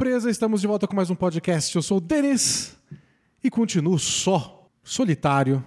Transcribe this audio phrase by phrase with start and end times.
[0.00, 0.30] Presa?
[0.30, 1.76] Estamos de volta com mais um podcast.
[1.76, 2.74] Eu sou o Denis
[3.44, 5.62] e continuo só, solitário,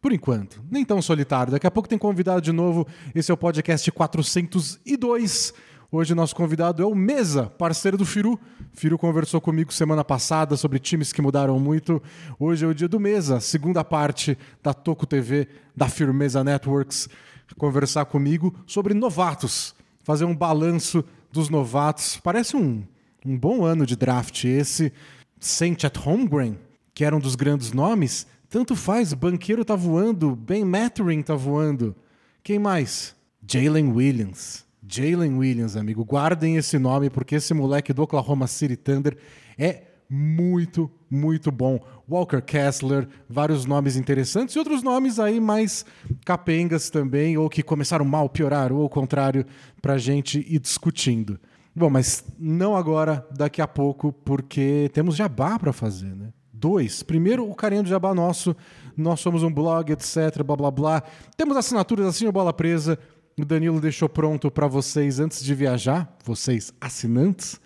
[0.00, 0.60] por enquanto.
[0.68, 1.52] Nem tão solitário.
[1.52, 2.88] Daqui a pouco tem convidado de novo.
[3.14, 5.54] Esse é o podcast 402.
[5.92, 8.36] Hoje nosso convidado é o Mesa, parceiro do Firu.
[8.72, 12.02] Firu conversou comigo semana passada sobre times que mudaram muito.
[12.36, 17.08] Hoje é o dia do Mesa, segunda parte da Toco TV, da Firmeza Networks,
[17.56, 19.72] conversar comigo sobre novatos,
[20.02, 22.16] fazer um balanço dos novatos.
[22.16, 22.82] Parece um,
[23.24, 24.92] um bom ano de draft esse.
[25.40, 26.58] Saint at Holmgren,
[26.94, 29.12] que era um dos grandes nomes, tanto faz.
[29.14, 31.94] Banqueiro tá voando, Ben Mattering tá voando.
[32.42, 33.14] Quem mais?
[33.46, 34.64] Jalen Williams.
[34.86, 36.04] Jalen Williams, amigo.
[36.04, 39.16] Guardem esse nome, porque esse moleque do Oklahoma City Thunder
[39.58, 41.78] é muito, muito bom.
[42.08, 45.84] Walker Kessler, vários nomes interessantes e outros nomes aí mais
[46.24, 49.44] capengas também, ou que começaram mal, pioraram, ou ao contrário,
[49.82, 51.38] para gente ir discutindo.
[51.74, 56.32] Bom, mas não agora, daqui a pouco, porque temos jabá para fazer, né?
[56.52, 57.02] Dois.
[57.02, 58.56] Primeiro, o carinho do jabá nosso.
[58.96, 61.02] Nós somos um blog, etc, blá blá blá.
[61.36, 62.98] Temos assinaturas assim, a bola presa.
[63.38, 67.60] O Danilo deixou pronto para vocês antes de viajar, vocês assinantes,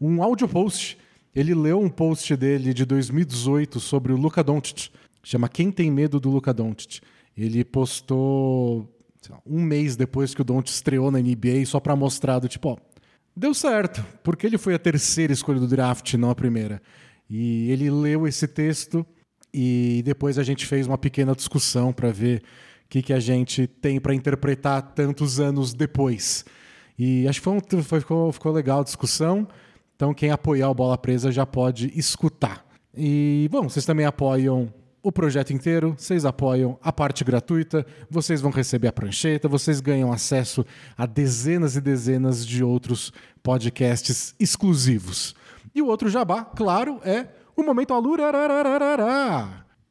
[0.00, 0.96] um áudio post.
[1.34, 4.88] Ele leu um post dele de 2018 sobre o Luka Doncic,
[5.22, 7.00] chama Quem tem medo do Luka Doncic.
[7.36, 8.88] Ele postou
[9.28, 12.70] lá, um mês depois que o Doncic estreou na NBA só para mostrar do tipo,
[12.70, 12.76] ó,
[13.38, 16.82] deu certo, porque ele foi a terceira escolha do draft, não a primeira.
[17.30, 19.06] E ele leu esse texto
[19.52, 22.42] e depois a gente fez uma pequena discussão para ver
[22.84, 26.44] o que, que a gente tem para interpretar tantos anos depois.
[26.98, 29.46] E acho que foi um, foi, ficou, ficou legal a discussão.
[29.94, 32.66] Então, quem apoiar o Bola Presa já pode escutar.
[32.96, 34.72] E, bom, vocês também apoiam
[35.02, 40.12] o projeto inteiro, vocês apoiam a parte gratuita, vocês vão receber a prancheta, vocês ganham
[40.12, 40.64] acesso
[40.96, 45.34] a dezenas e dezenas de outros podcasts exclusivos.
[45.74, 48.24] E o outro jabá, claro, é o Momento Alura.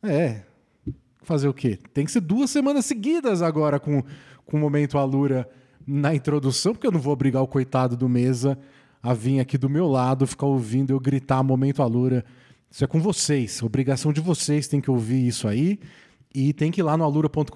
[0.03, 0.41] É.
[1.21, 1.79] Fazer o quê?
[1.93, 4.03] Tem que ser duas semanas seguidas agora com,
[4.45, 5.49] com o Momento Alura
[5.85, 8.57] na introdução, porque eu não vou obrigar o coitado do Mesa
[9.01, 12.25] a vir aqui do meu lado, ficar ouvindo eu gritar Momento Alura.
[12.69, 13.61] Isso é com vocês.
[13.63, 15.79] Obrigação de vocês tem que ouvir isso aí.
[16.33, 17.49] E tem que ir lá no alura.com.br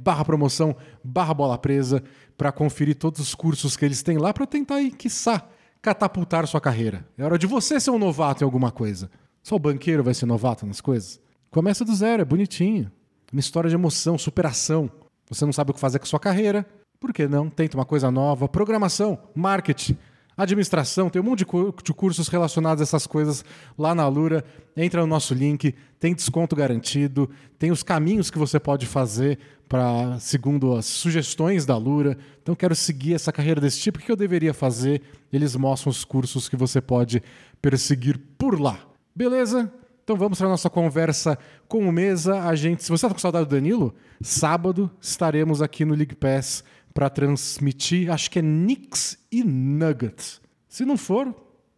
[0.00, 2.02] barra promoção, barra bola presa,
[2.36, 5.48] para conferir todos os cursos que eles têm lá para tentar aí, quiçá,
[5.82, 7.04] catapultar sua carreira.
[7.18, 9.10] É hora de você ser um novato em alguma coisa.
[9.42, 11.20] Só o banqueiro vai ser novato nas coisas?
[11.50, 12.90] Começa do zero, é bonitinho.
[13.32, 14.90] Uma história de emoção, superação.
[15.28, 16.66] Você não sabe o que fazer com a sua carreira?
[17.00, 17.50] Por que não?
[17.50, 18.48] Tenta uma coisa nova.
[18.48, 19.98] Programação, marketing,
[20.36, 21.44] administração, tem um monte
[21.84, 23.44] de cursos relacionados a essas coisas
[23.78, 24.44] lá na Alura.
[24.76, 30.18] Entra no nosso link, tem desconto garantido, tem os caminhos que você pode fazer para
[30.18, 32.18] segundo as sugestões da Lura.
[32.42, 35.02] Então quero seguir essa carreira desse tipo, o que eu deveria fazer?
[35.32, 37.22] Eles mostram os cursos que você pode
[37.62, 38.78] perseguir por lá.
[39.14, 39.72] Beleza?
[40.02, 42.42] Então vamos para a nossa conversa com o Mesa.
[42.42, 46.62] A gente, se você está com saudade do Danilo, sábado estaremos aqui no League Pass
[46.94, 50.40] para transmitir, acho que é Knicks e Nuggets.
[50.68, 51.34] Se não for,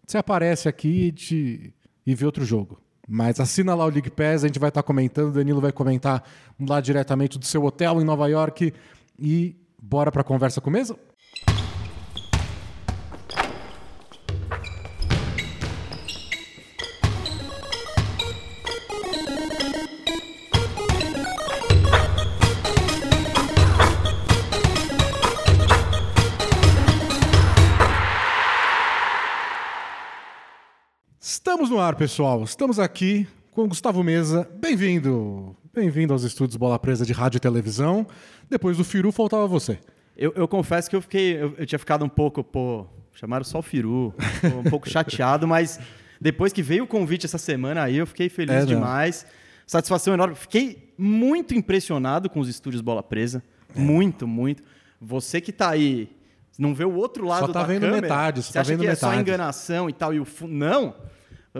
[0.06, 1.74] você aparece aqui e, te,
[2.06, 2.78] e vê outro jogo.
[3.08, 5.72] Mas assina lá o League Pass, a gente vai estar tá comentando, o Danilo vai
[5.72, 6.22] comentar
[6.60, 8.74] lá diretamente do seu hotel em Nova York
[9.18, 10.98] e bora para a conversa com o Mesa?
[31.56, 32.44] Estamos no ar, pessoal.
[32.44, 34.46] Estamos aqui com o Gustavo Mesa.
[34.60, 35.56] Bem-vindo.
[35.72, 38.06] Bem-vindo aos estúdios Bola Presa de Rádio e Televisão.
[38.46, 39.78] Depois do Firu, faltava você.
[40.14, 41.42] Eu, eu confesso que eu fiquei.
[41.42, 42.84] Eu, eu, tinha ficado um pouco, pô.
[43.14, 44.12] Chamaram só o Firu.
[44.44, 45.80] Um pouco chateado, mas
[46.20, 49.24] depois que veio o convite essa semana aí, eu fiquei feliz é, demais.
[49.66, 50.34] Satisfação enorme.
[50.34, 53.42] Fiquei muito impressionado com os estúdios Bola Presa.
[53.74, 53.80] É.
[53.80, 54.62] Muito, muito.
[55.00, 56.10] Você que está aí
[56.58, 58.02] não vê o outro lado só tá da vendo câmera.
[58.02, 59.10] Metade, só tá acha vendo que metade.
[59.10, 60.12] é só enganação e tal.
[60.12, 60.46] E o fu...
[60.46, 60.94] Não!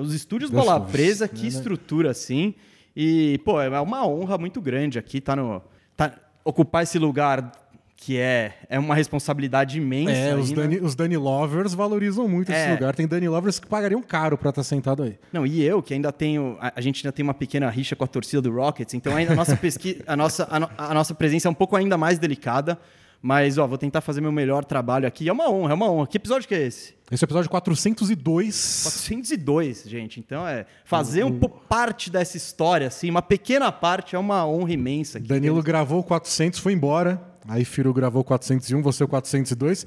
[0.00, 2.54] Os estúdios Bola Presa, que estrutura assim.
[2.94, 5.62] E, pô, é uma honra muito grande aqui tá no.
[5.96, 6.12] Tá,
[6.44, 7.52] ocupar esse lugar
[7.98, 10.12] que é, é uma responsabilidade imensa.
[10.12, 10.56] É, aí, os, né?
[10.56, 12.62] Dani, os Dani Lovers valorizam muito É.
[12.62, 12.94] esse lugar.
[12.94, 15.18] Tem Dani Lovers que pagariam caro pra estar sentado aí.
[15.32, 16.56] Não, e eu, que ainda tenho.
[16.60, 19.32] A, a gente ainda tem uma pequena rixa com a torcida do Rockets, então ainda
[19.32, 22.18] a nossa pesquisa, a nossa, a, no- a nossa presença é um pouco ainda mais
[22.18, 22.78] delicada.
[23.20, 25.28] Mas, ó, vou tentar fazer meu melhor trabalho aqui.
[25.28, 26.06] É uma honra, é uma honra.
[26.06, 26.94] Que episódio que é esse?
[27.10, 28.80] Esse é o episódio 402.
[28.84, 30.20] 402, gente.
[30.20, 34.72] Então, é fazer um pouco parte dessa história, assim, uma pequena parte, é uma honra
[34.72, 35.18] imensa.
[35.18, 35.28] aqui.
[35.28, 37.20] Danilo gravou o 400, foi embora.
[37.48, 39.86] Aí Firu gravou 401, você o 402.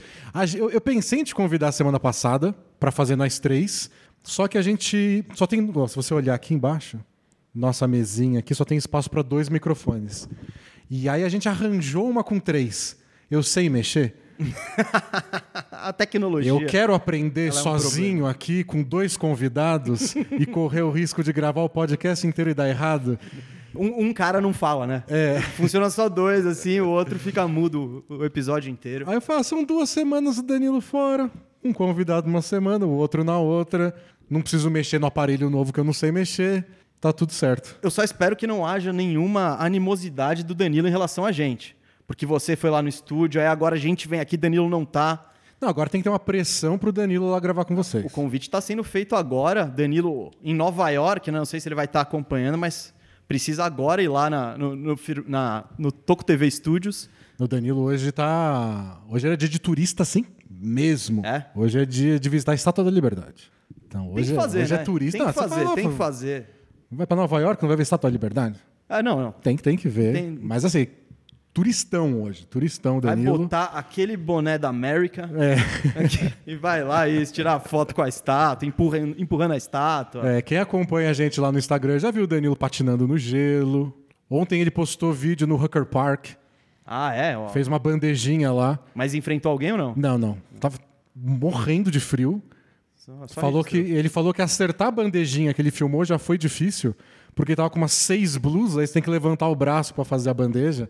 [0.57, 3.89] Eu, eu pensei em te convidar semana passada para fazer nós três,
[4.23, 6.99] só que a gente só tem, se você olhar aqui embaixo,
[7.53, 10.29] nossa mesinha aqui só tem espaço para dois microfones.
[10.89, 12.97] E aí a gente arranjou uma com três.
[13.29, 14.15] Eu sei mexer.
[15.71, 16.51] a tecnologia.
[16.51, 21.61] Eu quero aprender é sozinho aqui com dois convidados e correr o risco de gravar
[21.61, 23.19] o podcast inteiro e dar errado.
[23.75, 25.03] Um, um, cara não fala, né?
[25.07, 25.41] É.
[25.41, 29.05] Funciona só dois, assim, o outro fica mudo o episódio inteiro.
[29.07, 31.29] Aí eu falo, são duas semanas o Danilo fora,
[31.63, 33.93] um convidado uma semana, o outro na outra.
[34.29, 36.65] Não preciso mexer no aparelho novo que eu não sei mexer.
[37.01, 37.77] Tá tudo certo.
[37.81, 41.75] Eu só espero que não haja nenhuma animosidade do Danilo em relação a gente.
[42.09, 45.31] Porque você foi lá no estúdio, aí agora a gente vem aqui, Danilo não tá.
[45.61, 48.03] Não, agora tem que ter uma pressão pro Danilo lá gravar com vocês.
[48.03, 49.67] O convite está sendo feito agora.
[49.67, 51.37] Danilo em Nova York, né?
[51.37, 52.95] não sei se ele vai estar tá acompanhando, mas
[53.27, 57.07] precisa agora ir lá na, no, no, na, no Toco TV Studios.
[57.39, 58.99] O Danilo hoje tá.
[59.07, 61.23] Hoje é dia de turista, sim, mesmo.
[61.23, 61.45] É?
[61.53, 63.51] Hoje é dia de visitar a Estátua da Liberdade.
[63.85, 64.81] Então, hoje, tem que fazer, hoje é né?
[64.81, 65.17] é turista.
[65.19, 66.49] Tem que fazer, ah, tem que fazer.
[66.89, 68.59] Vai para Nova York, não vai ver a Estátua da Liberdade?
[68.89, 69.31] Ah, não, não.
[69.31, 70.13] Tem, tem que ver.
[70.13, 70.31] Tem...
[70.41, 70.87] Mas assim,
[71.59, 72.45] turistão hoje.
[72.45, 73.31] Turistão, Danilo.
[73.31, 75.57] Vai botar aquele boné da América é.
[76.47, 80.25] e vai lá e tirar foto com a estátua, empurrando, empurrando a estátua.
[80.25, 83.93] É, quem acompanha a gente lá no Instagram já viu o Danilo patinando no gelo.
[84.29, 86.27] Ontem ele postou vídeo no Hooker Park.
[86.85, 87.37] Ah, é?
[87.37, 87.49] Ó.
[87.49, 88.79] Fez uma bandejinha lá.
[88.95, 89.93] Mas enfrentou alguém ou não?
[89.97, 90.37] Não, não.
[90.61, 90.77] Tava
[91.13, 92.41] morrendo de frio.
[92.95, 93.69] Só, só falou isso.
[93.69, 96.95] que ele falou que acertar a bandejinha que ele filmou já foi difícil,
[97.35, 100.29] porque tava com umas seis blusas, aí você tem que levantar o braço para fazer
[100.29, 100.87] a bandeja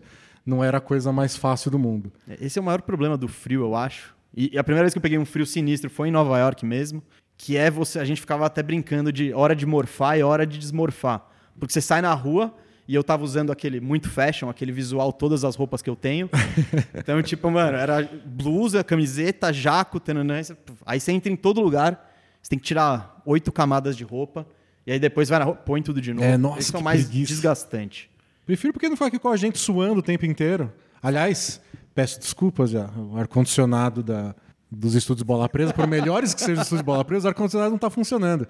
[0.50, 2.12] não era a coisa mais fácil do mundo.
[2.40, 4.14] Esse é o maior problema do frio, eu acho.
[4.36, 7.02] E a primeira vez que eu peguei um frio sinistro foi em Nova York mesmo,
[7.36, 10.58] que é você, a gente ficava até brincando de hora de morfar e hora de
[10.58, 11.24] desmorfar.
[11.58, 12.54] Porque você sai na rua
[12.86, 16.28] e eu tava usando aquele muito fashion, aquele visual, todas as roupas que eu tenho.
[16.94, 20.40] Então, tipo, mano, era blusa, camiseta, jaco, tananã,
[20.84, 22.10] aí você entra em todo lugar,
[22.42, 24.46] você tem que tirar oito camadas de roupa,
[24.86, 26.26] e aí depois vai na roupa, põe tudo de novo.
[26.26, 27.32] É, nossa, Isso é mais preguiça.
[27.32, 28.09] desgastante.
[28.50, 30.72] Prefiro porque não ficar aqui com a gente suando o tempo inteiro.
[31.00, 31.60] Aliás,
[31.94, 32.90] peço desculpas já.
[32.96, 34.34] O ar-condicionado da,
[34.68, 37.76] dos estúdios Bola Presa, por melhores que sejam os estúdios Bola Presa, o ar-condicionado não
[37.76, 38.48] está funcionando.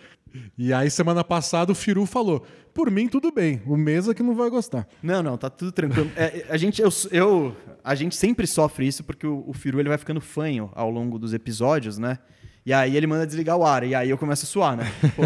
[0.56, 4.34] E aí, semana passada, o Firu falou: por mim, tudo bem, o Mesa que não
[4.34, 4.88] vai gostar.
[5.02, 6.10] Não, não, tá tudo tranquilo.
[6.16, 7.54] É, a, gente, eu, eu,
[7.84, 11.18] a gente sempre sofre isso porque o, o Firu ele vai ficando fanho ao longo
[11.18, 12.18] dos episódios, né?
[12.64, 14.90] E aí ele manda desligar o ar, e aí eu começo a suar, né?
[15.14, 15.24] Pô.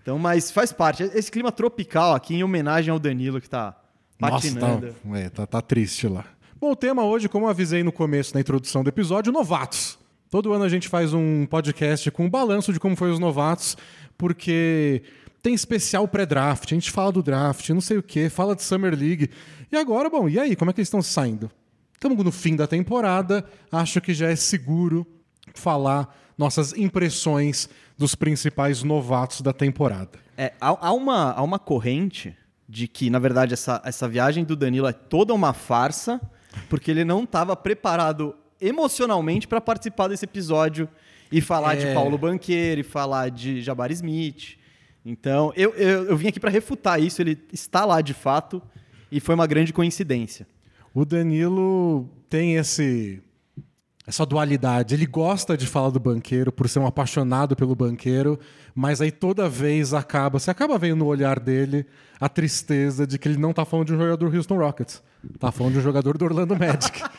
[0.00, 1.02] Então, mas faz parte.
[1.02, 3.79] Esse clima tropical aqui, em homenagem ao Danilo, que está
[4.20, 4.86] patinando.
[4.86, 6.24] Nossa, tá, é, tá, tá triste lá.
[6.60, 9.98] Bom, o tema hoje, como eu avisei no começo, na introdução do episódio, novatos.
[10.30, 13.76] Todo ano a gente faz um podcast com um balanço de como foi os novatos,
[14.16, 15.02] porque
[15.42, 18.94] tem especial pré-draft, a gente fala do draft, não sei o que, fala de Summer
[18.96, 19.30] League.
[19.72, 21.50] E agora, bom, e aí, como é que eles estão saindo?
[21.94, 25.06] Estamos no fim da temporada, acho que já é seguro
[25.54, 30.18] falar nossas impressões dos principais novatos da temporada.
[30.36, 32.34] É, há, há, uma, há uma corrente
[32.70, 36.20] de que, na verdade, essa, essa viagem do Danilo é toda uma farsa,
[36.68, 40.88] porque ele não estava preparado emocionalmente para participar desse episódio
[41.32, 41.86] e falar é.
[41.86, 44.56] de Paulo Banqueiro e falar de Jabari Smith.
[45.04, 48.62] Então, eu, eu, eu vim aqui para refutar isso, ele está lá de fato
[49.10, 50.46] e foi uma grande coincidência.
[50.94, 53.20] O Danilo tem esse
[54.06, 54.94] essa dualidade.
[54.94, 58.38] Ele gosta de falar do banqueiro por ser um apaixonado pelo banqueiro,
[58.74, 61.86] mas aí toda vez acaba, você acaba vendo no olhar dele
[62.20, 65.02] a tristeza de que ele não está falando de um jogador do Houston Rockets,
[65.34, 67.02] está falando de um jogador do Orlando Magic.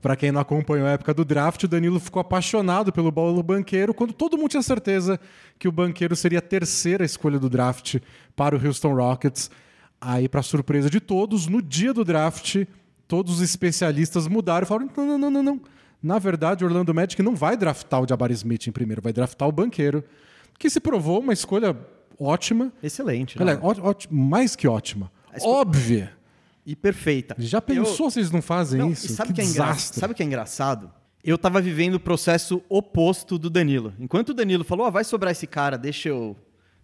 [0.00, 3.92] Para quem não acompanhou a época do draft, o Danilo ficou apaixonado pelo bolo banqueiro
[3.92, 5.18] quando todo mundo tinha certeza
[5.58, 7.96] que o banqueiro seria a terceira escolha do draft
[8.36, 9.50] para o Houston Rockets.
[10.00, 12.64] Aí, para surpresa de todos, no dia do draft,
[13.08, 15.60] todos os especialistas mudaram e falaram: não, não, não, não, não.
[16.02, 19.48] Na verdade, o Orlando Magic não vai draftar o Jabari Smith em primeiro, vai draftar
[19.48, 20.04] o banqueiro,
[20.58, 21.76] que se provou uma escolha
[22.18, 22.72] ótima.
[22.82, 23.38] Excelente.
[23.42, 23.58] Né?
[24.10, 25.10] Mais que ótima.
[25.42, 26.12] Óbvia.
[26.64, 27.34] E perfeita.
[27.38, 28.10] Já pensou eu...
[28.10, 29.08] se eles não fazem não, isso?
[29.08, 30.00] Sabe que, que é desastre.
[30.00, 30.90] Sabe o que é engraçado?
[31.24, 33.92] Eu estava vivendo o processo oposto do Danilo.
[33.98, 36.36] Enquanto o Danilo falou, oh, vai sobrar esse cara, deixa eu,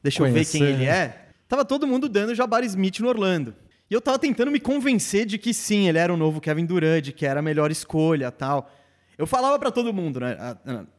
[0.02, 3.54] deixa eu ver quem ele é, tava todo mundo dando Jabari Smith no Orlando.
[3.90, 7.12] E eu tava tentando me convencer de que sim, ele era o novo Kevin Durant,
[7.12, 8.71] que era a melhor escolha tal.
[9.16, 10.37] Eu falava para todo mundo, né,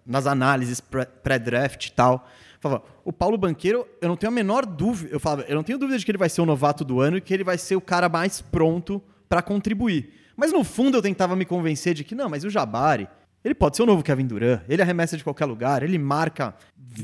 [0.05, 0.81] nas análises
[1.23, 2.27] pré-draft e tal,
[2.59, 5.77] falava, o Paulo Banqueiro, eu não tenho a menor dúvida, eu falava, eu não tenho
[5.77, 7.75] dúvida de que ele vai ser o novato do ano e que ele vai ser
[7.75, 10.13] o cara mais pronto para contribuir.
[10.35, 13.07] Mas no fundo eu tentava me convencer de que não, mas o Jabari,
[13.43, 16.55] ele pode ser o novo Kevin Durant, ele arremessa de qualquer lugar, ele marca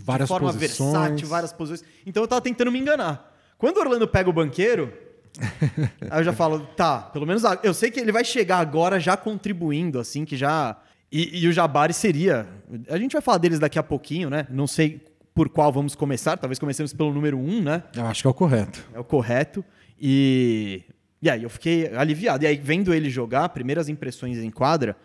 [0.04, 0.92] várias de forma posições.
[0.92, 1.90] versátil, várias posições.
[2.06, 3.32] Então eu tava tentando me enganar.
[3.58, 4.92] Quando o Orlando pega o Banqueiro,
[6.10, 9.16] Aí eu já falo, tá, pelo menos eu sei que ele vai chegar agora já
[9.16, 10.78] contribuindo, assim, que já.
[11.12, 12.48] E, e o Jabari seria.
[12.90, 14.48] A gente vai falar deles daqui a pouquinho, né?
[14.50, 15.02] Não sei
[15.34, 17.84] por qual vamos começar, talvez comecemos pelo número um, né?
[17.96, 18.86] Eu acho que é o correto.
[18.94, 19.64] É o correto.
[20.00, 20.84] E.
[21.22, 22.44] E aí eu fiquei aliviado.
[22.44, 24.98] E aí, vendo ele jogar, primeiras impressões em quadra,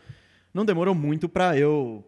[0.55, 2.03] não demorou muito para eu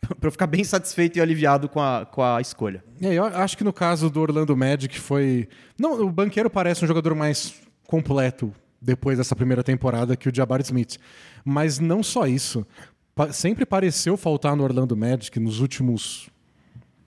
[0.18, 2.82] para eu ficar bem satisfeito e aliviado com a, com a escolha.
[3.00, 5.48] É, eu acho que no caso do Orlando Magic foi.
[5.78, 7.54] Não, o Banqueiro parece um jogador mais
[7.86, 10.96] completo depois dessa primeira temporada que o Jabari Smith.
[11.44, 12.66] Mas não só isso.
[13.32, 16.28] Sempre pareceu faltar no Orlando Magic nos últimos.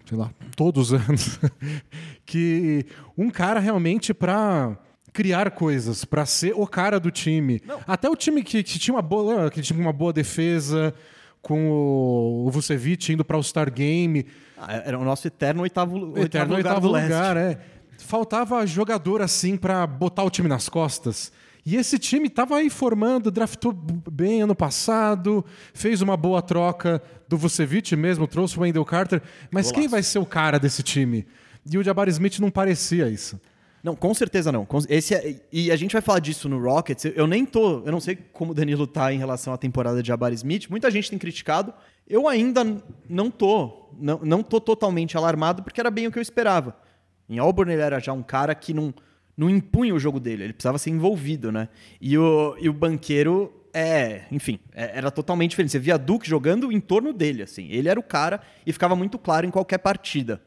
[0.06, 1.40] sei lá, todos os anos.
[2.26, 2.86] que
[3.18, 4.78] um cara realmente para
[5.14, 7.62] criar coisas, para ser o cara do time.
[7.66, 7.80] Não.
[7.86, 10.94] Até o time que, que tinha uma boa, que tinha uma boa defesa,
[11.42, 14.26] com o, Vucevic indo para o Star Game.
[14.58, 16.76] Ah, era o nosso eterno oitavo, oitavo eterno lugar.
[16.76, 17.60] Oitavo lugar, é.
[18.00, 21.32] Faltava jogador assim para botar o time nas costas.
[21.66, 27.38] E esse time estava aí formando, draftou bem ano passado, fez uma boa troca do
[27.38, 29.22] Vucevic mesmo, trouxe o Wendell Carter.
[29.50, 29.74] Mas Golaço.
[29.74, 31.26] quem vai ser o cara desse time?
[31.70, 33.40] E o Jabari Smith não parecia isso.
[33.82, 34.66] Não, com certeza não.
[34.88, 37.06] Esse é, e a gente vai falar disso no Rockets.
[37.16, 37.82] Eu nem tô.
[37.86, 40.70] Eu não sei como o Danilo tá em relação à temporada de Jabari Smith.
[40.70, 41.74] Muita gente tem criticado.
[42.08, 42.66] Eu ainda
[43.10, 43.90] não tô.
[44.00, 46.78] Não, não tô totalmente alarmado, porque era bem o que eu esperava.
[47.30, 48.94] Em Auburn ele era já um cara que não,
[49.36, 51.70] não impunha o jogo dele, ele precisava ser envolvido, né?
[52.00, 55.72] E o, e o banqueiro é, enfim, é, era totalmente diferente.
[55.72, 57.68] Você via Duke jogando em torno dele, assim.
[57.70, 60.40] Ele era o cara e ficava muito claro em qualquer partida.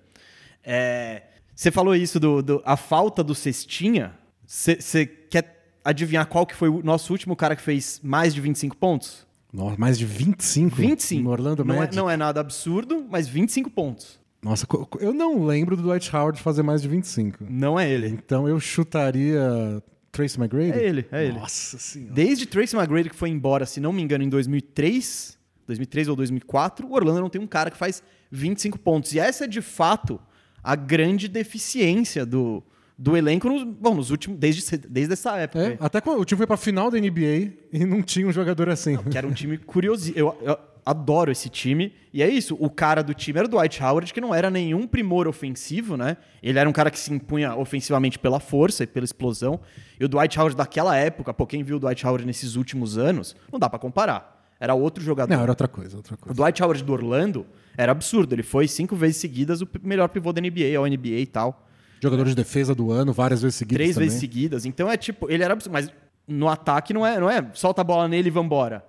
[0.63, 1.23] É,
[1.55, 4.15] você falou isso do, do a falta do cestinha.
[4.47, 8.77] Você quer adivinhar qual que foi o nosso último cara que fez mais de 25
[8.77, 9.27] pontos?
[9.53, 10.77] Nossa, mais de 25?
[10.77, 11.23] 25.
[11.23, 11.95] No Orlando não Magic.
[11.95, 14.21] É, não é nada absurdo, mas 25 pontos.
[14.43, 14.67] Nossa,
[15.01, 17.45] eu não lembro do Dwight Howard fazer mais de 25.
[17.49, 18.09] Não é ele.
[18.09, 20.79] Então eu chutaria Tracy McGrady?
[20.79, 21.39] É ele, é ele.
[21.39, 22.15] Nossa senhora.
[22.15, 26.87] Desde Tracy McGrady que foi embora, se não me engano, em 2003, 2003 ou 2004,
[26.87, 29.13] o Orlando não tem um cara que faz 25 pontos.
[29.13, 30.21] E essa é de fato
[30.63, 32.63] a grande deficiência do,
[32.99, 35.61] do elenco nos, bom, nos últimos, desde, desde essa época.
[35.61, 38.33] É, até quando o time foi para a final da NBA e não tinha um
[38.33, 38.95] jogador assim.
[38.95, 40.13] Não, que era um time curioso.
[40.17, 41.93] Eu, eu, adoro esse time.
[42.13, 44.87] E é isso, o cara do time era o Dwight Howard, que não era nenhum
[44.87, 46.17] primor ofensivo, né?
[46.41, 49.59] Ele era um cara que se impunha ofensivamente pela força e pela explosão.
[49.99, 53.35] E o Dwight Howard daquela época, pô, quem viu o Dwight Howard nesses últimos anos,
[53.53, 54.37] não dá para comparar.
[54.61, 55.35] Era outro jogador.
[55.35, 56.33] Não, era outra coisa, outra coisa.
[56.33, 57.45] O Dwight Howard do Orlando
[57.77, 58.35] era absurdo.
[58.35, 61.67] Ele foi cinco vezes seguidas o melhor pivô da NBA, ao NBA e tal.
[62.01, 63.77] Jogador de defesa do ano, várias vezes seguidas.
[63.79, 64.09] Três também.
[64.09, 64.65] vezes seguidas.
[64.65, 65.73] Então é tipo, ele era absurdo.
[65.73, 65.91] Mas
[66.27, 68.83] no ataque não é, não é solta a bola nele e vambora.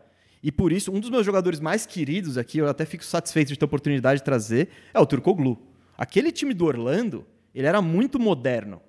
[0.44, 3.58] E por isso, um dos meus jogadores mais queridos aqui, eu até fico satisfeito de
[3.58, 5.58] ter a oportunidade de trazer, é o Turcoglu.
[5.98, 8.82] Aquele time do Orlando, ele era muito moderno.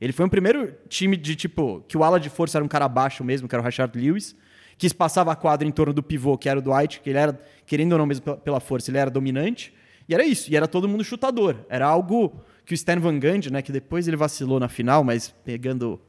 [0.00, 2.88] Ele foi o primeiro time de tipo, que o ala de força era um cara
[2.88, 4.34] baixo mesmo, que era o Rashard Lewis
[4.76, 7.38] que espaçava a quadra em torno do pivô, que era o Dwight, que ele era,
[7.66, 9.72] querendo ou não mesmo pela força, ele era dominante.
[10.08, 11.56] E era isso, e era todo mundo chutador.
[11.68, 15.34] Era algo que o Stan Van Gundy, né, que depois ele vacilou na final, mas
[15.44, 16.00] pegando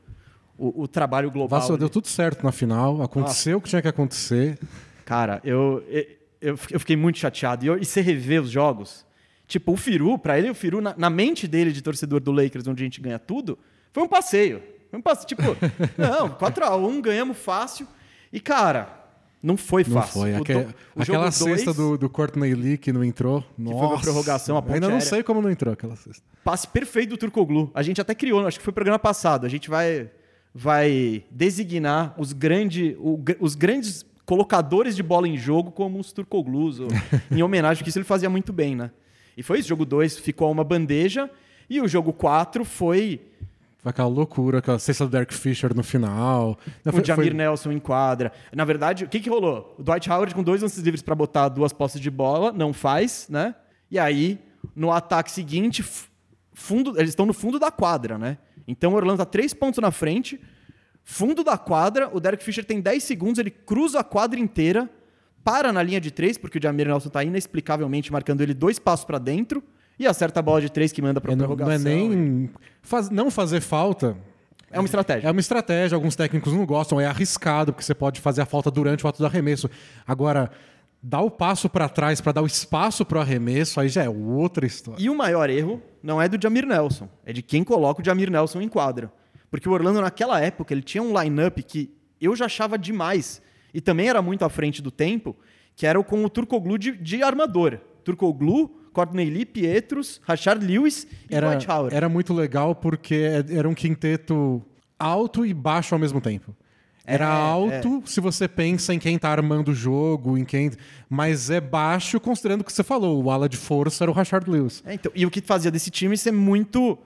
[0.57, 1.59] o, o trabalho global.
[1.59, 4.59] Vacilou, deu tudo certo na final, aconteceu o que tinha que acontecer.
[5.05, 5.83] Cara, eu,
[6.41, 7.63] eu, eu fiquei muito chateado.
[7.63, 9.05] E, eu, e você rever os jogos,
[9.47, 12.67] tipo, o Firu, para ele, o Firu, na, na, mente dele de torcedor do Lakers,
[12.67, 13.57] onde a gente ganha tudo,
[13.93, 14.61] foi um passeio.
[14.89, 15.43] Foi um passeio, tipo,
[15.95, 17.87] não, 4x1, ganhamos fácil.
[18.33, 19.05] E, cara,
[19.41, 20.21] não foi fácil.
[20.21, 20.35] Não foi.
[20.35, 23.43] Aquela, o aquela cesta dois, do, do Courtney Lee que não entrou.
[23.55, 23.75] Nossa.
[23.75, 26.23] Que foi uma prorrogação, a ponte Ainda não sei como não entrou aquela cesta.
[26.43, 27.69] Passe perfeito do Turcoglu.
[27.75, 29.45] A gente até criou, acho que foi programa passado.
[29.45, 30.09] A gente vai,
[30.51, 36.79] vai designar os, grande, o, os grandes colocadores de bola em jogo como os Turcoglus,
[37.31, 38.91] em homenagem, que isso ele fazia muito bem, né?
[39.37, 39.69] E foi isso.
[39.69, 41.29] Jogo 2 ficou uma bandeja.
[41.69, 43.19] E o jogo 4 foi
[43.85, 46.57] foi aquela loucura, aquela cesta do Derek Fisher no final.
[46.83, 47.33] o Jamir foi...
[47.35, 48.31] Nelson em quadra.
[48.51, 49.75] Na verdade, o que, que rolou?
[49.77, 53.27] O Dwight Howard com dois lances livres para botar duas posses de bola, não faz,
[53.29, 53.53] né?
[53.91, 54.39] E aí,
[54.75, 55.85] no ataque seguinte,
[56.51, 58.39] fundo, eles estão no fundo da quadra, né?
[58.67, 60.41] Então o Orlando tá três pontos na frente,
[61.05, 64.89] fundo da quadra, o Derek Fisher tem 10 segundos, ele cruza a quadra inteira,
[65.43, 69.05] para na linha de três, porque o Jamir Nelson tá inexplicavelmente marcando ele dois passos
[69.05, 69.63] para dentro
[69.99, 71.77] e acerta a bola de três que manda para é, prorrogação.
[71.77, 72.49] Não é nem
[72.81, 74.17] faz, não fazer falta.
[74.71, 75.27] É uma estratégia.
[75.27, 75.95] É uma estratégia.
[75.95, 76.99] Alguns técnicos não gostam.
[76.99, 79.69] É arriscado porque você pode fazer a falta durante o ato do arremesso.
[80.05, 80.49] Agora,
[81.01, 84.09] dar o passo para trás para dar o espaço para o arremesso, aí já é
[84.09, 85.01] outra história.
[85.01, 88.31] E o maior erro não é do Jamir Nelson, é de quem coloca o Jamir
[88.31, 89.11] Nelson em quadra.
[89.55, 93.41] Porque o Orlando, naquela época, ele tinha um line-up que eu já achava demais
[93.73, 95.33] e também era muito à frente do tempo,
[95.77, 97.79] que era com o Turcoglu de, de armador.
[98.03, 101.95] Turcoglu, Courtney Lee, Pietrus, Rashard Lewis e era, Dwight Howard.
[101.95, 104.61] Era muito legal porque é, era um quinteto
[104.99, 106.53] alto e baixo ao mesmo tempo.
[107.05, 110.71] Era É, alto se você pensa em quem tá armando o jogo, em quem.
[111.09, 113.23] Mas é baixo considerando o que você falou.
[113.23, 114.83] O ala de força era o Rashard Lewis.
[114.85, 116.97] É, então, e o que fazia desse time ser muito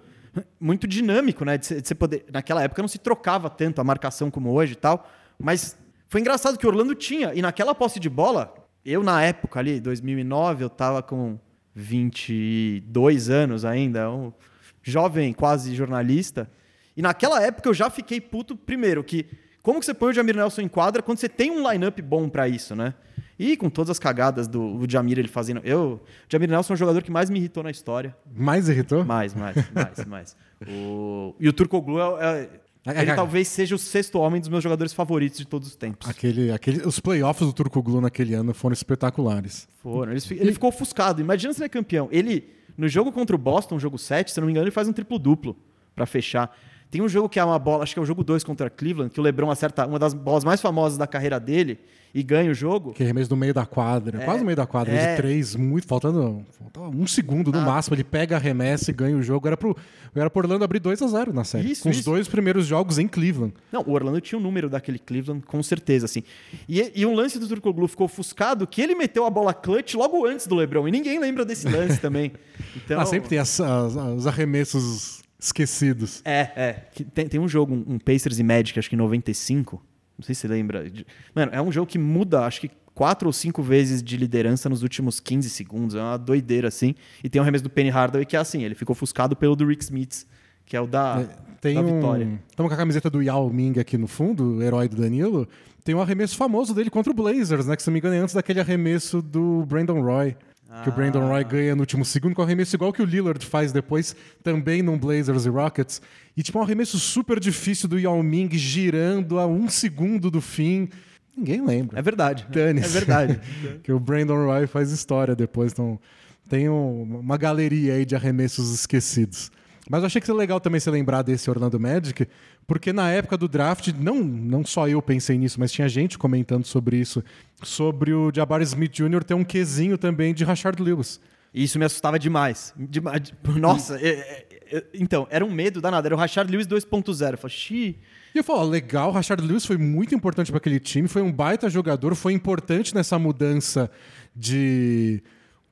[0.60, 1.58] muito dinâmico, né?
[1.58, 2.26] De você, de você poder.
[2.32, 5.10] Naquela época não se trocava tanto a marcação como hoje e tal.
[5.38, 7.34] Mas foi engraçado que o Orlando tinha.
[7.34, 11.38] E naquela posse de bola, eu na época ali, 2009, eu tava com
[11.74, 14.34] 22 anos ainda, um
[14.82, 16.50] jovem quase jornalista.
[16.96, 19.26] E naquela época eu já fiquei puto, primeiro, que
[19.62, 22.28] como que você põe o Jamir Nelson em quadra quando você tem um lineup bom
[22.28, 22.94] para isso, né?
[23.40, 25.62] E com todas as cagadas do, do Jamir ele fazendo.
[25.64, 28.14] Eu, o Jamir Nelson é o jogador que mais me irritou na história.
[28.36, 29.06] Mais irritou?
[29.06, 30.38] Mais, mais, mais, mais.
[30.68, 32.50] O, e o Turcoglu é, é,
[32.86, 35.76] É, ele é, talvez seja o sexto homem dos meus jogadores favoritos de todos os
[35.76, 36.10] tempos.
[36.10, 39.70] Aquele, aquele, os playoffs do Turco Glu naquele ano foram espetaculares.
[39.82, 40.12] Foram.
[40.12, 41.22] Ele, ele ficou ofuscado.
[41.22, 42.10] Imagina se ele é campeão.
[42.12, 44.94] Ele, no jogo contra o Boston, jogo 7, se não me engano, ele faz um
[44.94, 45.56] triplo-duplo
[45.96, 46.54] pra fechar.
[46.92, 49.14] Tem um jogo que é uma bola, acho que é o jogo 2 contra Cleveland,
[49.14, 51.78] que o LeBron acerta uma das bolas mais famosas da carreira dele
[52.16, 52.94] e ganha o jogo.
[52.94, 55.12] Que arremesso do meio da quadra, quase no meio da quadra, é.
[55.12, 57.66] de três, muito, faltando, faltava um segundo no Ah.
[57.66, 57.96] máximo.
[57.96, 59.46] Ele pega, arremessa e ganha o jogo.
[59.46, 59.78] Era pro,
[60.16, 61.70] era pro Orlando abrir 2 a 0 na série.
[61.72, 62.10] Isso, com os isso.
[62.10, 63.54] dois primeiros jogos em Cleveland.
[63.72, 66.24] Não, o Orlando tinha o número daquele Cleveland, com certeza, assim.
[66.68, 70.26] E, e um lance do Turcoglu ficou ofuscado que ele meteu a bola clutch logo
[70.26, 70.88] antes do LeBron.
[70.88, 72.32] E ninguém lembra desse lance também.
[72.76, 76.22] Então, ah, sempre tem as- as- os arremessos esquecidos.
[76.26, 76.74] É, é.
[76.92, 79.82] Que Tem, tem um jogo, um, um Pacers e Magic, acho que em 95.
[80.18, 80.90] Não sei se você lembra.
[80.90, 84.68] de- Mano, é um jogo que muda, acho que quatro ou cinco vezes de liderança
[84.68, 85.96] nos últimos 15 segundos.
[85.96, 86.94] É uma doideira, assim.
[87.24, 89.66] E tem um arremesso do Penny Hardaway que é assim, ele ficou ofuscado pelo do
[89.66, 90.26] Rick Smith,
[90.66, 91.24] que é o da,
[91.62, 91.96] Tem da um.
[91.96, 92.42] vitória.
[92.50, 95.48] Estamos com a camiseta do Yao Ming aqui no fundo, o herói do Danilo.
[95.86, 97.76] Tem um arremesso famoso dele contra o Blazers, né?
[97.78, 100.36] Que se não me engano é antes daquele arremesso do Brandon Roy.
[100.84, 101.28] Que o Brandon Ah.
[101.30, 104.82] Roy ganha no último segundo, com um arremesso igual que o Lillard faz depois, também
[104.84, 106.02] num Blazers e Rockets.
[106.38, 110.88] E tipo, um arremesso super difícil do Yao Ming girando a um segundo do fim.
[111.36, 111.98] Ninguém lembra.
[111.98, 112.46] É verdade.
[112.52, 112.86] Dane-se.
[112.88, 113.40] É verdade.
[113.84, 115.72] que o Brandon Roy faz história depois.
[115.72, 116.00] Então,
[116.48, 119.52] tem um- uma galeria aí de arremessos esquecidos.
[119.90, 122.28] Mas eu achei que seria legal também se lembrar desse Orlando Magic,
[122.68, 126.64] porque na época do draft, não, não só eu pensei nisso, mas tinha gente comentando
[126.66, 127.24] sobre isso,
[127.64, 129.24] sobre o Jabari Smith Jr.
[129.24, 131.20] ter um quesinho também de Rashard Lewis.
[131.52, 132.72] E isso me assustava demais.
[132.78, 133.14] Dema-
[133.60, 136.06] Nossa, é- é- é- então, era um medo danado.
[136.08, 137.32] Era o Rashard Lewis 2.0.
[137.34, 138.00] Eu falei, xiii.
[138.36, 141.32] E eu falo, legal, o Rashard Lewis foi muito importante para aquele time, foi um
[141.32, 143.90] baita jogador, foi importante nessa mudança
[144.36, 145.24] de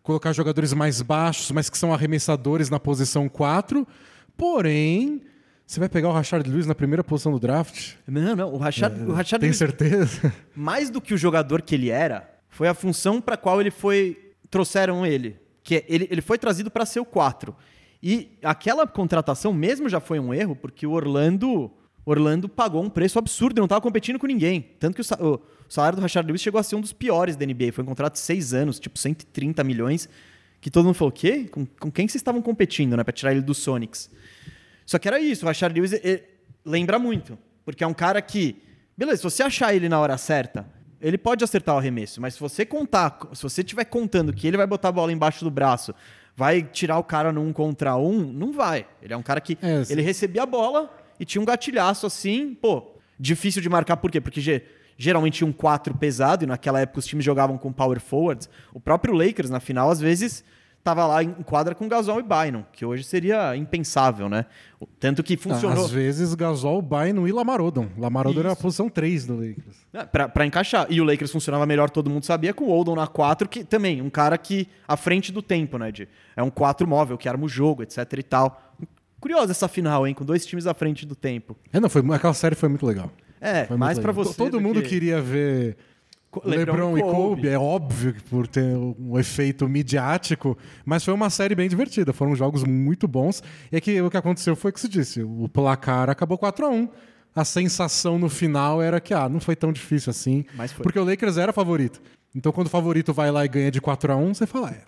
[0.08, 3.86] colocar jogadores mais baixos, mas que são arremessadores na posição 4.
[4.38, 5.22] Porém,
[5.66, 7.96] você vai pegar o Rashard Lewis na primeira posição do draft?
[8.08, 8.54] Não, não.
[8.54, 10.34] O Rashard, o Rashard Tem Lewis, certeza?
[10.56, 14.18] mais do que o jogador que ele era, foi a função para qual ele foi.
[14.50, 15.38] trouxeram ele.
[15.62, 17.54] Que é- ele, ele foi trazido para ser o 4.
[18.02, 21.70] E aquela contratação mesmo já foi um erro, porque o Orlando.
[22.10, 24.62] Orlando pagou um preço absurdo e não estava competindo com ninguém.
[24.80, 27.36] Tanto que o, sa- o salário do Rashard Lewis chegou a ser um dos piores
[27.36, 27.72] da NBA.
[27.74, 30.08] Foi um contrato de seis anos, tipo 130 milhões.
[30.62, 31.48] Que todo mundo falou: o quê?
[31.52, 33.04] Com, com quem vocês estavam competindo, né?
[33.04, 34.10] Para tirar ele do Sonics.
[34.86, 35.92] Só que era isso, o Rashard Lewis
[36.66, 37.38] lembra muito.
[37.66, 38.56] Porque é um cara que,
[38.98, 40.66] beleza, se você achar ele na hora certa,
[41.02, 44.56] ele pode acertar o arremesso, mas se você contar, se você estiver contando que ele
[44.58, 45.94] vai botar a bola embaixo do braço,
[46.36, 48.88] vai tirar o cara num contra um, não vai.
[49.02, 52.54] Ele é um cara que É, ele recebia a bola e tinha um gatilhaço assim,
[52.54, 54.20] pô, difícil de marcar por quê?
[54.22, 54.62] Porque ge-
[54.98, 58.50] geralmente tinha um 4 pesado e naquela época os times jogavam com power forwards.
[58.74, 60.44] O próprio Lakers na final às vezes
[60.84, 64.46] tava lá em quadra com Gasol e Bynum, que hoje seria impensável, né?
[65.02, 65.84] Tanto que funcionou.
[65.84, 67.90] Às vezes, Gasol, Bynum e Lamar Odom.
[67.98, 69.76] Lamar Odom era a posição 3 do Lakers.
[69.94, 70.88] É, Pra, pra encaixar.
[70.90, 74.02] E o Lakers funcionava melhor, todo mundo sabia, com o Oldham na 4, que também,
[74.02, 75.92] um cara que à frente do tempo, né?
[75.92, 78.72] De, é um 4 móvel, que arma o jogo, etc e tal.
[79.20, 80.14] Curiosa essa final, hein?
[80.14, 81.58] Com dois times à frente do tempo.
[81.74, 83.12] É, não, foi, aquela série foi muito legal.
[83.40, 84.14] É, Foi mais legal.
[84.14, 84.34] você.
[84.36, 85.78] Todo do mundo que- queria ver
[86.32, 87.48] Co- LeBron, e Kobe.
[87.48, 92.36] é óbvio que por ter um efeito midiático, mas foi uma série bem divertida, foram
[92.36, 93.42] jogos muito bons.
[93.72, 96.66] E é que o que aconteceu foi o que se disse, o placar acabou 4
[96.66, 96.90] a 1
[97.36, 100.44] A sensação no final era que ah, não foi tão difícil assim,
[100.82, 102.02] porque o Lakers era favorito.
[102.36, 104.82] Então quando o favorito vai lá e ganha de 4 a 1 você fala, é,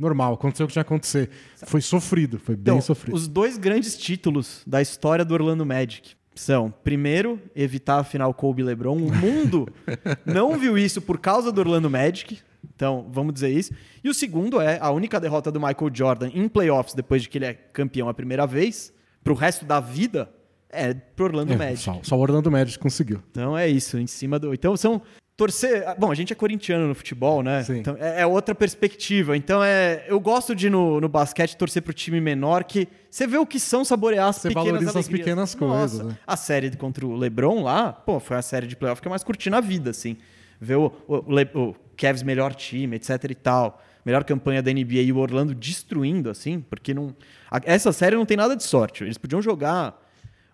[0.00, 1.30] normal, aconteceu o que tinha que acontecer.
[1.66, 3.14] Foi sofrido, foi bem Então, sofrido.
[3.14, 8.62] os dois grandes títulos da história do Orlando Magic são, primeiro, evitar a final Kobe
[8.62, 8.96] LeBron.
[8.96, 9.68] O mundo
[10.24, 12.38] não viu isso por causa do Orlando Magic.
[12.74, 13.72] Então, vamos dizer isso.
[14.02, 17.36] E o segundo é a única derrota do Michael Jordan em playoffs depois de que
[17.38, 20.30] ele é campeão a primeira vez, pro resto da vida,
[20.70, 21.82] é pro Orlando É, Magic.
[21.82, 23.22] só, só o Orlando Magic conseguiu.
[23.30, 24.54] Então é isso, em cima do.
[24.54, 25.02] Então são.
[25.40, 25.82] Torcer.
[25.98, 27.62] Bom, a gente é corintiano no futebol, né?
[27.62, 27.78] Sim.
[27.78, 29.34] Então é, é outra perspectiva.
[29.34, 33.38] Então é, eu gosto de no, no basquete torcer pro time menor que você vê
[33.38, 35.58] o que são saborear as Você pequenas valoriza as pequenas Nossa,
[35.96, 36.18] coisas, né?
[36.26, 39.24] A série contra o LeBron lá, pô, foi a série de playoff que eu mais
[39.24, 40.18] curti na vida, assim.
[40.60, 41.16] Ver o, o,
[41.58, 43.82] o Cavs melhor time, etc e tal.
[44.04, 47.14] Melhor campanha da NBA e o Orlando destruindo, assim, porque não.
[47.50, 49.04] a- essa série não tem nada de sorte.
[49.04, 49.98] Eles podiam jogar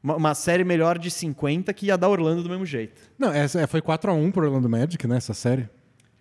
[0.07, 3.03] uma, uma série melhor de 50 que ia dar Orlando do mesmo jeito.
[3.19, 5.17] Não, essa é, foi 4x1 pro Orlando Magic, né?
[5.17, 5.69] Essa série.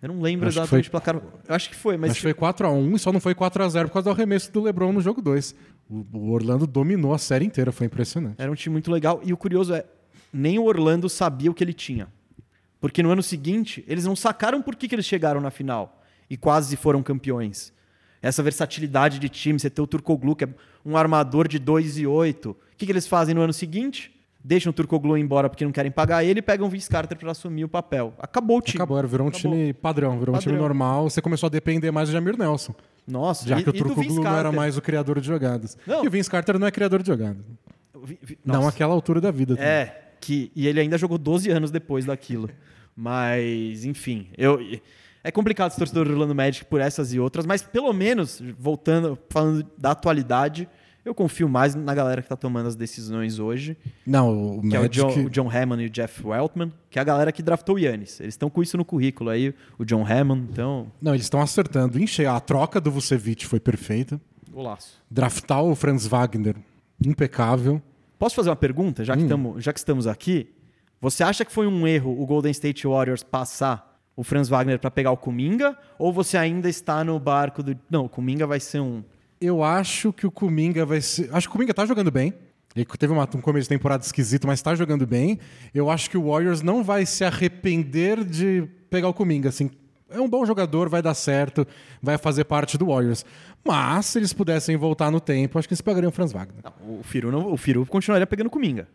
[0.02, 1.14] Eu não lembro Acho exatamente o placar.
[1.14, 2.10] Eu acho que foi, mas.
[2.10, 4.92] Acho que foi 4x1 e só não foi 4x0 por causa do arremesso do LeBron
[4.92, 5.54] no jogo 2.
[5.88, 8.34] O, o Orlando dominou a série inteira, foi impressionante.
[8.38, 9.20] Era um time muito legal.
[9.24, 9.84] E o curioso é,
[10.32, 12.08] nem o Orlando sabia o que ele tinha.
[12.80, 16.36] Porque no ano seguinte, eles não sacaram por que, que eles chegaram na final e
[16.36, 17.72] quase foram campeões.
[18.20, 20.48] Essa versatilidade de time, você ter o Turcoglu, que é
[20.84, 22.56] um armador de 2 e 8.
[22.76, 24.12] O que, que eles fazem no ano seguinte?
[24.44, 27.30] Deixam o Turcoglu embora porque não querem pagar ele e pegam o Vince Carter para
[27.32, 28.14] assumir o papel.
[28.18, 28.76] Acabou o time.
[28.78, 29.50] Acabou, era- virou um Acabou.
[29.52, 30.68] time padrão, virou um time Padrão.
[30.68, 31.10] normal.
[31.10, 32.72] Você começou a depender mais do Jamir Nelson,
[33.08, 35.76] Nossa, já e, que o Turcoglu não era mais o criador de jogadas.
[35.86, 36.04] Não.
[36.04, 37.44] E o Vince Carter não é criador de jogadas.
[38.04, 39.56] Vi- vi- Não aquela altura da vida.
[39.56, 39.68] também.
[39.68, 42.48] É, que, e ele ainda jogou 12 anos depois daquilo.
[42.94, 44.58] Mas, enfim, eu,
[45.24, 49.18] é complicado ser torcedor do Orlando Magic por essas e outras, mas pelo menos, voltando,
[49.28, 50.68] falando da atualidade,
[51.08, 54.76] eu confio mais na galera que tá tomando as decisões hoje, Não, o que Magic...
[55.00, 57.42] é o John, o John Hammond e o Jeff Weltman, que é a galera que
[57.42, 58.20] draftou o Yannis.
[58.20, 61.98] Eles estão com isso no currículo aí, o John Hammond, então, Não, eles estão acertando.
[62.00, 62.30] Em cheio.
[62.30, 64.20] A troca do Vucevic foi perfeita.
[64.50, 65.02] golaço.
[65.10, 66.56] Draftar o Franz Wagner,
[67.04, 67.80] impecável.
[68.18, 69.28] Posso fazer uma pergunta, já que, Hum.
[69.28, 70.50] tamo, já que estamos aqui?
[71.00, 74.90] Você acha que foi um erro o Golden State Warriors passar o Franz Wagner para
[74.90, 75.76] pegar o Kuminga?
[75.98, 77.78] Ou você ainda está no barco do.
[77.90, 79.04] Não, o Kuminga vai ser um.
[79.40, 81.28] Eu acho que o Kuminga vai ser.
[81.34, 82.32] Acho que o Kuminga tá jogando bem.
[82.74, 85.38] Ele teve uma- um começo de temporada esquisito, mas tá jogando bem.
[85.74, 89.48] Eu acho que o Warriors não vai se arrepender de pegar o Kuminga.
[89.48, 89.70] Assim,
[90.10, 91.66] é um bom jogador, vai dar certo,
[92.02, 93.24] vai fazer parte do Warriors.
[93.64, 96.62] Mas se eles pudessem voltar no tempo, acho que eles pegariam o Franz Wagner.
[96.62, 98.86] Não, o Firu, não, o Firu continuaria pegando o Kuminga.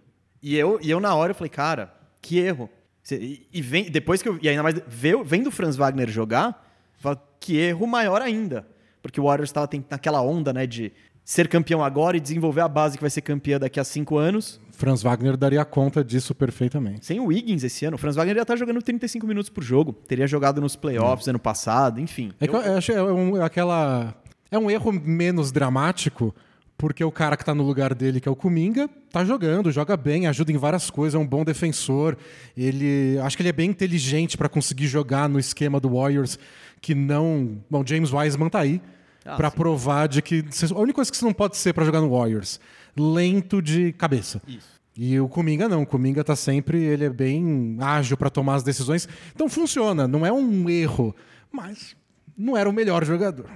[0.44, 2.70] E eu, e eu, na hora, eu falei, cara, que erro.
[3.12, 4.38] E, e vem, depois que eu.
[4.42, 8.68] E ainda mais, vendo o Franz Wagner jogar, falo, que erro maior ainda.
[9.02, 10.92] Porque o Warriors estava naquela onda, né, de
[11.24, 14.60] ser campeão agora e desenvolver a base que vai ser campeã daqui a cinco anos.
[14.72, 17.06] Franz Wagner daria conta disso perfeitamente.
[17.06, 19.94] Sem o Wiggins esse ano, o Franz Wagner ia estar jogando 35 minutos por jogo.
[19.94, 22.32] Teria jogado nos playoffs ano passado, enfim.
[22.40, 24.16] É, que eu, eu acho- é um, é aquela.
[24.50, 26.34] É um erro menos dramático,
[26.78, 29.96] porque o cara que tá no lugar dele, que é o Kuminga, tá jogando, joga
[29.96, 32.18] bem, ajuda em várias coisas, é um bom defensor.
[32.58, 33.18] Ele.
[33.20, 36.38] Acho que ele é bem inteligente para conseguir jogar no esquema do Warriors,
[36.82, 37.60] que não.
[37.70, 38.82] Bom, James Wiseman tá aí.
[39.24, 39.56] Ah, pra sim.
[39.56, 40.44] provar de que.
[40.76, 42.60] A única coisa que você não pode ser pra jogar no Warriors:
[42.98, 44.42] lento de cabeça.
[44.48, 44.82] Isso.
[44.98, 48.64] E o Kuminga não, o Kuminga tá sempre, ele é bem ágil para tomar as
[48.64, 49.08] decisões.
[49.34, 51.16] Então funciona, não é um erro,
[51.50, 51.96] mas
[52.38, 53.50] não era o melhor jogador.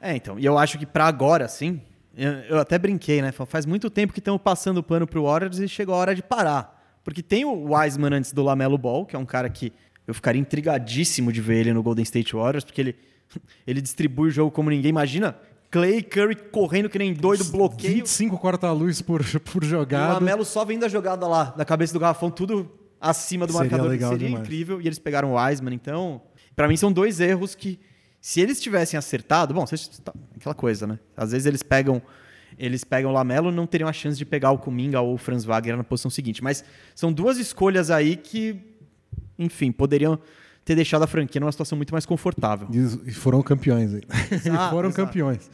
[0.00, 0.38] É, então.
[0.38, 1.80] E eu acho que pra agora, sim.
[2.16, 3.32] Eu, eu até brinquei, né?
[3.32, 6.22] Faz muito tempo que estamos passando o pano pro Warriors e chegou a hora de
[6.22, 6.80] parar.
[7.04, 9.72] Porque tem o Wiseman antes do Lamelo Ball, que é um cara que
[10.06, 12.96] eu ficaria intrigadíssimo de ver ele no Golden State Warriors, porque ele,
[13.66, 15.36] ele distribui o jogo como ninguém imagina.
[15.70, 17.94] Clay e Curry correndo que nem doido, bloqueio.
[17.94, 20.14] 25 corta-luz por, por E o jogada.
[20.14, 23.90] Lamelo só vendo a jogada lá, na cabeça do garrafão, tudo acima do Seria marcador.
[23.90, 24.44] legal Seria demais.
[24.44, 24.80] incrível.
[24.82, 25.74] E eles pegaram o Wiseman.
[25.74, 26.20] Então,
[26.54, 27.80] pra mim, são dois erros que,
[28.20, 29.64] se eles tivessem acertado, bom,
[30.04, 30.98] tá, aquela coisa, né?
[31.16, 32.02] Às vezes eles pegam.
[32.58, 35.42] Eles pegam o Lamelo não teriam a chance de pegar o Kuminga ou o Franz
[35.42, 36.44] Wagner na posição seguinte.
[36.44, 36.62] Mas
[36.94, 38.60] são duas escolhas aí que,
[39.42, 40.18] enfim, poderiam
[40.64, 42.68] ter deixado a franquia numa situação muito mais confortável.
[43.06, 44.02] E, foram campeões aí.
[44.30, 45.06] e Exato, foram exato.
[45.06, 45.50] campeões.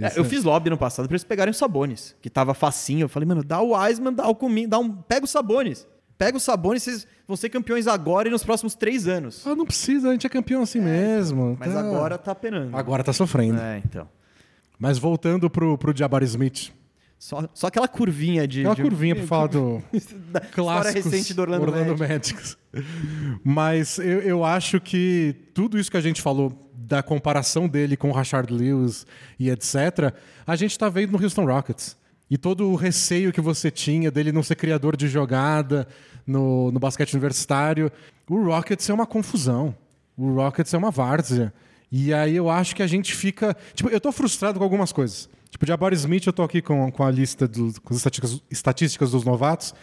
[0.00, 3.04] É, eu é- fiz lobby no passado pra eles pegarem o Sabonis, que tava facinho.
[3.04, 4.90] Eu falei, mano, dá o Wiseman, dá o Kuminga, dá um...
[4.90, 5.86] pega o Sabonis.
[6.16, 9.46] Pega o Sabonis, vocês vão ser campeões agora e nos próximos três anos.
[9.46, 11.56] Ah, não precisa, a gente é campeão assim mesmo.
[11.58, 12.76] Mas tá- agora tá penando.
[12.76, 13.58] Agora tá sofrendo.
[13.58, 14.06] É, então.
[14.78, 16.70] Mas voltando pro, pro Jabari Smith.
[17.20, 18.60] Só, só aquela curvinha de.
[18.60, 19.82] Aquela de- curvinha pra falar do
[20.32, 22.34] da clássicos recente do Orlando, Magic.
[22.34, 22.56] Magic.
[23.44, 28.08] Mas eu, eu acho que tudo isso que a gente falou da comparação dele com
[28.08, 29.06] o Rashard Lewis
[29.38, 30.14] e etc.,
[30.46, 31.94] a gente tá vendo no Houston Rockets.
[32.30, 35.86] E todo o receio que você tinha dele não ser criador de jogada
[36.26, 37.92] no, no basquete universitário.
[38.28, 39.74] O Rockets é uma confusão.
[40.16, 41.52] O Rockets é uma várzea.
[41.92, 43.54] E aí eu acho que a gente fica.
[43.74, 45.28] Tipo, eu tô frustrado com algumas coisas.
[45.50, 49.10] Tipo, Jabari Smith, eu tô aqui com, com a lista dos, com as estatísticas, estatísticas
[49.10, 49.74] dos novatos.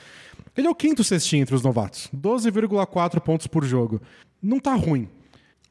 [0.56, 2.10] Ele é o quinto cestinho entre os novatos.
[2.16, 4.02] 12,4 pontos por jogo.
[4.42, 5.10] Não tá ruim.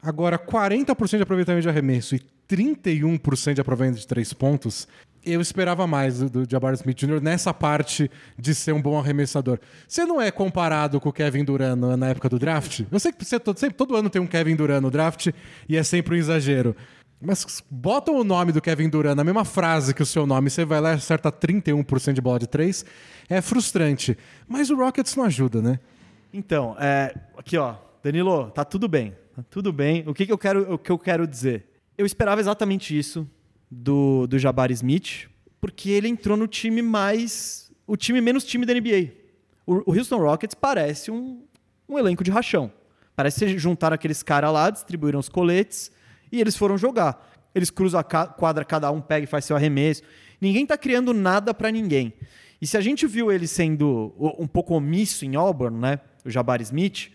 [0.01, 4.87] Agora, 40% de aproveitamento de arremesso e 31% de aproveitamento de três pontos
[5.33, 7.21] eu esperava mais do, do Jabari Smith Jr.
[7.21, 9.59] nessa parte de ser um bom arremessador.
[9.87, 12.83] Você não é comparado com o Kevin Durant na época do draft?
[12.91, 15.27] Eu sei que você todo, sempre, todo ano tem um Kevin Durant no draft
[15.67, 16.75] e é sempre um exagero.
[17.19, 20.63] Mas botam o nome do Kevin Durant na mesma frase que o seu nome, você
[20.63, 22.85] vai lá e acerta 31% de bola de 3.
[23.27, 24.15] É frustrante.
[24.47, 25.79] Mas o Rockets não ajuda, né?
[26.31, 29.15] Então, é, aqui ó, Danilo, tá tudo bem.
[29.35, 30.03] Tá tudo bem.
[30.07, 31.65] O que, que, eu, quero, o que eu quero dizer?
[31.97, 33.27] Eu esperava exatamente isso
[33.69, 35.27] do, do Jabari Smith,
[35.59, 37.71] porque ele entrou no time mais.
[37.87, 39.13] o time menos time da NBA.
[39.65, 41.41] O, o Houston Rockets parece um,
[41.89, 42.71] um elenco de rachão.
[43.15, 45.91] Parece que juntaram aqueles caras lá, distribuíram os coletes
[46.31, 47.29] e eles foram jogar.
[47.53, 50.03] Eles cruzam a quadra, cada um pega e faz seu arremesso.
[50.39, 52.13] Ninguém está criando nada para ninguém.
[52.61, 55.99] E se a gente viu ele sendo um pouco omisso em Auburn, né?
[56.25, 57.11] O Jabari Smith.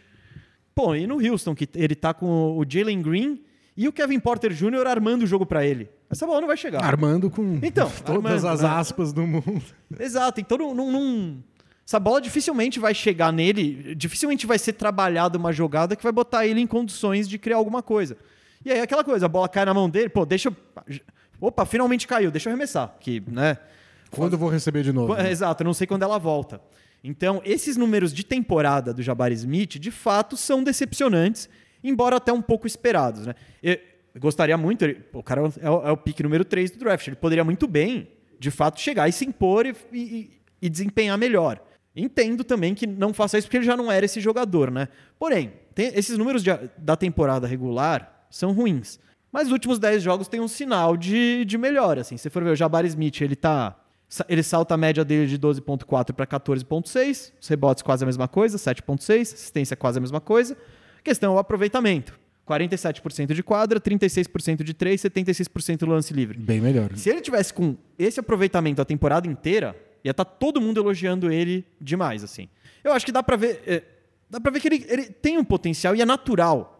[0.74, 3.42] Pô, e no Houston, que ele tá com o Jalen Green
[3.76, 4.86] e o Kevin Porter Jr.
[4.86, 5.88] armando o jogo para ele.
[6.10, 6.84] Essa bola não vai chegar.
[6.84, 8.68] Armando com então, todas armando, as né?
[8.68, 9.62] aspas do mundo.
[9.98, 10.40] Exato.
[10.40, 11.42] Então não, não, não,
[11.86, 16.46] essa bola dificilmente vai chegar nele, dificilmente vai ser trabalhada uma jogada que vai botar
[16.46, 18.16] ele em condições de criar alguma coisa.
[18.64, 20.56] E aí aquela coisa, a bola cai na mão dele, pô, deixa eu...
[21.40, 22.94] Opa, finalmente caiu, deixa eu arremessar.
[23.00, 23.58] Que, né?
[24.10, 25.14] Quando eu vou receber de novo?
[25.14, 25.30] Né?
[25.30, 26.60] Exato, eu não sei quando ela volta.
[27.02, 31.48] Então, esses números de temporada do Jabari Smith, de fato, são decepcionantes,
[31.82, 33.26] embora até um pouco esperados.
[33.26, 33.34] Né?
[33.62, 33.78] Eu
[34.20, 37.16] gostaria muito, ele, o cara é o, é o pique número 3 do draft, ele
[37.16, 41.60] poderia muito bem, de fato, chegar e se impor e, e, e desempenhar melhor.
[41.94, 44.88] Entendo também que não faça isso porque ele já não era esse jogador, né?
[45.18, 48.98] Porém, esses números de, da temporada regular são ruins.
[49.30, 52.00] Mas os últimos 10 jogos tem um sinal de, de melhora.
[52.00, 52.16] Assim.
[52.16, 53.78] Se for ver o Jabari Smith, ele tá.
[54.28, 57.32] Ele salta a média dele de 12,4 para 14,6.
[57.40, 59.20] Os rebotes quase a mesma coisa, 7,6.
[59.22, 60.54] Assistência quase a mesma coisa.
[60.98, 62.20] A questão é o aproveitamento.
[62.46, 66.38] 47% de quadra, 36% de 3, 76% do lance livre.
[66.38, 66.94] Bem melhor.
[66.96, 71.32] Se ele tivesse com esse aproveitamento a temporada inteira, ia estar tá todo mundo elogiando
[71.32, 72.48] ele demais, assim.
[72.84, 73.82] Eu acho que dá para ver, é,
[74.28, 76.71] dá para ver que ele, ele tem um potencial e é natural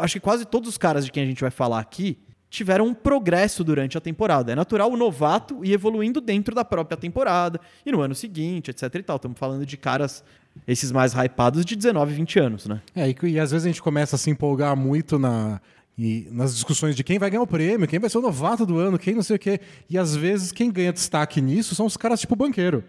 [0.00, 2.18] acho que quase todos os caras de quem a gente vai falar aqui
[2.52, 4.52] tiveram um progresso durante a temporada.
[4.52, 8.94] É natural o novato ir evoluindo dentro da própria temporada e no ano seguinte, etc
[8.94, 9.16] e tal.
[9.16, 10.22] Estamos falando de caras,
[10.68, 12.82] esses mais hypados, de 19, 20 anos, né?
[12.94, 15.62] É, e, e às vezes a gente começa a se empolgar muito na,
[15.96, 18.78] e nas discussões de quem vai ganhar o prêmio, quem vai ser o novato do
[18.78, 19.58] ano, quem não sei o quê.
[19.88, 22.84] E às vezes quem ganha destaque nisso são os caras tipo banqueiro.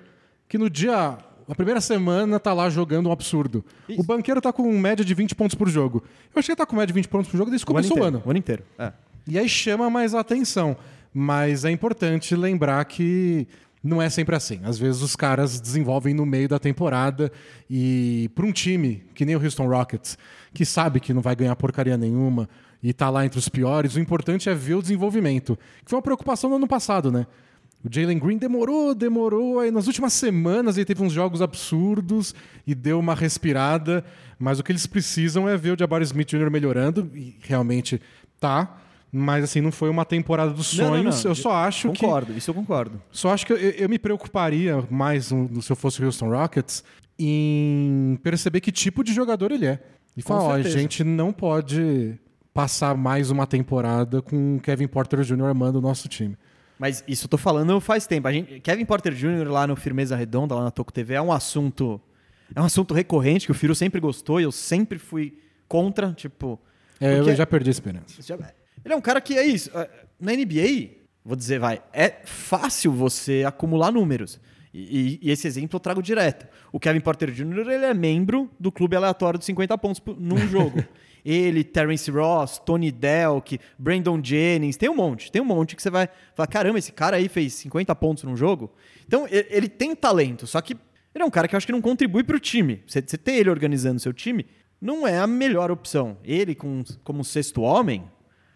[0.50, 3.64] Que no dia a primeira semana tá lá jogando um absurdo.
[3.88, 4.02] Isso.
[4.02, 6.04] O banqueiro tá com média de 20 pontos por jogo.
[6.34, 8.04] Eu achei que tá com média de 20 pontos por jogo desde que começou o
[8.04, 8.22] ano.
[8.26, 8.64] O ano inteiro.
[8.78, 8.92] É.
[9.28, 10.76] E aí chama mais a atenção.
[11.14, 13.48] Mas é importante lembrar que
[13.84, 14.60] não é sempre assim.
[14.64, 17.32] Às vezes os caras desenvolvem no meio da temporada
[17.70, 20.18] e para um time que nem o Houston Rockets,
[20.54, 22.50] que sabe que não vai ganhar porcaria nenhuma
[22.82, 25.58] e tá lá entre os piores, o importante é ver o desenvolvimento.
[25.84, 27.28] Que foi uma preocupação no ano passado, né?
[27.84, 29.60] O Jalen Green demorou, demorou.
[29.60, 32.34] Aí nas últimas semanas ele teve uns jogos absurdos
[32.66, 34.06] e deu uma respirada.
[34.40, 36.50] Mas o que eles precisam é ver o Jabari Smith Jr.
[36.50, 37.12] melhorando.
[37.14, 38.02] E realmente
[38.40, 38.78] tá.
[39.12, 40.92] Mas assim, não foi uma temporada dos sonhos.
[40.92, 41.30] Não, não, não.
[41.30, 42.06] Eu só acho concordo, que.
[42.06, 43.02] Concordo, isso eu concordo.
[43.12, 46.84] Só acho que eu, eu me preocuparia mais um, se eu fosse o Houston Rockets
[47.20, 49.80] em perceber que tipo de jogador ele é.
[50.16, 52.18] E falar, ó, a gente não pode
[52.54, 55.46] passar mais uma temporada com Kevin Porter Jr.
[55.46, 56.38] armando o nosso time.
[56.78, 58.32] Mas isso eu tô falando faz tempo.
[58.32, 59.48] Gente, Kevin Porter Jr.
[59.50, 62.02] lá no Firmeza Redonda, lá na Toco TV, é um assunto.
[62.56, 66.60] É um assunto recorrente que o Firo sempre gostou e eu sempre fui contra, tipo.
[67.00, 68.22] É, eu já perdi a esperança.
[68.84, 69.72] Ele é um cara que é isso.
[69.78, 70.90] É, na NBA,
[71.24, 74.40] vou dizer, vai, é fácil você acumular números.
[74.74, 76.48] E, e, esse exemplo eu trago direto.
[76.72, 77.70] O Kevin Porter Jr.
[77.70, 80.84] ele é membro do clube aleatório de 50 pontos num jogo.
[81.26, 85.90] Ele, Terence Ross, Tony Delk, Brandon Jennings, tem um monte, tem um monte que você
[85.90, 88.72] vai falar, caramba, esse cara aí fez 50 pontos num jogo.
[89.08, 90.74] Então, ele, tem talento, só que
[91.16, 92.84] ele é um cara que eu acho que não contribui para o time.
[92.88, 94.46] Você, você ter ele organizando seu time
[94.82, 96.18] não é a melhor opção.
[96.26, 98.04] Ele, com, como sexto homem,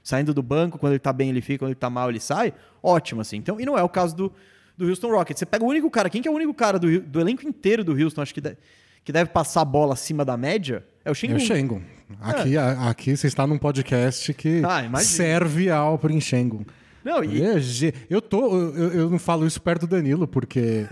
[0.04, 2.54] saindo do banco, quando ele tá bem ele fica, quando ele tá mal ele sai,
[2.84, 3.38] ótimo, assim.
[3.38, 4.34] Então, e não é o caso do,
[4.76, 5.40] do Houston Rockets.
[5.40, 7.84] Você pega o único cara, quem que é o único cara do, do elenco inteiro
[7.84, 8.58] do Houston, acho que, de,
[9.06, 10.86] que deve passar a bola acima da média?
[11.08, 11.34] É o Shengun.
[11.34, 11.82] É o Shengun.
[12.20, 12.60] Aqui, é.
[12.60, 16.66] aqui você está num podcast que ah, serve ao Shengun.
[17.02, 17.42] Não, e...
[18.10, 20.86] eu, tô, eu, eu não falo isso perto do Danilo, porque.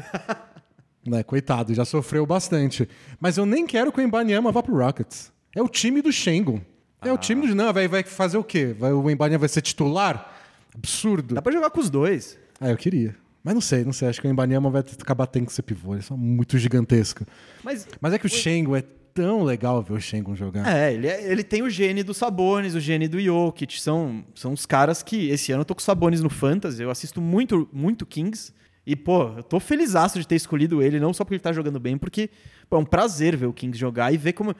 [1.05, 2.87] né, coitado, já sofreu bastante.
[3.19, 5.33] Mas eu nem quero que o Embanyama vá pro Rockets.
[5.53, 6.61] É o time do Shengun.
[7.01, 7.13] É ah.
[7.13, 7.53] o time do.
[7.53, 8.73] Não, vai, vai fazer o quê?
[8.79, 10.33] Vai, o Embanyama vai ser titular?
[10.73, 11.35] Absurdo.
[11.35, 12.39] Dá pra jogar com os dois.
[12.61, 13.13] Ah, eu queria.
[13.43, 14.07] Mas não sei, não sei.
[14.07, 15.91] Acho que o Embanyama vai acabar tendo que ser pivô.
[15.91, 17.25] Ele é só muito gigantesco.
[17.61, 18.83] Mas, Mas é que o Shengun é
[19.15, 20.67] tão legal ver o Shengun jogar.
[20.67, 23.81] É, ele, é, ele tem o gene do Sabonis, o gene do Jokic.
[23.81, 26.83] São, são os caras que esse ano eu tô com Sabonis no Fantasy.
[26.83, 28.53] Eu assisto muito, muito Kings.
[28.85, 31.79] E, pô, eu tô felizaço de ter escolhido ele, não só porque ele tá jogando
[31.79, 32.29] bem, porque
[32.69, 34.53] pô, é um prazer ver o Kings jogar e ver como.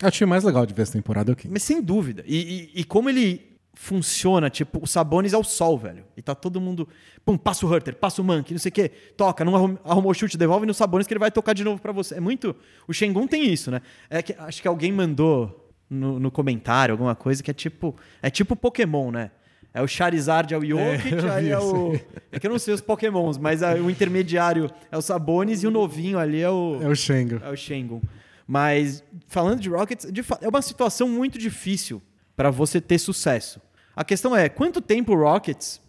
[0.00, 1.52] É o time mais legal de ver essa temporada é o Kings.
[1.52, 2.22] Mas sem dúvida.
[2.26, 6.04] E, e, e como ele funciona, tipo, o Sabonis é o sol, velho.
[6.16, 6.88] E tá todo mundo,
[7.24, 10.14] pum, passa o Hurter, passa o Monkey, não sei o quê, toca, não arrumou o
[10.14, 12.16] chute, devolve no Sabonis que ele vai tocar de novo para você.
[12.16, 12.54] É muito,
[12.86, 13.80] o Shengun tem isso, né?
[14.08, 18.30] É que acho que alguém mandou no, no, comentário alguma coisa que é tipo, é
[18.30, 19.30] tipo Pokémon, né?
[19.72, 21.94] É o Charizard, é o Jokic, é, aí é o.
[22.30, 25.70] É que eu não sei os Pokémons, mas o intermediário é o Sabonis e o
[25.70, 26.78] novinho ali é o.
[26.80, 27.40] É o Shengun.
[27.42, 28.00] É o Shengun.
[28.46, 32.00] Mas, falando de Rockets, de, é uma situação muito difícil
[32.36, 33.60] para você ter sucesso.
[33.94, 35.80] A questão é, quanto tempo o Rockets,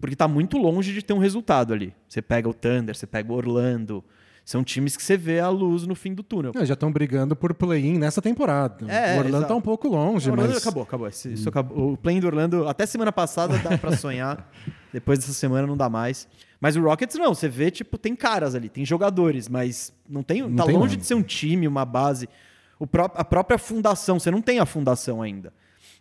[0.00, 1.94] porque está muito longe de ter um resultado ali.
[2.08, 4.02] Você pega o Thunder, você pega o Orlando,
[4.44, 6.52] são times que você vê a luz no fim do túnel.
[6.54, 8.90] É, já estão brigando por play-in nessa temporada.
[8.90, 10.56] É, o Orlando está um pouco longe, o mas...
[10.58, 11.08] acabou, acabou.
[11.08, 11.48] Isso, hum.
[11.48, 11.92] acabou.
[11.92, 14.50] O play-in do Orlando, até semana passada dá para sonhar.
[14.92, 16.28] Depois dessa semana não dá mais.
[16.60, 20.42] Mas o Rockets não, você vê, tipo, tem caras ali, tem jogadores, mas não tem,
[20.42, 22.28] não tá tem longe de ser um time, uma base.
[22.90, 25.52] Pró a própria fundação, você não tem a fundação ainda.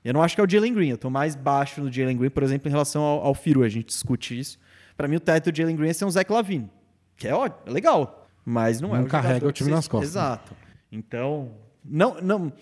[0.03, 0.89] Eu não acho que é o Jalen Green.
[0.89, 3.63] Eu estou mais baixo no Jalen Green, por exemplo, em relação ao, ao Firu.
[3.63, 4.59] A gente discute isso.
[4.97, 6.69] Para mim, o teto do Jalen Green é ser um Zach Lavine,
[7.15, 10.11] que é, ótimo, é legal, mas não, não é Não carrega o time nas costas.
[10.11, 10.55] Exato.
[10.91, 11.51] Então,
[11.83, 12.53] não, não,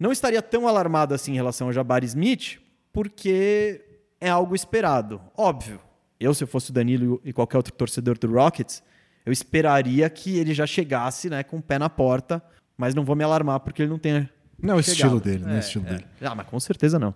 [0.00, 2.58] não estaria tão alarmado assim em relação ao Jabari Smith,
[2.92, 3.84] porque
[4.20, 5.20] é algo esperado.
[5.36, 5.80] Óbvio.
[6.18, 8.82] Eu, se eu fosse o Danilo e qualquer outro torcedor do Rockets,
[9.24, 12.42] eu esperaria que ele já chegasse né, com o pé na porta,
[12.76, 14.28] mas não vou me alarmar porque ele não tem
[14.64, 15.90] não é o estilo dele, não é o estilo é.
[15.90, 16.04] dele.
[16.20, 17.14] Ah, mas com certeza não.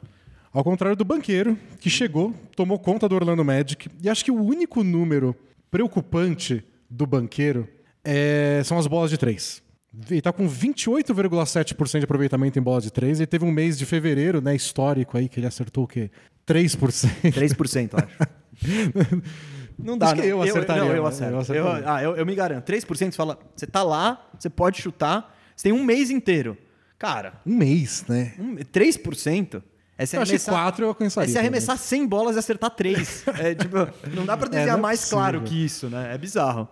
[0.53, 4.43] Ao contrário do banqueiro, que chegou, tomou conta do Orlando Magic, e acho que o
[4.43, 5.35] único número
[5.71, 7.69] preocupante do banqueiro
[8.05, 8.63] é...
[8.65, 9.63] são as bolas de três.
[10.11, 13.19] Ele tá com 28,7% de aproveitamento em bola de três.
[13.19, 16.11] Ele teve um mês de fevereiro, né, histórico aí, que ele acertou o quê?
[16.47, 17.33] 3%.
[17.33, 18.19] 3%, acho.
[19.79, 20.83] Não dá, Acho que eu acertaria.
[20.83, 21.33] Eu, não, eu acerto.
[21.33, 21.83] Eu, acertaria.
[21.83, 22.67] eu, ah, eu, eu me garanto.
[22.67, 26.59] 3% você fala, você tá lá, você pode chutar, você tem um mês inteiro.
[26.99, 27.35] Cara.
[27.47, 28.35] Um mês, né?
[28.39, 29.63] Um, 3%?
[29.97, 31.29] É se eu acho que 4 eu alcançaria.
[31.29, 31.89] É se arremessar também.
[31.89, 33.25] 100 bolas e acertar 3.
[33.39, 33.77] é, tipo,
[34.15, 35.19] não dá para desenhar é, é mais possível.
[35.19, 36.15] claro que isso, né?
[36.15, 36.69] É bizarro.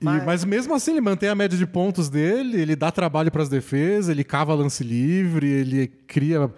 [0.00, 0.22] Mas...
[0.22, 0.44] E, mas...
[0.44, 4.08] mesmo assim, ele mantém a média de pontos dele, ele dá trabalho para as defesas,
[4.08, 6.52] ele cava lance livre, ele cria.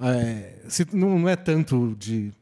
[0.00, 2.32] É, se, não, não é tanto de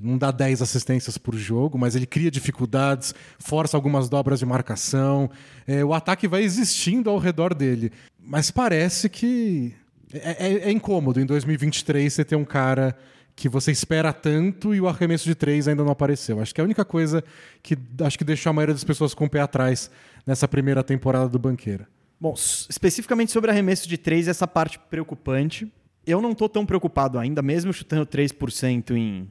[0.00, 5.30] não dá 10 assistências por jogo, mas ele cria dificuldades, força algumas dobras de marcação.
[5.66, 7.90] É, o ataque vai existindo ao redor dele.
[8.18, 9.74] Mas parece que
[10.12, 12.96] é, é, é, incômodo em 2023 você ter um cara
[13.34, 16.40] que você espera tanto e o arremesso de três ainda não apareceu.
[16.40, 17.22] Acho que é a única coisa
[17.62, 19.90] que acho que deixou a maioria das pessoas com o pé atrás
[20.26, 21.86] nessa primeira temporada do Banqueira.
[22.18, 25.70] Bom, especificamente sobre arremesso de três, essa parte preocupante.
[26.06, 29.30] Eu não estou tão preocupado ainda, mesmo chutando 3% em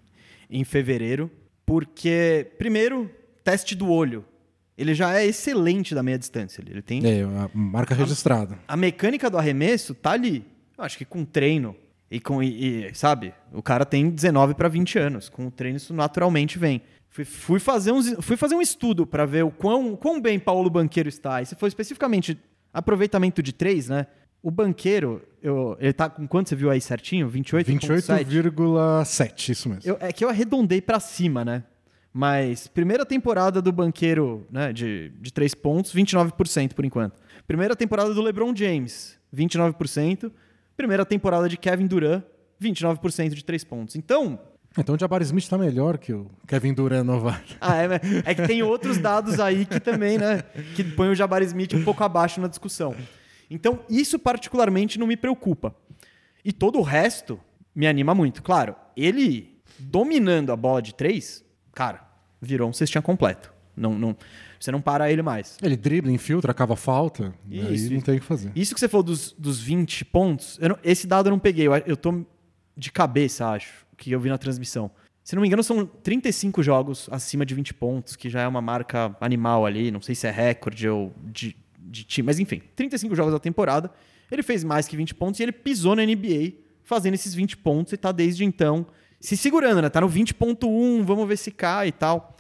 [0.50, 1.30] em fevereiro,
[1.66, 3.10] porque, primeiro,
[3.44, 4.26] teste do olho.
[4.78, 6.62] Ele já é excelente da meia distância.
[6.62, 7.02] Ele tem.
[7.06, 8.60] É, a marca registrada.
[8.68, 10.46] A, a mecânica do arremesso tá ali.
[10.78, 11.76] Eu acho que com treino
[12.12, 12.44] e com.
[12.44, 13.34] E, e, sabe?
[13.54, 15.30] O cara tem 19 para 20 anos.
[15.30, 16.82] Com o treino, isso naturalmente vem.
[17.10, 20.70] Fui, fui fazer, uns, fui fazer um estudo para ver o quão, quão bem Paulo
[20.70, 21.42] Banqueiro está.
[21.42, 22.38] E se for especificamente
[22.74, 24.08] aproveitamento de três, né?
[24.46, 27.28] O banqueiro, eu, ele tá com quanto você viu aí certinho?
[27.28, 28.26] 28,7?
[28.28, 29.82] 28,7, isso mesmo.
[29.84, 31.64] Eu, é que eu arredondei para cima, né?
[32.14, 37.20] Mas primeira temporada do banqueiro, né, de, de 3 pontos, 29% por enquanto.
[37.48, 40.32] Primeira temporada do LeBron James, 29%.
[40.78, 42.22] Primeira temporada de Kevin Durant,
[42.62, 43.96] 29% de 3 pontos.
[43.96, 44.40] Então,
[44.78, 47.58] então o Jabari Smith está melhor que o Kevin Durant novato.
[47.60, 50.44] Ah, é, é que tem outros dados aí que também, né,
[50.76, 52.96] que põem o Jabari Smith um pouco abaixo na discussão.
[53.50, 55.76] Então, isso particularmente não me preocupa.
[56.44, 57.40] E todo o resto
[57.74, 58.42] me anima muito.
[58.42, 62.08] Claro, ele dominando a bola de três, cara,
[62.42, 63.54] virou um cestinha completo.
[63.76, 64.16] Não, não,
[64.60, 65.58] você não para ele mais.
[65.62, 67.34] Ele dribla, infiltra, acaba falta.
[67.50, 68.52] Isso, aí não tem o que fazer.
[68.56, 71.68] Isso que você falou dos, dos 20 pontos, não, esse dado eu não peguei.
[71.68, 72.26] Eu, eu tô
[72.78, 74.90] de cabeça, acho, que eu vi na transmissão.
[75.24, 78.62] Se não me engano, são 35 jogos acima de 20 pontos, que já é uma
[78.62, 79.90] marca animal ali.
[79.92, 81.56] Não sei se é recorde ou de,
[81.86, 82.26] de time.
[82.26, 83.92] Mas enfim, 35 jogos da temporada.
[84.32, 87.94] Ele fez mais que 20 pontos e ele pisou na NBA fazendo esses 20 pontos
[87.94, 88.88] e tá desde então
[89.20, 89.90] se segurando, né?
[89.90, 92.36] Tá no 20.1, vamos ver se cai e tal.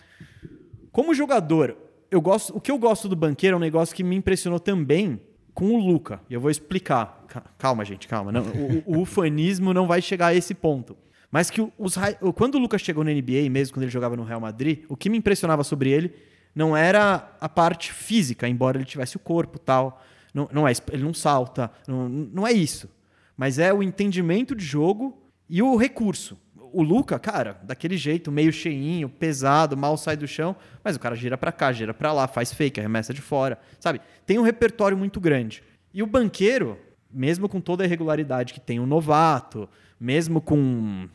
[0.91, 1.75] Como jogador,
[2.11, 5.19] eu gosto, o que eu gosto do banqueiro é um negócio que me impressionou também
[5.53, 6.21] com o Luca.
[6.29, 7.25] E eu vou explicar.
[7.57, 8.31] Calma, gente, calma.
[8.31, 8.43] Não,
[8.85, 10.95] o, o ufanismo não vai chegar a esse ponto.
[11.31, 11.95] Mas que os,
[12.35, 15.09] quando o Lucas chegou na NBA, mesmo quando ele jogava no Real Madrid, o que
[15.09, 16.13] me impressionava sobre ele
[16.55, 20.01] não era a parte física, embora ele tivesse o corpo tal.
[20.33, 22.89] Não, não é, ele não salta, não, não é isso.
[23.35, 26.39] Mas é o entendimento de jogo e o recurso.
[26.71, 31.15] O Luca, cara, daquele jeito, meio cheinho, pesado, mal sai do chão, mas o cara
[31.15, 34.01] gira para cá, gira para lá, faz fake, arremessa de fora, sabe?
[34.25, 35.63] Tem um repertório muito grande.
[35.93, 36.77] E o banqueiro,
[37.09, 41.07] mesmo com toda a irregularidade que tem o novato, mesmo com,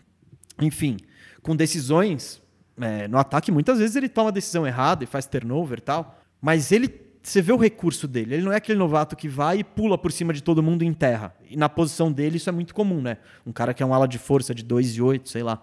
[0.58, 0.96] enfim,
[1.42, 2.40] com decisões
[2.80, 6.72] é, no ataque, muitas vezes ele toma decisão errada e faz turnover e tal, mas
[6.72, 6.88] ele
[7.22, 8.34] você vê o recurso dele.
[8.34, 10.92] Ele não é aquele novato que vai e pula por cima de todo mundo em
[10.92, 11.34] terra.
[11.48, 13.18] E na posição dele isso é muito comum, né?
[13.46, 15.62] Um cara que é um ala de força de 2 e 8, sei lá.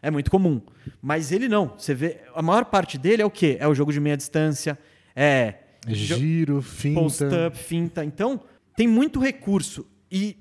[0.00, 0.62] É muito comum.
[1.02, 1.74] Mas ele não.
[1.76, 3.56] Você vê, a maior parte dele é o quê?
[3.60, 4.78] É o jogo de meia distância,
[5.14, 5.54] é
[5.88, 8.04] giro, finta, post-up, finta.
[8.04, 8.40] Então,
[8.74, 10.36] tem muito recurso e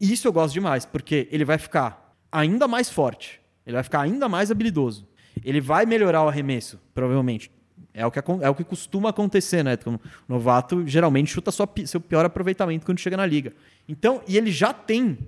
[0.00, 3.40] isso eu gosto demais, porque ele vai ficar ainda mais forte.
[3.66, 5.07] Ele vai ficar ainda mais habilidoso.
[5.44, 7.50] Ele vai melhorar o arremesso, provavelmente.
[7.94, 9.76] É o que, é o que costuma acontecer, né?
[9.84, 13.52] O novato geralmente chuta sua, seu pior aproveitamento quando chega na liga.
[13.88, 15.18] Então, e ele já tem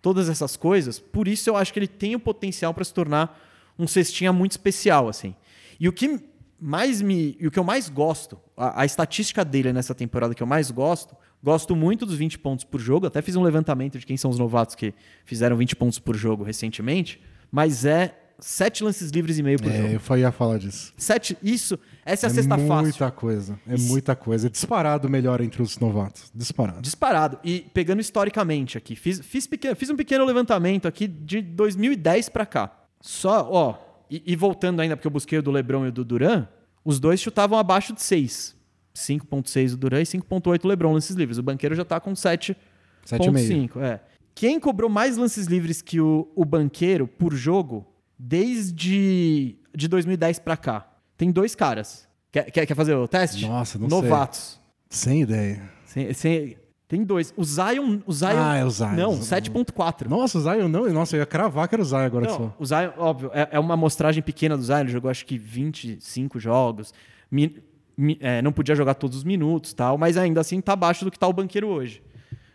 [0.00, 3.38] todas essas coisas, por isso eu acho que ele tem o potencial para se tornar
[3.78, 5.34] um cestinha muito especial, assim.
[5.78, 6.20] E o que
[6.60, 7.36] mais me.
[7.40, 10.70] E o que eu mais gosto, a, a, estatística dele nessa temporada que eu mais
[10.70, 13.06] gosto, gosto muito dos 20 pontos por jogo.
[13.06, 14.92] Até fiz um levantamento de quem são os novatos que
[15.24, 19.76] fizeram 20 pontos por jogo recentemente, mas é sete lances livres e meio por é,
[19.76, 20.02] jogo.
[20.10, 20.92] Eu ia falar disso.
[20.96, 22.78] Sete, isso, essa é a é sexta fácil.
[22.78, 23.88] É muita coisa, é isso.
[23.88, 24.46] muita coisa.
[24.46, 26.80] É disparado melhor entre os novatos, disparado.
[26.80, 27.38] Disparado.
[27.44, 32.46] E pegando historicamente aqui, fiz, fiz, pequeno, fiz um pequeno levantamento aqui de 2010 para
[32.46, 32.72] cá.
[33.00, 33.78] Só, ó,
[34.10, 36.48] e, e, voltando ainda, porque eu busquei o do LeBron e o do Duran,
[36.84, 38.56] os dois chutavam abaixo de 6.
[38.94, 41.38] 5.6 o Duran e 5.8 o LeBron lances livres.
[41.38, 44.00] O banqueiro já tá com 7.5, é.
[44.34, 47.86] Quem cobrou mais lances livres que o, o banqueiro por jogo
[48.22, 50.86] desde de 2010 para cá.
[51.16, 52.06] Tem dois caras.
[52.30, 53.46] Quer, quer, quer, fazer o teste?
[53.46, 54.60] Nossa, não Novatos.
[54.88, 55.12] sei.
[55.12, 55.62] Sem ideia.
[55.86, 56.56] Sem, sem,
[56.86, 57.32] tem dois.
[57.36, 58.00] O Zion.
[58.06, 58.92] O Zion ah, é o Zion.
[58.92, 60.06] Não, 7.4.
[60.06, 60.88] Nossa, o Zion não.
[60.92, 62.56] Nossa, eu ia cravar que era o Zion agora não, só.
[62.58, 64.80] O Zion, óbvio, é, é, uma amostragem pequena do Zion.
[64.80, 66.92] Ele jogou acho que 25 jogos.
[67.30, 67.62] Mi,
[67.96, 71.10] mi, é, não podia jogar todos os minutos tal, mas ainda assim tá abaixo do
[71.10, 72.02] que tá o banqueiro hoje.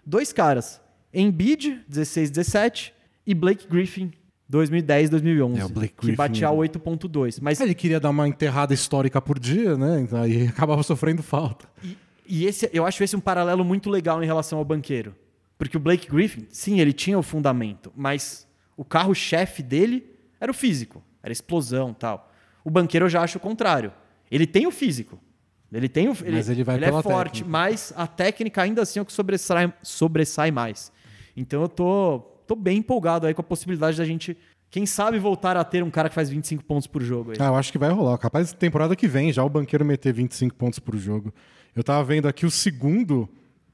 [0.06, 0.80] Dois caras.
[1.14, 2.94] Embiid, 16, 17,
[3.26, 4.12] e Blake Griffin,
[4.48, 5.60] 2010, 2011.
[5.60, 7.40] É, o Blake Griffin, que batia 8.2.
[7.42, 10.02] Mas ele queria dar uma enterrada histórica por dia, né?
[10.02, 11.68] Então, aí acabava sofrendo falta.
[11.84, 15.16] E, e, esse, eu acho esse um paralelo muito legal em relação ao banqueiro.
[15.58, 20.06] Porque o Blake Griffin, sim, ele tinha o fundamento, mas o carro-chefe dele
[20.40, 22.32] era o físico, era explosão tal.
[22.64, 23.92] O banqueiro eu já acho o contrário.
[24.30, 25.20] Ele tem o físico.
[25.72, 27.50] Ele tem o, ele, mas ele, vai ele é forte, técnica.
[27.50, 30.92] mas a técnica ainda assim é o que sobressai, sobressai mais.
[31.36, 34.38] Então eu tô tô bem empolgado aí com a possibilidade da gente,
[34.70, 37.32] quem sabe, voltar a ter um cara que faz 25 pontos por jogo.
[37.32, 37.38] Aí.
[37.40, 38.18] Ah, eu acho que vai rolar.
[38.18, 41.34] Capaz temporada que vem já o banqueiro meter 25 pontos por jogo.
[41.76, 43.28] Eu tava vendo aqui o segundo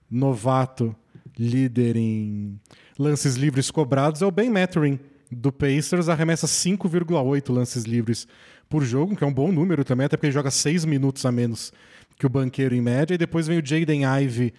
[0.09, 0.95] novato
[1.37, 2.59] líder em
[2.99, 4.99] lances livres cobrados é o Ben Mathurin,
[5.31, 8.27] do Pacers, arremessa 5,8 lances livres
[8.69, 11.31] por jogo, que é um bom número também, até porque ele joga 6 minutos a
[11.31, 11.71] menos
[12.17, 13.15] que o banqueiro em média.
[13.15, 14.53] E depois vem o Jaden Ivey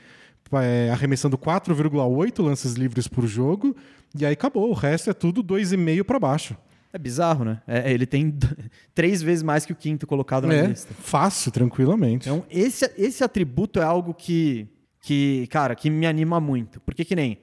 [0.53, 3.77] é, arremessando 4,8 lances livres por jogo
[4.19, 4.71] e aí acabou.
[4.71, 6.57] O resto é tudo 2,5 para baixo.
[6.93, 7.63] É bizarro, né?
[7.67, 8.37] É, ele tem
[8.95, 10.93] três vezes mais que o quinto colocado na é, lista.
[10.93, 12.29] Fácil, tranquilamente.
[12.29, 14.69] Então, esse, esse atributo é algo que,
[15.01, 16.81] que, cara, que me anima muito.
[16.81, 17.39] Porque que nem.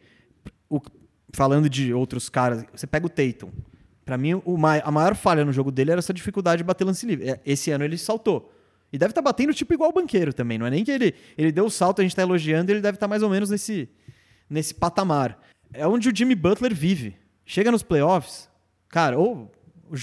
[0.69, 0.79] O,
[1.33, 3.49] falando de outros caras, você pega o Tatum.
[4.05, 7.05] Para mim, o, a maior falha no jogo dele era essa dificuldade de bater lance
[7.05, 7.29] livre.
[7.29, 8.53] É, esse ano ele saltou.
[8.93, 10.59] E deve estar tá batendo tipo igual o banqueiro também.
[10.59, 12.97] Não é nem que ele, ele deu o salto, a gente está elogiando, ele deve
[12.97, 13.89] estar tá mais ou menos nesse,
[14.47, 15.39] nesse patamar
[15.73, 17.15] é onde o Jimmy Butler vive.
[17.45, 18.49] Chega nos playoffs,
[18.89, 19.51] cara, ou,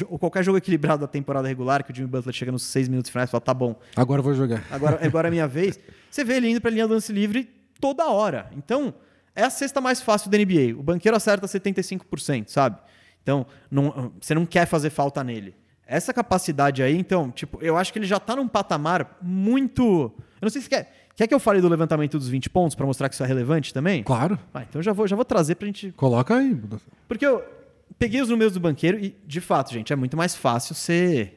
[0.09, 3.11] ou, qualquer jogo equilibrado da temporada regular, que o Jimmy Butler chega nos seis minutos
[3.11, 3.79] finais e fala, tá bom.
[3.95, 4.65] Agora eu vou jogar.
[4.71, 5.79] Agora, agora é minha vez.
[6.11, 7.49] Você vê ele indo para a linha do lance livre
[7.81, 8.51] toda hora.
[8.57, 8.95] Então,
[9.35, 10.79] é a cesta mais fácil da NBA.
[10.79, 12.79] O banqueiro acerta 75%, sabe?
[13.23, 15.55] Então, não, você não quer fazer falta nele.
[15.87, 19.83] Essa capacidade aí, então, tipo, eu acho que ele já está num patamar muito.
[19.83, 21.06] Eu não sei se quer.
[21.17, 23.73] Quer que eu fale do levantamento dos 20 pontos para mostrar que isso é relevante
[23.73, 24.03] também?
[24.03, 24.39] Claro.
[24.53, 25.91] Ah, então já vou, já vou trazer para a gente.
[25.93, 26.55] Coloca aí.
[27.09, 27.43] Porque eu
[27.99, 31.33] peguei os números do banqueiro e, de fato, gente, é muito mais fácil você,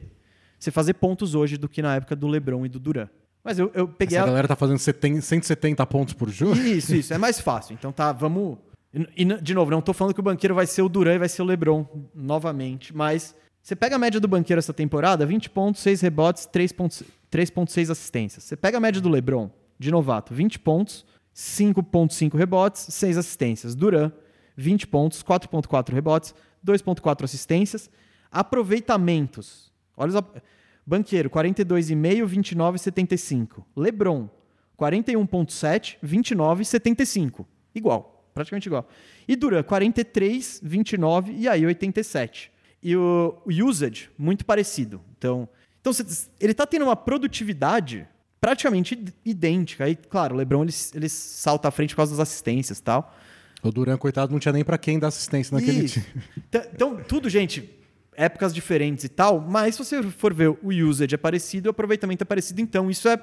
[0.58, 3.08] você fazer pontos hoje do que na época do LeBron e do Duran.
[3.42, 4.18] Mas eu, eu peguei.
[4.18, 6.56] Essa a galera tá fazendo 70, 170 pontos por jogo?
[6.56, 7.14] Isso, isso.
[7.14, 7.72] É mais fácil.
[7.72, 8.58] Então tá, vamos.
[9.16, 11.28] E, de novo, não estou falando que o banqueiro vai ser o Duran e vai
[11.28, 15.80] ser o LeBron novamente, mas você pega a média do banqueiro essa temporada, 20 pontos,
[15.80, 18.44] 6 rebotes, 3.6 assistências.
[18.44, 19.48] Você pega a média do LeBron,
[19.80, 23.74] de novato, 20 pontos, 5.5 rebotes, 6 assistências.
[23.74, 24.12] Duran,
[24.54, 27.90] 20 pontos, 4.4 rebotes, 2.4 assistências.
[28.30, 29.72] Aproveitamentos.
[29.96, 30.24] Olha os...
[30.86, 33.64] Banqueiro, 42,5, 29,75.
[33.74, 34.28] LeBron,
[34.78, 37.48] 41,7, 29 e 75.
[37.74, 38.86] Igual, praticamente igual.
[39.26, 42.52] E Duran, 43, 29 e aí 87.
[42.82, 45.00] E o usage, muito parecido.
[45.16, 45.48] Então,
[45.80, 45.92] então
[46.38, 48.06] ele está tendo uma produtividade
[48.40, 49.84] praticamente idêntica.
[49.84, 53.14] Aí, claro, o LeBron ele, ele salta à frente por causa das assistências e tal.
[53.62, 56.06] O Duran, coitado, não tinha nem para quem dar assistência naquele time.
[56.48, 57.68] Então, então, tudo, gente,
[58.16, 62.22] épocas diferentes e tal, mas se você for ver o usage é parecido, o aproveitamento
[62.22, 63.20] é parecido, então isso é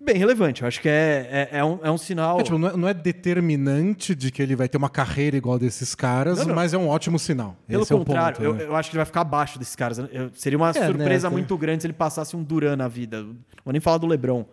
[0.00, 0.62] bem relevante.
[0.62, 2.40] Eu acho que é, é, é, um, é um sinal.
[2.40, 5.58] É, tipo, não, é, não, é, determinante de que ele vai ter uma carreira igual
[5.58, 6.54] desses caras, não, não.
[6.54, 7.56] mas é um ótimo sinal.
[7.66, 8.64] Pelo Esse contrário, é ponto, né?
[8.64, 9.98] eu, eu, acho que ele vai ficar abaixo desses caras.
[9.98, 13.22] Eu, seria uma é, surpresa né, muito grande se ele passasse um Duran na vida.
[13.22, 14.46] Não vou nem falar do Lebron.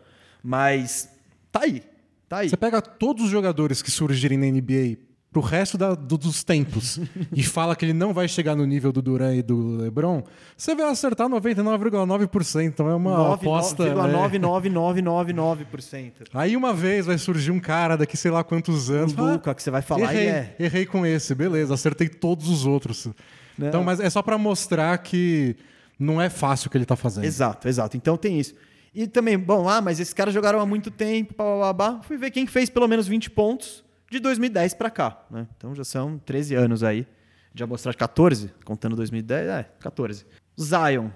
[0.43, 1.09] Mas
[1.51, 1.83] tá aí.
[2.27, 2.49] Tá aí.
[2.49, 4.97] Você pega todos os jogadores que surgirem na NBA
[5.31, 6.99] pro resto da, do, dos tempos
[7.31, 10.23] e fala que ele não vai chegar no nível do Duran e do LeBron,
[10.55, 12.63] você vai acertar 99,9%.
[12.63, 13.93] Então é uma 9, aposta.
[13.93, 15.93] 9,99999%.
[15.93, 16.11] É...
[16.33, 19.17] Aí uma vez vai surgir um cara daqui sei lá quantos anos.
[19.17, 20.55] Um Luca, que você vai falar errei, e é.
[20.59, 23.09] Errei com esse, beleza, acertei todos os outros.
[23.57, 23.67] Não.
[23.67, 25.55] Então, mas é só para mostrar que
[25.99, 27.25] não é fácil o que ele tá fazendo.
[27.25, 27.97] Exato, exato.
[27.97, 28.53] Então tem isso.
[28.97, 32.01] E também, bom, ah, mas esses caras jogaram há muito tempo, blá, blá, blá.
[32.01, 35.23] Fui ver quem fez pelo menos 20 pontos de 2010 para cá.
[35.29, 35.45] Né?
[35.55, 37.05] Então já são 13 anos aí.
[37.53, 40.25] De amostragem 14, contando 2010, é, 14.
[40.59, 41.11] Zion,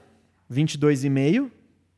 [0.52, 1.50] 22,5,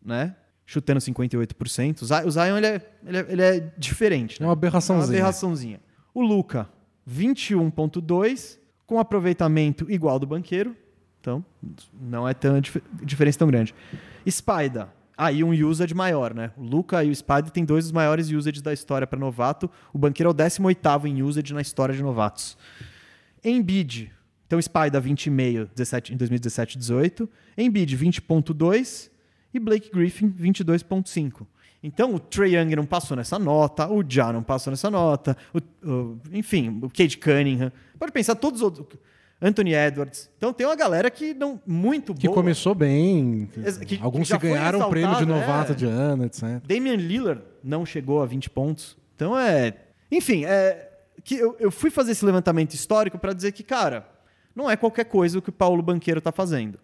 [0.01, 0.37] né?
[0.65, 2.01] Chutando 58%.
[2.01, 4.39] O Zion ele é, ele é, ele é diferente.
[4.39, 4.45] Né?
[4.45, 5.03] É uma aberraçãozinha.
[5.03, 5.81] É uma aberraçãozinha.
[6.13, 6.69] O Luca,
[7.09, 8.57] 21,2,
[8.87, 10.77] com aproveitamento igual do banqueiro.
[11.19, 11.43] Então,
[12.01, 13.75] não é tão dif diferença tão grande.
[14.29, 16.51] Spider, Aí ah, um usage maior, né?
[16.57, 19.69] O Luca e o Spider têm dois dos maiores usages da história para novato.
[19.93, 22.57] O banqueiro é o 18 em usage na história de novatos.
[23.43, 24.11] Embiid,
[24.47, 27.29] então Spider 20,5 em 2017 18.
[27.57, 29.11] Embiid 20.2
[29.53, 31.45] e Blake Griffin 22.5.
[31.83, 35.59] Então o Trey Young não passou nessa nota, o Ja não passou nessa nota, o,
[35.87, 37.71] o, enfim, o Cade Cunningham.
[37.99, 38.99] Pode pensar todos os outros
[39.43, 40.29] Anthony Edwards.
[40.37, 42.33] Então tem uma galera que não muito que boa.
[42.33, 43.49] Que começou bem.
[43.85, 45.75] Que, Alguns que ganharam o prêmio de novato é.
[45.75, 46.61] de ano, etc.
[46.65, 48.95] Damian Lillard não chegou a 20 pontos.
[49.15, 49.75] Então é.
[50.09, 50.89] Enfim, é.
[51.23, 54.07] Que eu, eu fui fazer esse levantamento histórico para dizer que, cara,
[54.55, 56.79] não é qualquer coisa o que o Paulo Banqueiro está fazendo.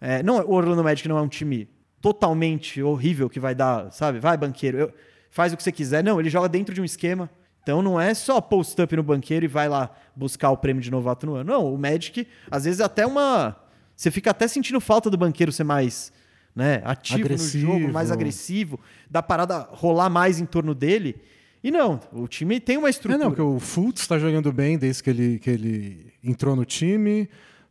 [0.00, 1.68] É, não, o Orlando Magic não é um time
[2.00, 4.18] totalmente horrível que vai dar, sabe?
[4.18, 4.94] Vai, banqueiro, eu,
[5.30, 6.04] faz o que você quiser.
[6.04, 7.30] Não, ele joga dentro de um esquema.
[7.64, 11.24] Então não é só post-up no banqueiro e vai lá buscar o prêmio de novato
[11.24, 11.50] no ano.
[11.50, 13.56] Não, o Magic, às vezes, até uma.
[13.96, 16.12] Você fica até sentindo falta do banqueiro ser mais
[16.54, 17.72] né, ativo agressivo.
[17.72, 18.78] no jogo, mais agressivo,
[19.10, 21.16] da parada rolar mais em torno dele.
[21.62, 23.22] E não, o time tem uma estrutura.
[23.22, 26.66] É, não, porque o Fultz está jogando bem desde que ele, que ele entrou no
[26.66, 27.26] time.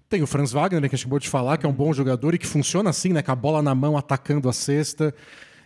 [0.09, 1.93] Tem o Franz Wagner, né, que a gente acabou de falar, que é um bom
[1.93, 3.21] jogador e que funciona assim, né?
[3.21, 5.13] Com a bola na mão, atacando a cesta.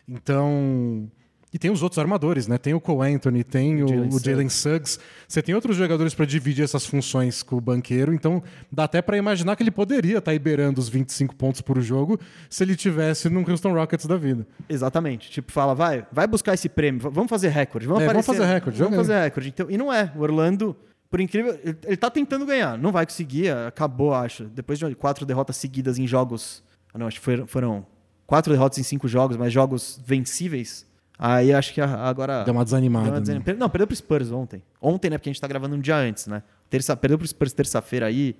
[0.07, 1.09] Então,
[1.57, 2.59] e tem os outros armadores, né?
[2.59, 4.99] Tem o Cole Anthony, tem o, Jalen Suggs.
[5.27, 9.17] Você tem outros jogadores para dividir essas funções com o banqueiro, então dá até para
[9.17, 13.27] imaginar que ele poderia estar tá liberando os 25 pontos por jogo se ele tivesse
[13.27, 14.45] num Houston Rockets da vida.
[14.69, 15.31] Exatamente.
[15.31, 18.77] Tipo, fala, vai, vai buscar esse prêmio, vamos fazer recorde, vamos, é, vamos fazer recorde,
[18.77, 19.49] vamos fazer recorde.
[19.49, 20.11] Então, e não é.
[20.15, 20.75] O Orlando,
[21.09, 24.43] por incrível, ele, ele tá tentando ganhar, não vai conseguir, acabou, acho.
[24.43, 27.85] Depois de quatro derrotas seguidas em jogos, ah, não, acho que foram, foram
[28.27, 30.85] quatro derrotas em cinco jogos, mas jogos vencíveis
[31.19, 32.43] Aí acho que agora.
[32.43, 33.05] Deu uma desanimada.
[33.05, 33.53] Deu uma desanimada.
[33.53, 33.59] Né?
[33.59, 34.61] Não, perdeu pro Spurs ontem.
[34.79, 35.17] Ontem, né?
[35.17, 36.43] Porque a gente tá gravando um dia antes, né?
[36.69, 38.35] Terça, perdeu pro Spurs terça-feira aí.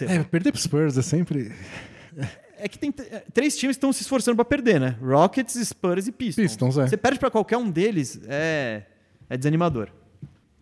[0.00, 1.52] É, perder pro Spurs é sempre.
[2.58, 4.96] É que tem é, três times que estão se esforçando para perder, né?
[5.00, 6.42] Rockets, Spurs e Pistons.
[6.42, 6.86] Pistons, é.
[6.86, 8.82] Você perde para qualquer um deles, é,
[9.28, 9.90] é desanimador.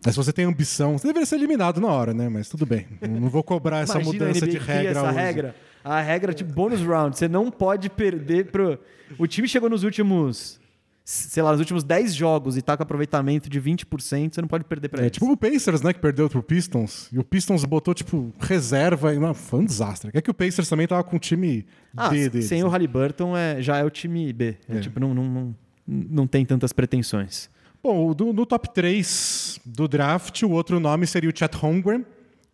[0.05, 2.27] Mas se você tem ambição, você deveria ser eliminado na hora, né?
[2.29, 2.85] Mas tudo bem.
[3.01, 4.91] Não vou cobrar essa mudança de regra.
[4.91, 5.15] Essa hoje.
[5.15, 5.55] regra.
[5.83, 7.17] A regra tipo bônus round.
[7.17, 8.77] Você não pode perder pro.
[9.17, 10.59] O time chegou nos últimos
[11.07, 14.63] sei lá, nos últimos 10 jogos e tá com aproveitamento de 20%, você não pode
[14.63, 15.11] perder para é, eles.
[15.11, 17.09] Tipo o Pacers, né, que perdeu pro Pistons.
[17.13, 20.09] E o Pistons botou, tipo, reserva e não, foi um desastre.
[20.15, 21.63] É que o Pacers também tava com o time
[21.95, 22.47] ah, B deles.
[22.47, 22.65] Sem né?
[22.65, 24.57] o Halliburton é, já é o time B.
[24.67, 24.79] É, é.
[24.79, 25.55] Tipo, não, não, não,
[25.87, 27.51] não tem tantas pretensões.
[27.83, 32.03] Bom, do, no top 3 do draft, o outro nome seria o Chet Holmgren.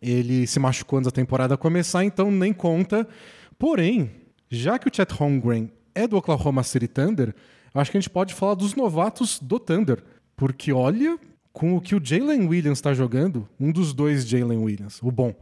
[0.00, 3.08] Ele se machucou antes da temporada começar, então nem conta.
[3.58, 4.10] Porém,
[4.50, 7.34] já que o Chet Holmgren é do Oklahoma City Thunder,
[7.80, 10.02] acho que a gente pode falar dos novatos do Thunder.
[10.36, 11.18] Porque olha,
[11.52, 15.34] com o que o Jalen Williams está jogando, um dos dois Jalen Williams, o bom.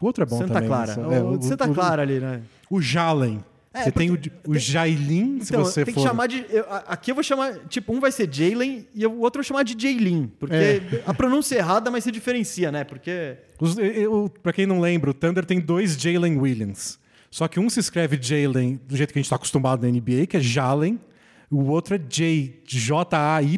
[0.00, 0.68] O outro é bom Santa também.
[0.68, 0.92] Clara.
[0.92, 2.42] É, o, Santa o, Clara ali, né?
[2.70, 3.44] O Jalen.
[3.74, 6.00] É, você tem o, o Jailin, então, se você tem for...
[6.00, 6.44] que chamar de.
[6.48, 7.54] Eu, aqui eu vou chamar.
[7.68, 10.32] Tipo, um vai ser Jalen e o outro eu vou chamar de Jailin.
[10.38, 11.02] Porque é.
[11.04, 12.84] a pronúncia é errada, mas se diferencia, né?
[12.84, 13.36] Porque.
[13.60, 16.98] Os, eu, pra quem não lembra, o Thunder tem dois Jalen Williams.
[17.30, 20.26] Só que um se escreve Jalen do jeito que a gente está acostumado na NBA,
[20.26, 20.98] que é Jalen,
[21.50, 23.48] O outro é Jay, J-A-Y-L-I-N.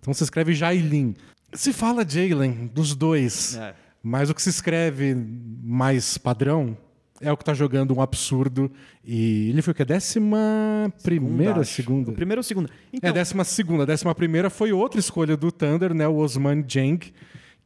[0.00, 1.14] Então se escreve Jailin.
[1.52, 3.74] Se fala Jalen dos dois, é.
[4.02, 5.14] mas o que se escreve
[5.62, 6.76] mais padrão
[7.20, 8.70] é o que tá jogando um absurdo.
[9.04, 9.84] E ele foi o que?
[9.84, 12.10] Décima primeira, segunda?
[12.10, 12.70] O primeiro ou segunda?
[12.92, 13.10] Então...
[13.10, 13.84] É, décima segunda.
[13.84, 16.06] Décima primeira foi outra escolha do Thunder, né?
[16.06, 16.98] O Osman Jeng,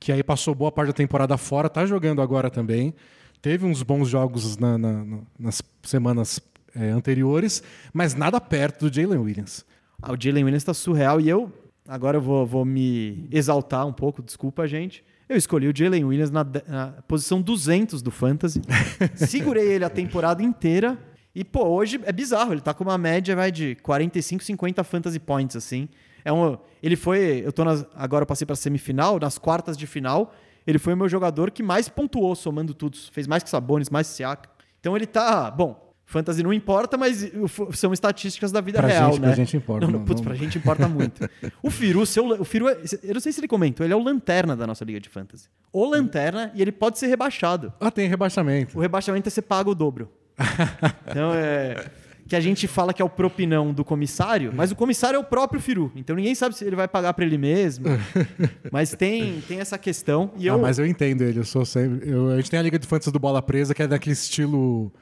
[0.00, 2.94] que aí passou boa parte da temporada fora, tá jogando agora também.
[3.40, 5.04] Teve uns bons jogos na, na,
[5.38, 6.40] nas semanas
[6.74, 7.62] é, anteriores,
[7.92, 9.64] mas nada perto do Jalen Williams.
[10.00, 11.52] Ah, o Jalen Williams tá surreal e eu.
[11.86, 15.04] Agora eu vou, vou me exaltar um pouco, desculpa, gente.
[15.28, 18.60] Eu escolhi o Jalen Williams na, na, posição 200 do Fantasy.
[19.14, 20.98] Segurei ele a temporada inteira.
[21.34, 22.52] E, pô, hoje é bizarro.
[22.52, 25.88] Ele tá com uma média vai, de 45, 50 Fantasy Points, assim.
[26.24, 27.42] É um, ele foi.
[27.44, 30.34] Eu tô nas, agora eu passei pra semifinal, nas quartas de final.
[30.66, 32.96] Ele foi o meu jogador que mais pontuou, somando tudo.
[33.10, 34.50] Fez mais que Sabonis, mais que Siaka.
[34.80, 35.50] Então ele tá.
[35.50, 37.30] Bom, Fantasy não importa, mas
[37.72, 39.26] são estatísticas da vida pra real, gente, né?
[39.28, 39.86] Pra gente importa.
[39.86, 40.26] Não, não, putz, não...
[40.28, 41.28] pra gente importa muito.
[41.62, 44.02] o Firu, seu, o Firu, é, eu não sei se ele comentou, ele é o
[44.02, 45.48] lanterna da nossa liga de fantasy.
[45.72, 47.72] O lanterna e ele pode ser rebaixado.
[47.80, 48.76] Ah, tem rebaixamento.
[48.76, 50.10] O rebaixamento é você paga o dobro.
[51.08, 51.90] então é
[52.32, 55.24] que a gente fala que é o propinão do comissário, mas o comissário é o
[55.24, 55.92] próprio Firu.
[55.94, 57.84] Então ninguém sabe se ele vai pagar para ele mesmo.
[58.72, 60.30] mas tem, tem essa questão.
[60.38, 60.58] E ah, eu...
[60.58, 61.40] mas eu entendo ele.
[61.40, 63.82] Eu sou sempre, eu, a gente tem a Liga de Fantasy do Bola Presa, que
[63.82, 64.92] é daquele estilo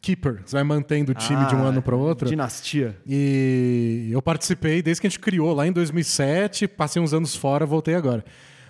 [0.00, 0.42] keeper.
[0.44, 2.28] Você vai mantendo o time ah, de um ah, ano para outro.
[2.28, 2.96] Dinastia.
[3.06, 7.66] E eu participei desde que a gente criou lá em 2007, passei uns anos fora,
[7.66, 8.24] voltei agora.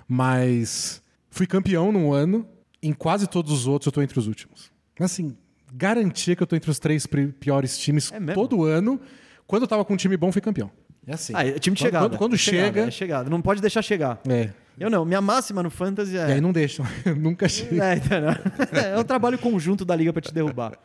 [0.06, 2.46] Mas fui campeão num ano,
[2.82, 4.70] em quase todos os outros eu tô entre os últimos.
[4.98, 5.36] Assim,
[5.72, 9.00] garantia que eu tô entre os três piores times é todo ano.
[9.46, 10.70] Quando eu tava com um time bom, fui campeão.
[11.06, 11.32] É assim.
[11.34, 12.08] Ah, é time de chegada.
[12.08, 12.58] Quando, quando é chega.
[12.66, 13.30] Chegada, é chegada.
[13.30, 14.20] Não pode deixar chegar.
[14.28, 14.50] É.
[14.78, 15.04] Eu não.
[15.04, 16.28] Minha máxima no Fantasy é.
[16.28, 16.86] E aí não deixam.
[17.16, 17.84] Nunca chega.
[17.84, 18.28] É, então não.
[18.78, 20.78] é um trabalho conjunto da liga para te derrubar.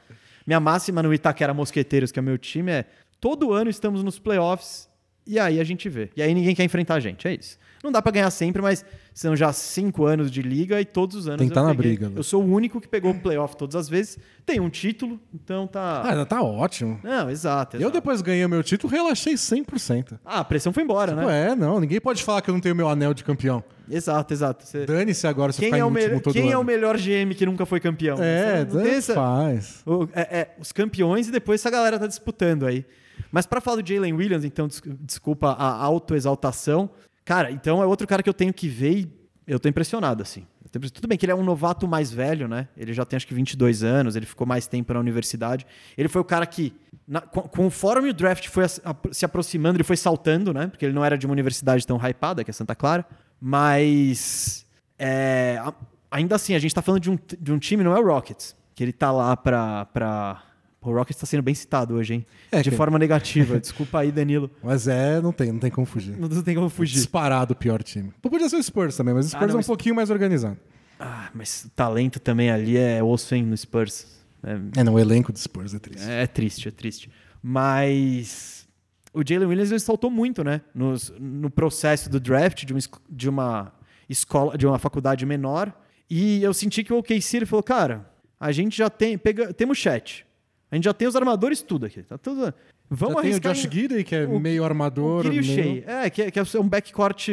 [0.45, 2.85] Minha máxima no Itaquera Mosqueteiros, que é o meu time, é
[3.19, 4.89] todo ano estamos nos playoffs
[5.25, 6.09] e aí a gente vê.
[6.15, 7.57] E aí ninguém quer enfrentar a gente, é isso.
[7.84, 11.27] Não dá para ganhar sempre, mas são já cinco anos de liga e todos os
[11.27, 12.09] anos Tem que estar tá na briga.
[12.15, 14.17] Eu sou o único que pegou o playoff todas as vezes.
[14.45, 16.01] Tem um título, então tá...
[16.01, 16.97] Ah, tá ótimo.
[17.03, 17.77] Não, exato, exato.
[17.77, 20.17] Eu depois ganhei o meu título, relaxei 100%.
[20.23, 21.51] Ah, a pressão foi embora, tipo, né?
[21.51, 21.81] É, não.
[21.81, 23.61] Ninguém pode falar que eu não tenho meu anel de campeão.
[23.89, 24.65] Exato, exato.
[24.65, 24.86] Você...
[24.86, 26.51] Dane-se agora se quem ficar é o último todo Quem ano.
[26.53, 28.17] é o melhor GM que nunca foi campeão?
[28.21, 28.65] É,
[28.95, 29.13] essa...
[29.13, 29.84] faz.
[29.86, 32.86] O, é, é, os campeões e depois essa galera tá disputando aí.
[33.31, 34.67] Mas para falar do Jalen Williams, então,
[35.01, 36.89] desculpa a autoexaltação.
[37.26, 40.45] Cara, então é outro cara que eu tenho que ver e eu tô impressionado, assim.
[40.71, 42.67] Tudo bem que ele é um novato mais velho, né?
[42.76, 45.67] Ele já tem acho que 22 anos, ele ficou mais tempo na universidade.
[45.95, 46.74] Ele foi o cara que,
[47.07, 48.63] na, conforme o draft foi
[49.11, 50.67] se aproximando, ele foi saltando, né?
[50.67, 53.05] Porque ele não era de uma universidade tão hypada, que é Santa Clara.
[53.39, 54.65] Mas,
[54.97, 55.61] é,
[56.09, 58.55] ainda assim, a gente tá falando de um, de um time, não é o Rockets,
[58.74, 60.41] que ele tá lá pra, pra
[60.89, 62.25] o Rockets está sendo bem citado hoje, hein?
[62.51, 62.75] É, de que...
[62.75, 63.57] forma negativa.
[63.61, 64.49] Desculpa aí, Danilo.
[64.61, 66.17] Mas é, não tem, não tem como fugir.
[66.17, 66.95] Não, não tem como fugir.
[66.95, 68.11] Disparado o pior time.
[68.21, 70.57] Podia ser o Spurs também, mas o Spurs ah, não, é um pouquinho mais organizado.
[70.99, 74.07] Ah, mas o talento também ali é osso, hein, no Spurs.
[74.43, 76.09] É, é não, o elenco do Spurs é triste.
[76.09, 77.09] É, é triste, é triste.
[77.41, 78.67] Mas
[79.13, 80.61] o Jalen Williams ele saltou muito, né?
[80.73, 83.73] No, no processo do draft de uma, de uma
[84.09, 85.73] escola, de uma faculdade menor.
[86.09, 88.09] E eu senti que o OKC ele falou, cara,
[88.39, 90.25] a gente já tem, pega, temos chat.
[90.74, 92.01] A gente já tem os armadores tudo aqui.
[92.01, 92.51] Tá tudo...
[92.89, 95.28] Vamos já tem o Josh Gidey, que é o, meio armador.
[95.28, 95.84] O e o Shea.
[95.86, 97.30] É, que é, que é um backcourt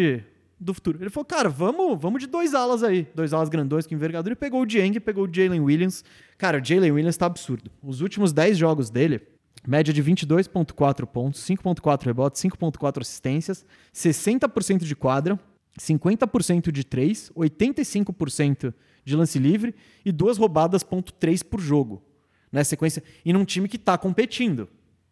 [0.61, 0.99] do futuro.
[1.01, 3.09] Ele falou, cara, vamos, vamos de dois alas aí.
[3.15, 4.35] Dois alas grandões com envergadura.
[4.35, 6.05] E pegou o Dieng, pegou o Jalen Williams.
[6.37, 7.71] Cara, o Jalen Williams tá absurdo.
[7.83, 9.23] Os últimos 10 jogos dele,
[9.67, 13.65] média de 22,4 pontos, 5,4 rebotes, 5,4 assistências,
[13.95, 15.41] 60% de quadra,
[15.81, 19.75] 50% de 3, 85% de lance livre
[20.05, 22.03] e duas roubadas, ponto 3 por jogo
[22.53, 24.69] né, sequência, e num time que está competindo,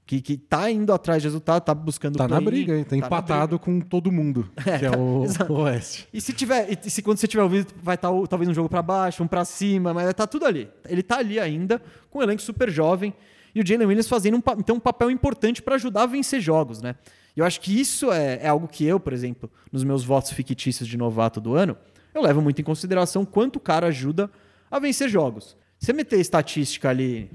[0.09, 2.83] que, que tá indo atrás de resultado, tá buscando Tá na briga, hein?
[2.83, 6.09] Tá, tá empatado com todo mundo, é, que é o, o, Oeste.
[6.13, 8.71] E se tiver, e se quando você tiver ouvido, vai estar tá, talvez um jogo
[8.71, 10.69] para baixo, um para cima, mas tá tudo ali.
[10.89, 13.13] Ele tá ali ainda, com um elenco super jovem,
[13.55, 16.81] e o Jalen Williams fazendo um, então, um papel importante para ajudar a vencer jogos,
[16.81, 16.95] né?
[17.37, 20.33] E eu acho que isso é, é algo que eu, por exemplo, nos meus votos
[20.33, 21.77] fictícios de novato do ano,
[22.15, 24.31] eu levo muito em consideração quanto o cara ajuda
[24.71, 25.57] a vencer jogos.
[25.79, 27.31] Você meter estatística ali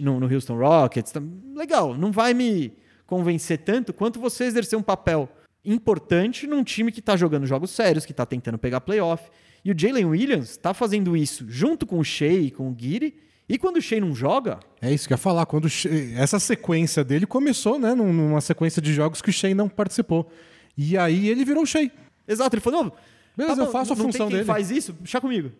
[0.00, 1.22] no, no Houston Rockets, tá,
[1.54, 2.72] legal, não vai me
[3.06, 5.28] convencer tanto quanto você exercer um papel
[5.64, 9.30] importante num time que está jogando jogos sérios, que está tentando pegar playoff.
[9.64, 13.14] E o Jalen Williams está fazendo isso junto com o Shea e com o Giri.
[13.48, 14.58] E quando o Shea não joga.
[14.80, 15.46] É isso que eu ia falar.
[15.46, 17.94] Quando Shea, essa sequência dele começou, né?
[17.94, 20.30] Numa sequência de jogos que o Shea não participou.
[20.76, 21.90] E aí ele virou o Shea.
[22.26, 22.92] Exato, ele falou:
[23.36, 24.44] Beleza, tá eu faço a função tem quem dele.
[24.44, 24.96] faz isso?
[25.04, 25.52] Chá comigo.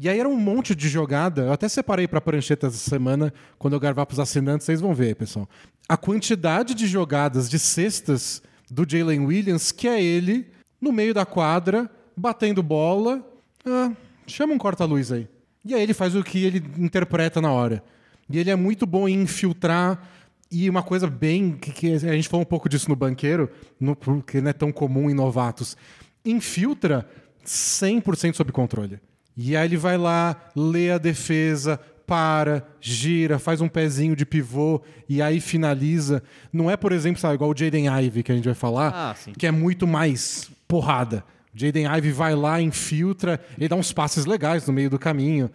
[0.00, 1.42] E aí era um monte de jogada.
[1.42, 4.94] Eu até separei para prancheta essa semana, quando eu gravar para os assinantes, vocês vão
[4.94, 5.48] ver, pessoal.
[5.88, 8.40] A quantidade de jogadas de cestas
[8.70, 10.46] do Jalen Williams, que é ele
[10.80, 13.26] no meio da quadra, batendo bola.
[13.66, 13.90] Ah,
[14.24, 15.28] chama um corta-luz aí.
[15.64, 17.82] E aí ele faz o que ele interpreta na hora.
[18.30, 20.08] E ele é muito bom em infiltrar.
[20.50, 21.52] E uma coisa bem.
[21.52, 24.70] que, que a gente falou um pouco disso no banqueiro, no, porque não é tão
[24.70, 25.76] comum em novatos.
[26.24, 27.08] Infiltra
[27.44, 29.00] 100% sob controle.
[29.40, 34.82] E aí ele vai lá, lê a defesa, para, gira, faz um pezinho de pivô
[35.08, 36.22] e aí finaliza.
[36.52, 39.14] Não é, por exemplo, sabe, igual o Jaden Ivey que a gente vai falar, Ah,
[39.36, 41.22] que é muito mais porrada.
[41.54, 45.50] Jaden Ivey vai lá, infiltra, ele dá uns passes legais no meio do caminho.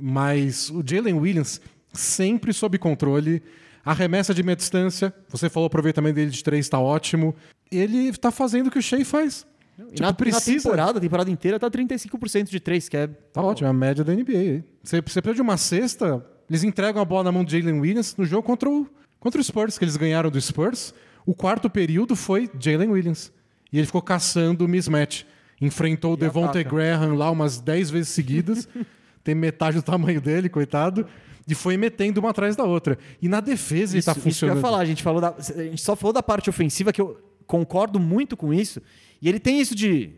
[0.00, 1.60] Mas o Jalen Williams
[1.92, 3.42] sempre sob controle.
[3.84, 5.12] Arremessa de meia distância.
[5.28, 7.34] Você falou o aproveitamento dele de três está ótimo.
[7.70, 9.46] Ele está fazendo o que o Shea faz.
[9.86, 13.06] Tipo, na, precisa- na temporada, a temporada inteira tá 35% de 3, que é.
[13.06, 14.64] Tá ótimo, é a média da NBA.
[14.82, 18.16] Você, você precisa de uma cesta, eles entregam a bola na mão do Jalen Williams
[18.16, 18.86] no jogo contra o,
[19.20, 20.92] contra o Spurs, que eles ganharam do Spurs.
[21.24, 23.32] O quarto período foi Jalen Williams.
[23.72, 25.24] E ele ficou caçando o mismatch.
[25.60, 26.64] Enfrentou o Devontae.
[26.64, 28.68] Graham lá umas 10 vezes seguidas.
[29.22, 31.06] tem metade do tamanho dele, coitado.
[31.46, 32.98] E foi metendo uma atrás da outra.
[33.20, 34.56] E na defesa ele tá Isso, isso que eu funcionando.
[34.56, 37.20] ia falar, a gente, falou da, a gente só falou da parte ofensiva, que eu
[37.46, 38.80] concordo muito com isso.
[39.20, 40.10] E ele tem isso de.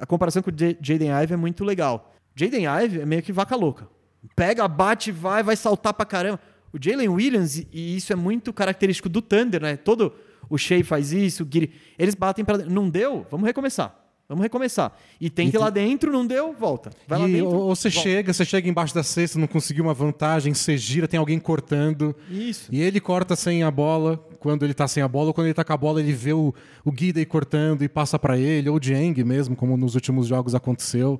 [0.00, 2.14] A comparação com o Jaden Ive é muito legal.
[2.34, 3.86] Jaden Ive é meio que vaca louca.
[4.34, 6.40] Pega, bate, vai, vai saltar pra caramba.
[6.72, 9.76] O Jalen Williams, e- isso é muito característico do Thunder, né?
[9.76, 10.12] Todo
[10.48, 12.72] o Shea faz isso, o Giri, eles batem pra dentro.
[12.72, 13.26] Não deu?
[13.30, 14.00] Vamos recomeçar.
[14.26, 14.96] Vamos recomeçar.
[15.20, 16.90] E tem que ir lá dentro, não deu, volta.
[17.06, 17.46] Vai lá E, dentro.
[17.48, 18.08] ou ou você volta.
[18.08, 22.16] chega, você chega embaixo da cesta, não conseguiu uma vantagem, você gira, tem alguém cortando.
[22.30, 22.68] Isso.
[22.72, 25.54] E ele corta sem a bola, quando ele tá sem a bola, ou quando ele
[25.54, 28.76] tá com a bola, ele vê o, o Guida cortando e passa para ele, ou
[28.76, 31.18] o Dieng mesmo, como nos últimos jogos aconteceu.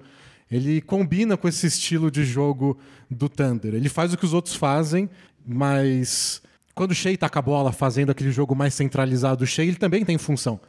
[0.51, 2.77] Ele combina com esse estilo de jogo
[3.11, 3.75] do Thunder.
[3.75, 5.09] Ele faz o que os outros fazem,
[5.45, 6.43] mas
[6.75, 9.77] quando o Shea tá com a bola fazendo aquele jogo mais centralizado do Shea, ele
[9.77, 10.61] também tem função.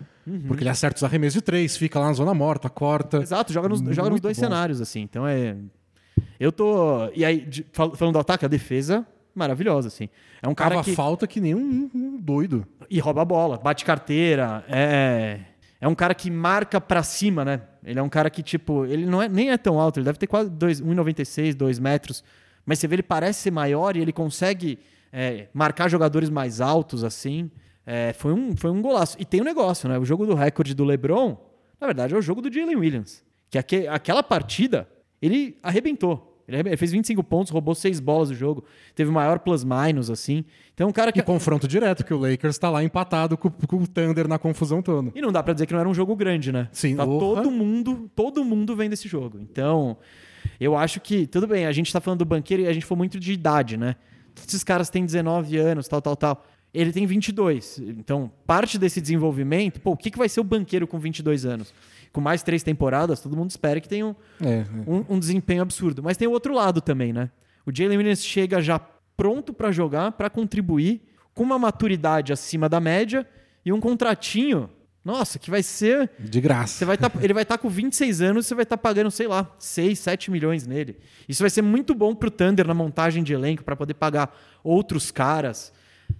[0.48, 3.18] Porque ele acerta os arremessos de três, fica lá na zona morta, corta.
[3.18, 4.44] Exato, joga nos, joga nos dois bom.
[4.44, 5.02] cenários, assim.
[5.02, 5.58] Então é.
[6.40, 7.10] Eu tô.
[7.14, 10.10] E aí, de- fal- falando do ataque, a defesa, maravilhosa, assim.
[10.42, 10.96] É um cara Cava que.
[10.96, 12.66] falta que nem um, um doido.
[12.90, 14.64] E rouba a bola, bate carteira.
[14.70, 15.40] É.
[15.82, 17.62] É um cara que marca pra cima, né?
[17.84, 20.18] Ele é um cara que, tipo, ele não é, nem é tão alto, ele deve
[20.18, 22.24] ter quase dois- 1,96, 2 metros.
[22.66, 24.80] Mas você vê, ele parece ser maior e ele consegue
[25.14, 27.52] é, marcar jogadores mais altos, assim.
[27.86, 29.16] É, foi, um, foi um golaço.
[29.20, 30.00] E tem um negócio, né?
[30.00, 31.38] O jogo do recorde do LeBron,
[31.80, 33.24] na verdade, é o jogo do Jalen Williams.
[33.50, 34.88] Que aque- aquela partida,
[35.22, 36.35] ele arrebentou.
[36.48, 38.64] Ele fez 25 pontos, roubou seis bolas do jogo.
[38.94, 40.46] Teve o maior plus-minus, assim.
[40.74, 41.20] Então, um cara que.
[41.20, 44.82] E confronto direto, que o Lakers tá lá empatado com, com o Thunder na confusão
[44.82, 45.12] toda.
[45.16, 46.70] E não dá pra dizer que não era um jogo grande, né?
[46.72, 49.40] Sim, tá todo mundo, todo mundo vendo esse jogo.
[49.40, 49.98] Então,
[50.60, 53.00] eu acho que tudo bem, a gente tá falando do banqueiro e a gente falou
[53.00, 53.96] muito de idade, né?
[54.36, 56.46] Todos esses caras têm 19 anos, tal, tal, tal.
[56.74, 57.80] Ele tem 22.
[57.80, 61.74] Então, parte desse desenvolvimento, pô, o que, que vai ser o banqueiro com 22 anos?
[62.16, 66.02] Com mais três temporadas, todo mundo espera que tenha um, É, um, um desempenho absurdo.
[66.02, 67.30] Mas tem o outro lado também, né?
[67.66, 68.80] O Jalen Williams chega já
[69.18, 71.02] pronto pra jogar, pra contribuir,
[71.34, 73.28] com uma maturidade acima da média
[73.66, 74.70] e um contratinho,
[75.04, 76.10] nossa, que vai ser.
[76.18, 76.78] de graça.
[76.78, 79.54] Você vai tá, ele vai estar com 26 anos, você vai estar pagando, sei lá,
[79.60, 80.98] 6, 7 milhões nele.
[81.28, 85.12] Isso vai ser muito bom pro Thunder na montagem de elenco, pra poder pagar outros
[85.12, 85.74] caras.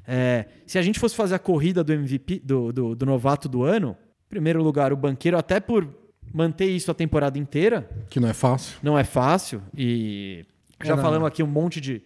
[0.06, 3.64] É, se a gente fosse fazer a corrida do MVP, do, do, do novato do
[3.64, 3.96] ano,
[4.30, 5.88] primeiro lugar, o banqueiro, até por
[6.34, 8.78] manter isso a temporada inteira, Que não é fácil.
[8.84, 10.44] não é fácil e
[10.84, 11.04] já É, não.
[11.04, 12.02] falamos aqui um monte de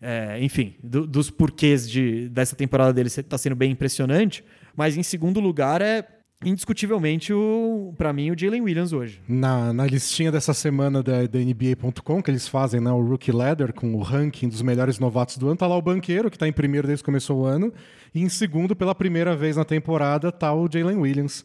[0.00, 4.44] é, enfim do- dos porquês de, dessa temporada dele está sendo bem impressionante
[4.76, 6.06] mas em segundo lugar é
[6.44, 11.38] indiscutivelmente o para mim o Jalen Williams hoje Na, na listinha dessa semana da, da
[11.38, 15.46] NBA.com, que eles fazem, né, o Rookie Ladder, com o ranking dos melhores novatos do
[15.48, 17.72] ano, tá lá o Banqueiro, que tá em primeiro desde que começou o ano,
[18.14, 21.44] e em segundo, pela primeira vez na temporada, tá o Jalen Williams.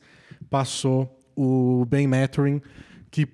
[0.50, 2.62] Passou o Ben Mathurin,
[3.10, 3.28] que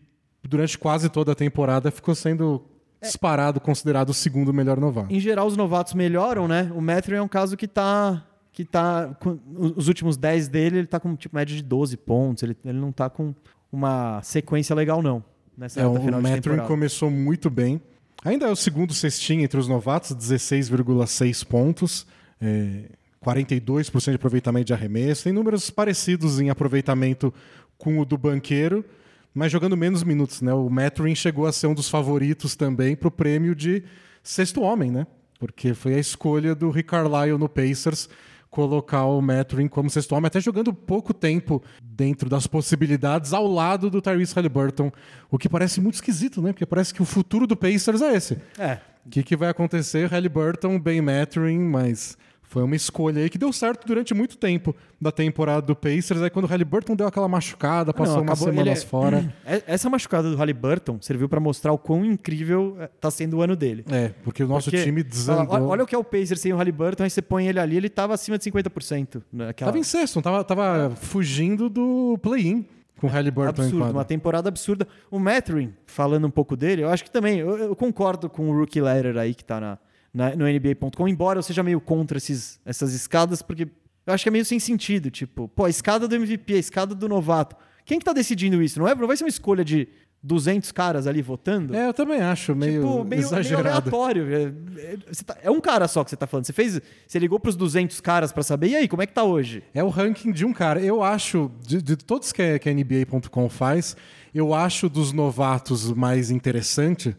[0.43, 2.63] durante quase toda a temporada ficou sendo
[3.01, 5.13] disparado, considerado o segundo melhor novato.
[5.13, 9.15] em geral os novatos melhoram né o Matthew é um caso que tá que tá
[9.53, 12.91] os últimos 10 dele ele tá com tipo média de 12 pontos ele, ele não
[12.91, 13.35] tá com
[13.71, 15.23] uma sequência legal não
[15.57, 17.81] nessa É, o Mathurin começou muito bem.
[18.23, 22.07] Ainda é o segundo cestinho entre os novatos, 16,6 pontos,
[22.41, 22.89] é,
[23.25, 25.23] 42% de aproveitamento de arremesso.
[25.23, 27.33] Tem números parecidos em aproveitamento
[27.77, 28.85] com o do banqueiro,
[29.33, 30.41] mas jogando menos minutos.
[30.41, 30.53] Né?
[30.53, 33.83] O Mathurin chegou a ser um dos favoritos também para o prêmio de
[34.23, 35.07] sexto homem, né?
[35.39, 38.09] porque foi a escolha do Rick Carlisle no Pacers
[38.49, 43.89] colocar o Mathurin como sexto homem, até jogando pouco tempo dentro das possibilidades ao lado
[43.89, 44.89] do Tyrese Halliburton,
[45.29, 46.53] o que parece muito esquisito, né?
[46.53, 48.37] Porque parece que o futuro do Pacers é esse.
[48.57, 48.79] É.
[49.05, 50.09] O que, que vai acontecer?
[50.09, 52.17] Halliburton, Ben Mathurin, mas
[52.47, 56.21] foi uma escolha aí que deu certo durante muito tempo da temporada do Pacers.
[56.21, 59.33] Aí quando o Halliburton deu aquela machucada, passou Não, umas acabou- semanas é- fora.
[59.45, 63.41] É- Essa machucada do Halliburton serviu pra mostrar o quão incrível é, tá sendo o
[63.41, 63.83] ano dele.
[63.91, 65.53] É, porque o nosso Porque, time desandou.
[65.53, 67.75] olha, olha o que é o Pacers sem o Halliburton, aí você põe ele ali,
[67.77, 69.21] ele tava acima de 50%.
[69.33, 69.69] Naquela...
[69.71, 72.65] Tava em sexto, tava, tava fugindo do play-in
[72.99, 74.87] com o Halliburton absurdo, uma temporada absurda.
[75.11, 78.57] O Mathurin, falando um pouco dele, eu acho que também, eu, eu concordo com o
[78.57, 79.77] Rookie Letter aí que tá na,
[80.15, 83.67] na- no NBA.com, embora eu seja meio contra esses, essas escadas, porque
[84.07, 86.95] eu acho que é meio sem sentido, tipo, pô, a escada do MVP, a escada
[86.95, 87.55] do novato.
[87.85, 88.79] Quem que tá decidindo isso?
[88.79, 89.87] Não, é, não vai ser uma escolha de
[90.23, 91.75] 200 caras ali votando?
[91.75, 93.67] É, eu também acho meio, Tipo, meio, meio exagerado.
[93.69, 94.33] aleatório.
[94.33, 96.45] É, é- tá- é um cara só que você tá falando.
[96.45, 96.81] Você fez.
[97.05, 99.61] Você ligou pros 200 caras pra saber, e aí, como é que tá hoje?
[99.71, 100.79] É o ranking de um cara.
[100.81, 103.95] Eu acho, de, de todos que que a NBA.com faz,
[104.33, 107.15] eu acho dos novatos mais interessante,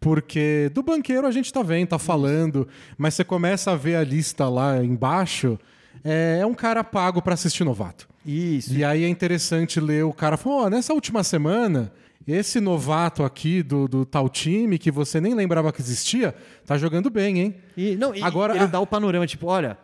[0.00, 4.02] porque do banqueiro a gente tá vendo, tá falando, mas você começa a ver a
[4.04, 5.58] lista lá embaixo,
[6.02, 8.08] é, é um cara pago para assistir novato.
[8.24, 8.72] Isso.
[8.74, 11.92] E aí é interessante ler o cara falando, "Ó, nessa última semana,
[12.26, 16.34] esse novato aqui do, do tal time que você nem lembrava que existia,
[16.64, 17.54] tá jogando bem, hein?
[17.76, 19.76] E, não, e Agora, ele a- dá o panorama, tipo, olha,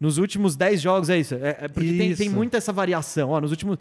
[0.00, 1.34] nos últimos 10 jogos é isso.
[1.36, 2.18] É, é porque tem, Isso.
[2.18, 3.30] tem muita essa variação.
[3.30, 3.78] Ó, nos últimos.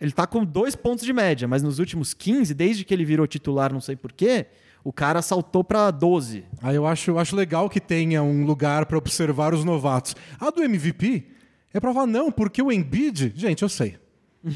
[0.00, 3.24] Ele tá com dois pontos de média, mas nos últimos 15, desde que ele virou
[3.26, 4.46] titular, não sei porquê,
[4.84, 6.44] o cara saltou pra 12.
[6.60, 10.16] Aí eu acho, eu acho legal que tenha um lugar para observar os novatos.
[10.40, 11.26] A do MVP
[11.72, 13.32] é pra falar, não, porque o Embiid.
[13.34, 13.96] Gente, eu sei.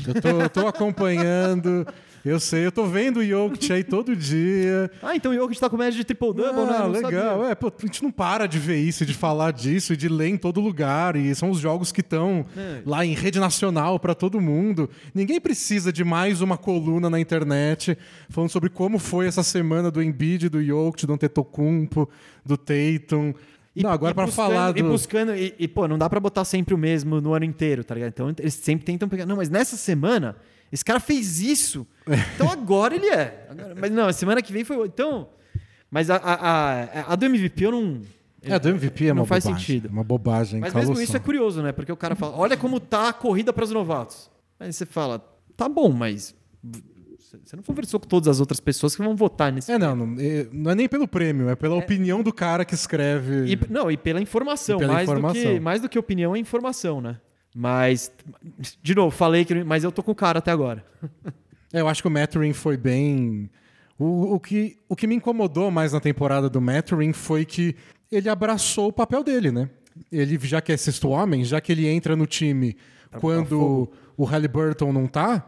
[0.06, 1.86] Eu tô, eu tô acompanhando,
[2.28, 4.90] eu sei, eu tô vendo o Jokic aí todo dia.
[5.02, 6.76] Ah, então o Jokic tá com média de triple-double, né?
[6.76, 7.10] Ah, Não legal.
[7.38, 7.50] sabia.
[7.50, 10.28] É, pô, a gente não para de ver isso, de falar disso, e de ler
[10.28, 11.14] em todo lugar.
[11.16, 12.80] E são os jogos que estão É.
[12.84, 14.90] lá em rede nacional para todo mundo.
[15.14, 17.96] Ninguém precisa de mais uma coluna na internet
[18.28, 22.08] falando sobre como foi essa semana do Embiid, do Jokic, do Antetokounmpo,
[22.44, 23.32] do Tatum.
[23.74, 24.88] E- não, agora e para falar E do...
[24.88, 27.94] buscando, e, e, pô, não dá pra botar sempre o mesmo no ano inteiro, tá
[27.94, 28.08] ligado?
[28.08, 29.26] Então eles sempre tentam pegar.
[29.26, 30.34] Não, mas nessa semana,
[30.72, 31.86] esse cara fez isso.
[32.36, 33.46] Então agora ele é.
[33.50, 34.86] Agora- mas não, a semana que vem foi.
[34.86, 35.28] Então.
[35.90, 36.34] Mas a, a,
[37.00, 38.00] a, a do MVP eu não.
[38.42, 39.66] É, do MVP é não uma faz bobagem.
[39.66, 39.88] sentido.
[39.88, 40.60] Uma bobagem.
[40.60, 41.72] Mas mesmo isso é curioso, né?
[41.72, 44.30] Porque o cara fala, olha como tá a corrida para os novatos.
[44.60, 45.18] Aí você fala,
[45.56, 46.34] tá bom, mas
[47.44, 49.70] você não conversou com todas as outras pessoas que vão votar nesse.
[49.72, 52.74] É, não, não é, não é nem pelo prêmio, é pela opinião do cara que
[52.74, 53.52] escreve.
[53.52, 55.42] E, não, e pela informação, E pela mais, Do informação.
[55.42, 57.18] que, mais do que opinião é informação, né?
[57.58, 58.12] Mas,
[58.82, 59.64] de novo, falei que.
[59.64, 60.84] Mas eu tô com o cara até agora.
[61.72, 63.48] É, eu acho que o Mathurin foi bem.
[63.98, 67.74] O, o, que, o que me incomodou mais na temporada do Mathurin foi que
[68.12, 69.70] ele abraçou o papel dele, né?
[70.12, 72.76] Ele, já que é sexto homem, já que ele entra no time
[73.20, 75.46] quando o Halliburton não tá,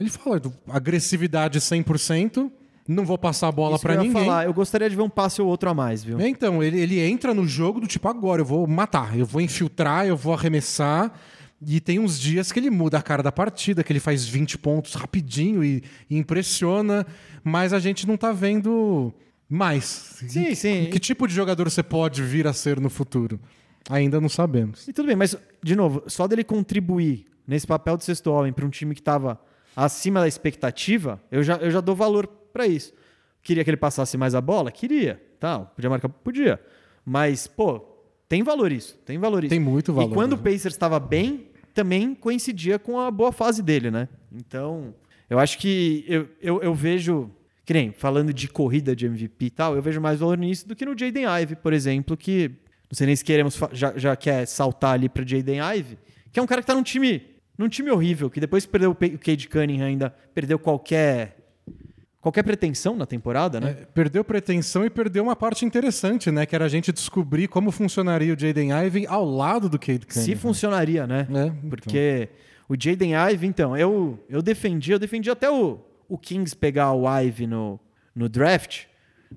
[0.00, 2.50] ele fala: agressividade 100%,
[2.88, 4.24] não vou passar a bola pra ia ninguém.
[4.24, 6.18] falar, eu gostaria de ver um passe ou outro a mais, viu?
[6.18, 9.42] É, Então, ele, ele entra no jogo do tipo, agora eu vou matar, eu vou
[9.42, 11.12] infiltrar, eu vou arremessar.
[11.66, 14.56] E tem uns dias que ele muda a cara da partida, que ele faz 20
[14.58, 17.06] pontos rapidinho e, e impressiona,
[17.44, 19.12] mas a gente não tá vendo
[19.48, 19.84] mais.
[19.84, 20.88] Sim, sim.
[20.90, 23.38] Que tipo de jogador você pode vir a ser no futuro?
[23.90, 24.88] Ainda não sabemos.
[24.88, 28.64] E tudo bem, mas, de novo, só dele contribuir nesse papel de sexto homem para
[28.64, 29.38] um time que estava
[29.76, 32.92] acima da expectativa, eu já, eu já dou valor para isso.
[33.42, 34.70] Queria que ele passasse mais a bola?
[34.70, 35.20] Queria.
[35.38, 35.72] Tal.
[35.74, 36.08] Podia marcar?
[36.08, 36.60] Podia.
[37.04, 37.80] Mas, pô,
[38.28, 38.96] tem valor isso.
[39.04, 39.50] Tem valor isso.
[39.50, 40.40] Tem muito valor, E quando né?
[40.40, 41.48] o Pacers estava bem,
[41.80, 44.08] também coincidia com a boa fase dele, né?
[44.32, 44.94] Então,
[45.28, 47.30] eu acho que eu, eu, eu vejo.
[47.64, 50.74] Que nem, falando de corrida de MVP e tal, eu vejo mais valor nisso do
[50.74, 52.48] que no Jaden Ive, por exemplo, que
[52.90, 55.96] não sei nem se queremos já, já quer saltar ali para Jaden Ive,
[56.32, 57.22] que é um cara que tá num time,
[57.56, 61.36] num time horrível, que depois que perdeu o Pe- o Cade Cunningham ainda perdeu qualquer
[62.20, 63.70] qualquer pretensão na temporada, né?
[63.70, 66.44] É, perdeu pretensão e perdeu uma parte interessante, né?
[66.46, 70.20] Que era a gente descobrir como funcionaria o Jaden Ivey ao lado do Cade Se
[70.20, 70.38] Cunningham.
[70.38, 71.26] funcionaria, né?
[71.30, 71.70] É, então.
[71.70, 72.28] Porque
[72.68, 77.04] o Jaden Ive, então, eu, eu defendi, eu defendi até o, o Kings pegar o
[77.20, 77.80] Ive no,
[78.14, 78.84] no draft.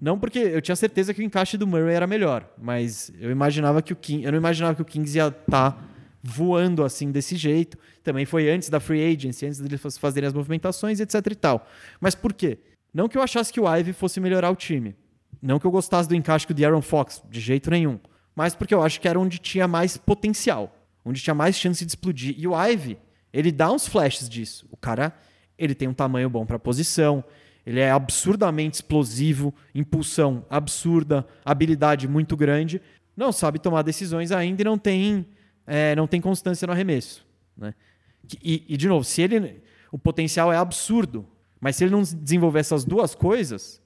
[0.01, 3.81] Não porque eu tinha certeza que o encaixe do Murray era melhor, mas eu imaginava
[3.81, 5.83] que o King, eu não imaginava que o Kings ia estar
[6.21, 7.77] voando assim desse jeito.
[8.03, 11.67] Também foi antes da free agency, antes deles fazerem as movimentações, etc e tal.
[11.99, 12.57] Mas por quê?
[12.93, 14.95] Não que eu achasse que o Ive fosse melhorar o time.
[15.41, 17.99] Não que eu gostasse do encaixe com o De'Aaron Fox, de jeito nenhum.
[18.35, 21.91] Mas porque eu acho que era onde tinha mais potencial, onde tinha mais chance de
[21.91, 22.35] explodir.
[22.37, 22.97] E o Ive,
[23.31, 24.67] ele dá uns flashes disso.
[24.71, 25.13] O cara,
[25.57, 27.23] ele tem um tamanho bom para posição,
[27.65, 32.81] ele é absurdamente explosivo, impulsão absurda, habilidade muito grande.
[33.15, 35.25] Não sabe tomar decisões ainda e não tem
[35.65, 37.25] é, não tem constância no arremesso.
[37.57, 37.73] Né?
[38.41, 39.61] E, e, de novo, se ele.
[39.91, 41.25] O potencial é absurdo,
[41.63, 43.81] mas se ele não desenvolver essas duas coisas,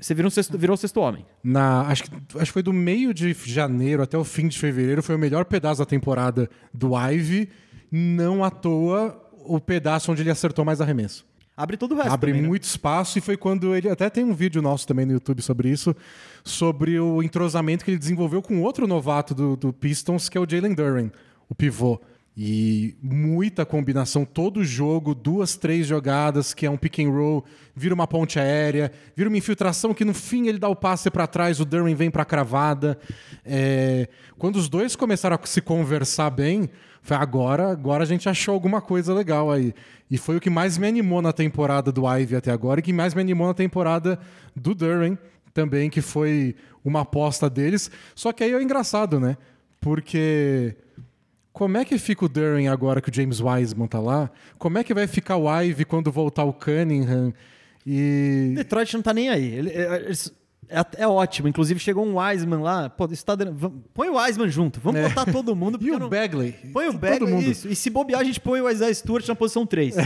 [0.00, 1.26] você virou, um sexto, virou o sexto homem.
[1.44, 5.02] Na, acho, que, acho que foi do meio de janeiro até o fim de fevereiro,
[5.02, 7.50] foi o melhor pedaço da temporada do Ivy.
[7.92, 11.26] Não à toa o pedaço onde ele acertou mais arremesso.
[11.54, 12.12] Abre todo o resto.
[12.12, 12.48] Abre também, né?
[12.48, 12.68] muito né?
[12.68, 13.90] espaço e foi quando ele.
[13.90, 15.94] Até tem um vídeo nosso também no YouTube sobre isso,
[16.42, 20.48] sobre o entrosamento que ele desenvolveu com outro novato do, do Pistons, que é o
[20.48, 21.12] Jalen Duren,
[21.46, 22.00] o pivô.
[22.40, 27.92] E muita combinação, todo jogo, duas, três jogadas, que é um pick and roll, vira
[27.92, 31.58] uma ponte aérea, vira uma infiltração que no fim ele dá o passe para trás,
[31.58, 32.96] o Duran vem para cravada.
[33.44, 34.08] É...
[34.38, 36.70] Quando os dois começaram a se conversar bem,
[37.02, 39.74] foi agora, agora a gente achou alguma coisa legal aí.
[40.08, 42.92] E foi o que mais me animou na temporada do Ivy até agora e que
[42.92, 44.16] mais me animou na temporada
[44.54, 45.18] do Duran
[45.52, 47.90] também, que foi uma aposta deles.
[48.14, 49.36] Só que aí é engraçado, né?
[49.80, 50.76] Porque
[51.58, 54.30] como é que fica o Duran agora que o James Wiseman tá lá?
[54.60, 57.34] Como é que vai ficar o Ivy quando voltar o Cunningham?
[57.84, 58.52] E...
[58.54, 59.54] Detroit não tá nem aí.
[59.54, 60.12] Ele, é,
[60.68, 61.48] é, é, ótimo.
[61.48, 62.88] Inclusive chegou um Wiseman lá.
[62.88, 63.72] Pô, isso tá dando...
[63.92, 64.78] Põe o Wiseman junto.
[64.78, 65.08] Vamos é.
[65.08, 65.80] botar todo mundo.
[65.82, 66.08] e o não...
[66.08, 66.52] Bagley.
[66.72, 67.28] Põe o Bagley.
[67.28, 67.50] Mundo.
[67.50, 67.66] Isso.
[67.66, 69.96] E se bobear, a gente põe o Isaiah Stewart na posição 3.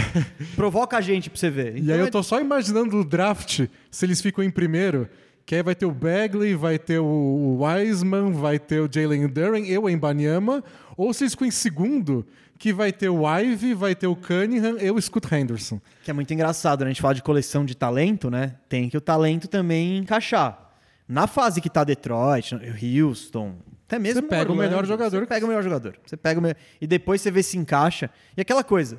[0.56, 1.76] Provoca a gente pra você ver.
[1.76, 5.06] Então, e aí eu tô só imaginando o draft, se eles ficam em primeiro.
[5.44, 9.60] Que aí vai ter o Bagley, vai ter o Wiseman, vai ter o Jalen Duran,
[9.60, 10.62] eu em Banyama,
[10.96, 12.26] ou se eles ficam em segundo,
[12.58, 15.80] que vai ter o Ivy, vai ter o Cunningham e o Scott Henderson.
[16.04, 16.86] Que é muito engraçado, né?
[16.86, 18.54] A gente fala de coleção de talento, né?
[18.68, 20.70] Tem que o talento também encaixar.
[21.08, 25.20] Na fase que tá Detroit, Houston, até mesmo Você pega Orlando, o melhor jogador.
[25.20, 25.96] Você pega o melhor jogador.
[26.06, 26.44] Você pega o
[26.80, 28.08] E depois você vê se encaixa.
[28.36, 28.98] E aquela coisa,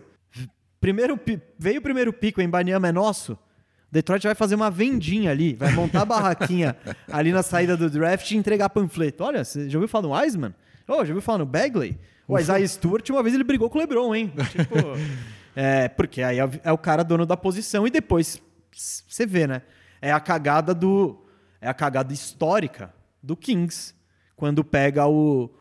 [0.79, 1.19] primeiro
[1.57, 3.37] veio o primeiro pico, em Banyama é nosso,
[3.93, 6.75] Detroit vai fazer uma vendinha ali, vai montar a barraquinha
[7.11, 9.23] ali na saída do draft e entregar panfleto.
[9.23, 10.55] Olha, você já ouviu falar no Wiseman?
[10.87, 11.99] Oh, já ouviu falar no Bagley?
[12.27, 14.33] O Isaiah Stewart, uma vez ele brigou com o LeBron, hein?
[14.49, 14.75] Tipo,
[15.55, 18.41] é, porque aí é, é o cara dono da posição e depois
[18.71, 19.61] você vê, né?
[20.01, 21.23] É a cagada do.
[21.61, 22.91] É a cagada histórica
[23.21, 23.93] do Kings.
[24.35, 25.51] Quando pega o,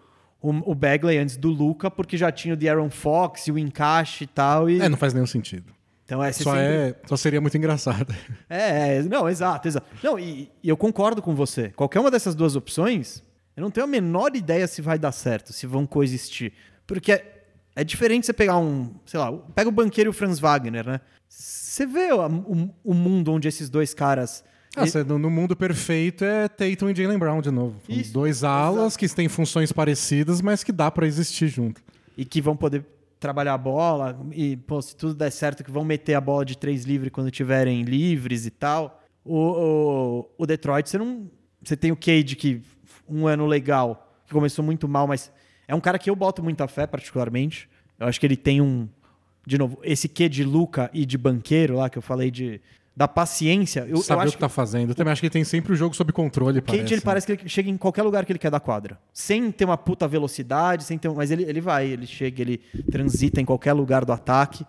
[0.40, 3.58] o, o Bagley antes do Luca, porque já tinha o de Aaron Fox e o
[3.58, 4.70] encaixe e tal.
[4.70, 4.80] E...
[4.80, 5.70] É, não faz nenhum sentido.
[6.12, 6.62] Então, é, só, sempre...
[6.62, 8.14] é, só seria muito engraçado.
[8.50, 9.86] É, é, não, exato, exato.
[10.02, 11.70] Não, e, e, eu concordo com você.
[11.70, 13.22] Qualquer uma dessas duas opções,
[13.56, 16.52] eu não tenho a menor ideia se vai dar certo, se vão coexistir.
[16.86, 17.44] Porque é,
[17.74, 21.00] é diferente você pegar um, sei lá, pega o banqueiro e o Franz Wagner, né?
[21.26, 24.44] Você vê o, o, o mundo onde esses dois caras.
[24.76, 27.76] Ah, no mundo perfeito é Tatum e Jalen Brown de novo.
[27.88, 28.98] Isso, dois alas exato.
[28.98, 31.82] que têm funções parecidas, mas que dá para existir junto.
[32.16, 32.84] E que vão poder
[33.22, 36.58] trabalhar a bola e, pô, se tudo der certo, que vão meter a bola de
[36.58, 39.00] três livre quando tiverem livres e tal.
[39.24, 41.30] O, o, o Detroit, você não.
[41.62, 42.60] Você tem o Cade, que
[43.08, 45.32] um ano legal, que começou muito mal, mas
[45.68, 47.70] é um cara que eu boto muita fé, particularmente.
[47.98, 48.88] Eu acho que ele tem um.
[49.46, 52.60] De novo, esse quê de Luca e de banqueiro lá, que eu falei de
[52.94, 53.86] da paciência.
[53.88, 54.90] Eu, Saber eu o que tá fazendo.
[54.90, 56.94] Eu também acho que ele tem sempre o jogo sob controle, Kate, parece.
[56.94, 58.98] ele parece que ele chega em qualquer lugar que ele quer da quadra.
[59.12, 61.10] Sem ter uma puta velocidade, sem ter...
[61.10, 62.58] mas ele, ele vai, ele chega, ele
[62.90, 64.66] transita em qualquer lugar do ataque.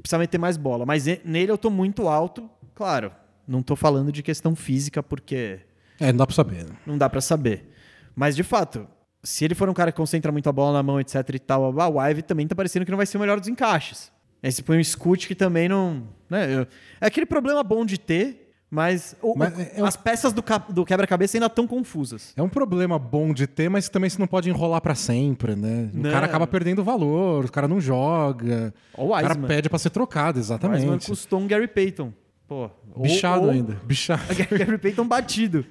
[0.00, 0.84] Precisa meter mais bola.
[0.84, 3.12] Mas nele eu tô muito alto, claro.
[3.46, 5.60] Não tô falando de questão física, porque...
[5.98, 6.64] É, não dá pra saber.
[6.64, 6.76] Né?
[6.86, 7.68] Não dá pra saber.
[8.14, 8.86] Mas, de fato,
[9.22, 11.72] se ele for um cara que concentra muito a bola na mão, etc e tal,
[11.72, 14.10] o Ivy também tá parecendo que não vai ser o melhor dos encaixes.
[14.42, 16.02] Aí você põe um Scoot que também não.
[16.28, 16.66] Né?
[17.00, 21.36] É aquele problema bom de ter, mas, o, mas é as peças do, do quebra-cabeça
[21.36, 22.32] ainda estão confusas.
[22.36, 25.90] É um problema bom de ter, mas também você não pode enrolar para sempre, né?
[25.92, 28.72] O cara acaba perdendo valor, o cara não joga.
[28.96, 31.06] O, o cara pede para ser trocado, exatamente.
[31.06, 32.12] O custou um Gary Payton.
[32.46, 33.74] Pô, bichado ou, ainda.
[33.86, 34.22] Bichado.
[34.34, 35.64] Gary Payton batido.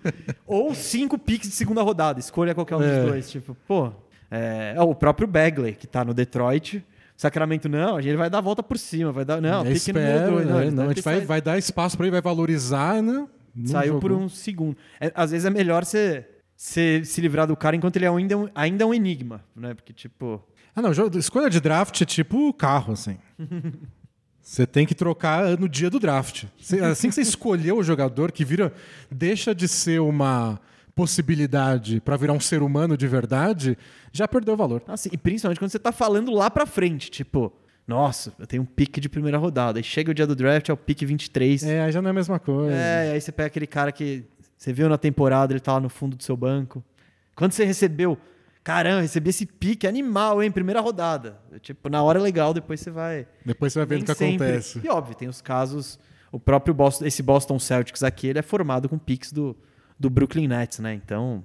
[0.46, 2.20] ou cinco picks de segunda rodada.
[2.20, 3.00] Escolha qualquer um é.
[3.00, 3.32] dos dois.
[3.32, 3.92] Tipo, pô.
[4.32, 6.86] É, é, o próprio Bagley, que tá no Detroit.
[7.20, 9.42] Sacramento, não, a gente vai dar a volta por cima, vai dar.
[9.42, 12.12] Não, é, espera, dois, não, é, não, a gente vai, vai dar espaço para ele,
[12.14, 13.28] vai valorizar, né?
[13.66, 14.00] Saiu jogou.
[14.00, 14.78] por um segundo.
[15.02, 18.48] É, às vezes é melhor você, se livrar do cara enquanto ele é ainda, um,
[18.56, 19.74] ainda é um enigma, né?
[19.74, 20.42] Porque, tipo.
[20.74, 23.18] Ah, não, escolha de draft é tipo carro, assim.
[24.42, 26.46] Você tem que trocar no dia do draft.
[26.90, 28.74] Assim que você escolheu o jogador, que vira.
[29.12, 30.60] deixa de ser uma
[31.00, 33.78] possibilidade para virar um ser humano de verdade,
[34.12, 34.84] já perdeu o valor.
[34.86, 37.54] Assim, e principalmente quando você está falando lá para frente, tipo,
[37.88, 39.80] nossa, eu tenho um pique de primeira rodada.
[39.80, 41.64] Aí chega o dia do draft, é o pique 23.
[41.64, 42.76] É, aí já não é a mesma coisa.
[42.76, 44.26] É, aí você pega aquele cara que
[44.58, 46.84] você viu na temporada, ele tá lá no fundo do seu banco.
[47.34, 48.18] Quando você recebeu,
[48.62, 51.40] caramba, recebi esse pique animal, hein, primeira rodada.
[51.62, 53.26] Tipo, na hora é legal, depois você vai.
[53.46, 54.48] Depois você vai vendo o que sempre.
[54.48, 54.82] acontece.
[54.84, 55.98] E óbvio, tem os casos.
[56.30, 59.56] O próprio Boston, esse Boston Celtics aqui, ele é formado com piques do,
[60.00, 60.94] do Brooklyn Nets, né?
[60.94, 61.44] Então,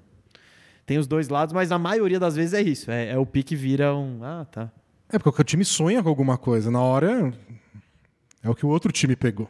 [0.87, 2.91] tem os dois lados, mas a maioria das vezes é isso.
[2.91, 4.23] É, é o pique vira um.
[4.23, 4.71] Ah, tá.
[5.11, 6.71] É porque o time sonha com alguma coisa.
[6.71, 7.33] Na hora
[8.43, 9.49] é o que o outro time pegou.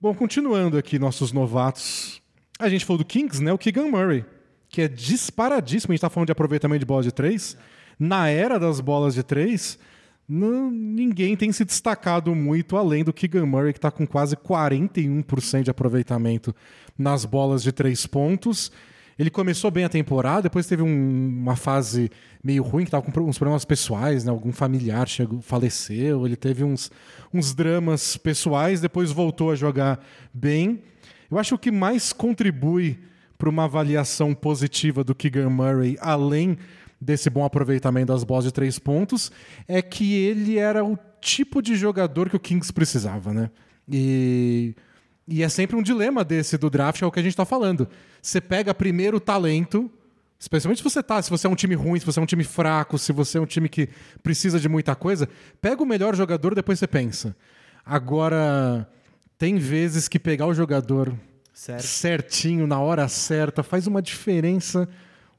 [0.00, 2.20] Bom, continuando aqui nossos novatos.
[2.58, 3.52] A gente falou do Kings, né?
[3.52, 4.24] O Keegan Murray,
[4.68, 5.92] que é disparadíssimo.
[5.92, 7.56] A gente tá falando de aproveitamento de bola de três.
[7.98, 9.78] Na era das bolas de três,
[10.32, 15.64] não, ninguém tem se destacado muito além do Keegan Murray, que está com quase 41%
[15.64, 16.54] de aproveitamento
[16.96, 18.70] nas bolas de três pontos.
[19.18, 22.12] Ele começou bem a temporada, depois teve um, uma fase
[22.44, 24.30] meio ruim, que estava com uns problemas pessoais, né?
[24.30, 26.92] algum familiar chegou, faleceu, ele teve uns,
[27.34, 29.98] uns dramas pessoais, depois voltou a jogar
[30.32, 30.80] bem.
[31.28, 33.00] Eu acho que o que mais contribui
[33.36, 36.56] para uma avaliação positiva do Keegan Murray, além
[37.00, 39.32] desse bom aproveitamento das bolas de três pontos,
[39.66, 43.50] é que ele era o tipo de jogador que o Kings precisava, né?
[43.88, 44.74] E
[45.30, 47.88] e é sempre um dilema desse do draft, é o que a gente está falando.
[48.20, 49.88] Você pega primeiro o talento,
[50.40, 52.42] especialmente se você tá, se você é um time ruim, se você é um time
[52.42, 53.88] fraco, se você é um time que
[54.24, 55.28] precisa de muita coisa,
[55.60, 57.36] pega o melhor jogador, depois você pensa.
[57.86, 58.88] Agora,
[59.38, 61.14] tem vezes que pegar o jogador
[61.52, 61.82] certo.
[61.82, 64.88] certinho, na hora certa, faz uma diferença.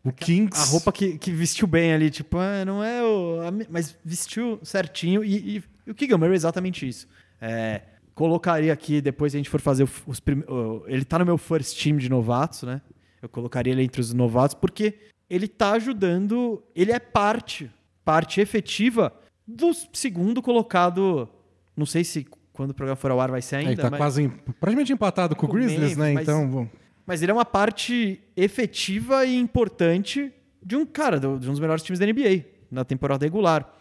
[0.03, 0.59] O Kings.
[0.59, 3.37] A roupa que, que vestiu bem ali, tipo, ah, não é o.
[3.69, 5.23] Mas vestiu certinho.
[5.23, 7.07] E, e, e o Keegan Murray é exatamente isso.
[7.39, 7.81] É,
[8.15, 10.43] colocaria aqui, depois a gente for fazer os prim...
[10.87, 12.81] Ele tá no meu first team de novatos, né?
[13.21, 14.95] Eu colocaria ele entre os novatos, porque
[15.29, 16.63] ele tá ajudando.
[16.75, 17.69] Ele é parte,
[18.03, 19.13] parte efetiva
[19.47, 21.29] do segundo colocado.
[21.77, 23.69] Não sei se quando o programa for ao ar vai ser ainda.
[23.69, 23.99] É, ele tá mas...
[23.99, 24.27] quase
[24.59, 26.13] praticamente empatado com, com o Grizzlies, né?
[26.13, 26.67] Então.
[27.05, 30.31] Mas ele é uma parte efetiva e importante
[30.63, 33.71] de um cara, de um dos melhores times da NBA na temporada regular.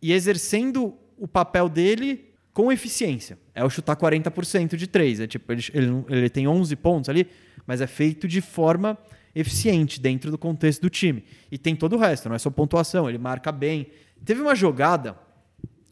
[0.00, 3.38] E exercendo o papel dele com eficiência.
[3.54, 5.20] É o chutar 40% de três.
[5.20, 7.26] É tipo, ele, ele, ele tem 11 pontos ali,
[7.66, 8.98] mas é feito de forma
[9.34, 11.24] eficiente dentro do contexto do time.
[11.50, 13.88] E tem todo o resto, não é só pontuação, ele marca bem.
[14.24, 15.16] Teve uma jogada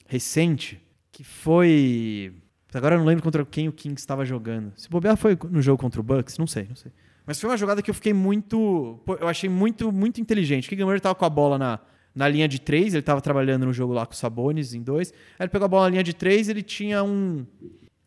[0.06, 0.80] recente
[1.12, 2.32] que foi.
[2.74, 4.72] Agora eu não lembro contra quem o Kings estava jogando.
[4.76, 6.92] Se bobear foi no jogo contra o Bucks, não sei, não sei.
[7.26, 9.00] Mas foi uma jogada que eu fiquei muito.
[9.20, 10.66] Eu achei muito, muito inteligente.
[10.66, 11.78] O Keegan Murray com a bola na,
[12.14, 15.12] na linha de três, ele estava trabalhando no jogo lá com o Sabonis em dois.
[15.38, 17.46] Aí ele pegou a bola na linha de três, ele tinha um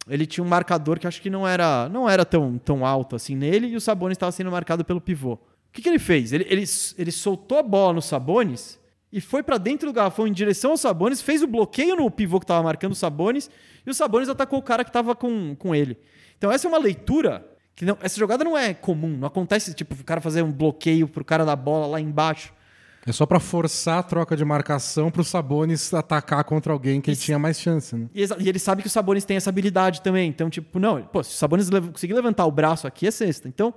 [0.10, 3.36] ele tinha um marcador que acho que não era não era tão, tão alto assim
[3.36, 5.34] nele e o Sabonis estava sendo marcado pelo pivô.
[5.34, 5.40] O
[5.72, 6.34] que, que ele fez?
[6.34, 6.64] Ele, ele,
[6.98, 8.81] ele soltou a bola no Sabonis
[9.12, 12.40] e foi para dentro do garrafão em direção ao Sabonis, fez o bloqueio no pivô
[12.40, 13.50] que estava marcando o Sabonis
[13.86, 15.98] e o Sabonis atacou o cara que estava com, com ele.
[16.38, 17.46] Então essa é uma leitura
[17.76, 21.08] que não, essa jogada não é comum, não acontece tipo o cara fazer um bloqueio
[21.08, 22.54] pro cara da bola lá embaixo.
[23.06, 27.10] É só para forçar a troca de marcação para o Sabonis atacar contra alguém que
[27.10, 27.96] ele tinha mais chance.
[27.96, 28.08] Né?
[28.14, 30.30] E, e, ele sabe que o Sabonis tem essa habilidade também.
[30.30, 33.48] Então, tipo, não, pô, se o Sabonis conseguir levantar o braço aqui, é sexta.
[33.48, 33.74] Então,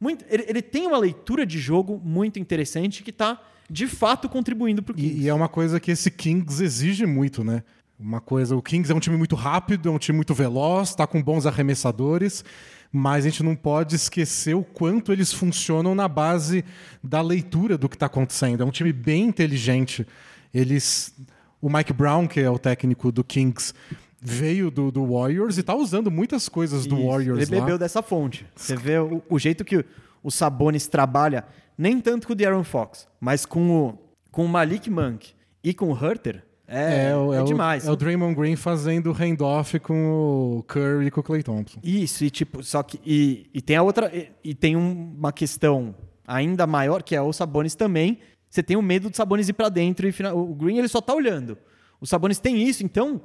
[0.00, 4.82] muito, ele, ele tem uma leitura de jogo muito interessante que está, de fato, contribuindo
[4.82, 5.20] para o Kings.
[5.20, 7.62] E, e é uma coisa que esse Kings exige muito, né?
[7.98, 11.06] Uma coisa, o Kings é um time muito rápido, é um time muito veloz, está
[11.06, 12.44] com bons arremessadores
[12.92, 16.64] mas a gente não pode esquecer o quanto eles funcionam na base
[17.02, 18.62] da leitura do que está acontecendo.
[18.62, 20.06] É um time bem inteligente.
[20.52, 21.14] Eles,
[21.60, 23.74] o Mike Brown, que é o técnico do Kings,
[24.20, 27.78] veio do, do Warriors e está usando muitas coisas do Warriors Ele bebeu lá.
[27.78, 28.46] dessa fonte.
[28.56, 29.84] Você vê o, o, jeito que
[30.22, 31.44] o Sabonis trabalha,
[31.78, 33.98] nem tanto com o De'Aaron Fox, mas com o,
[34.32, 37.86] com o Malik Monk e com o Herter, é, é, é, é demais.
[37.86, 41.80] O, é o Draymond Green fazendo handoff com o Curry e com o Clay Thompson.
[41.82, 43.00] Isso, e tipo, só que.
[43.06, 44.14] E, e tem a outra.
[44.14, 45.94] E, e, tem uma questão
[46.26, 48.18] ainda maior, que é o Sabonis também.
[48.50, 51.14] Você tem o medo do Sabonis ir para dentro e o Green ele só tá
[51.14, 51.56] olhando.
[52.00, 53.20] O Sabonis tem isso, então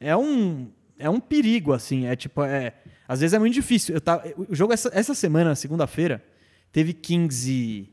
[0.00, 2.74] é um é um perigo assim, é tipo, é,
[3.06, 3.94] às vezes é muito difícil.
[3.94, 6.22] Eu tá, o jogo essa, essa semana, segunda-feira,
[6.72, 7.88] teve 15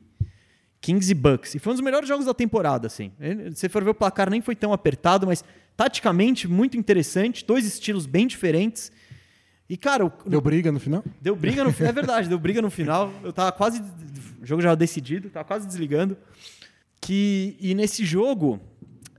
[0.86, 1.56] Kings e Bucks.
[1.56, 3.12] E foi um dos melhores jogos da temporada, assim.
[3.56, 5.44] Se for ver o placar, nem foi tão apertado, mas
[5.76, 7.44] taticamente muito interessante.
[7.44, 8.92] Dois estilos bem diferentes.
[9.68, 10.06] E, cara.
[10.06, 10.12] O...
[10.28, 11.04] Deu briga no final?
[11.20, 11.90] Deu briga no final.
[11.90, 13.12] É verdade, deu briga no final.
[13.24, 13.82] Eu tava quase.
[14.40, 16.16] O jogo já decidido, tava quase desligando.
[17.02, 17.58] Que...
[17.60, 18.60] E nesse jogo.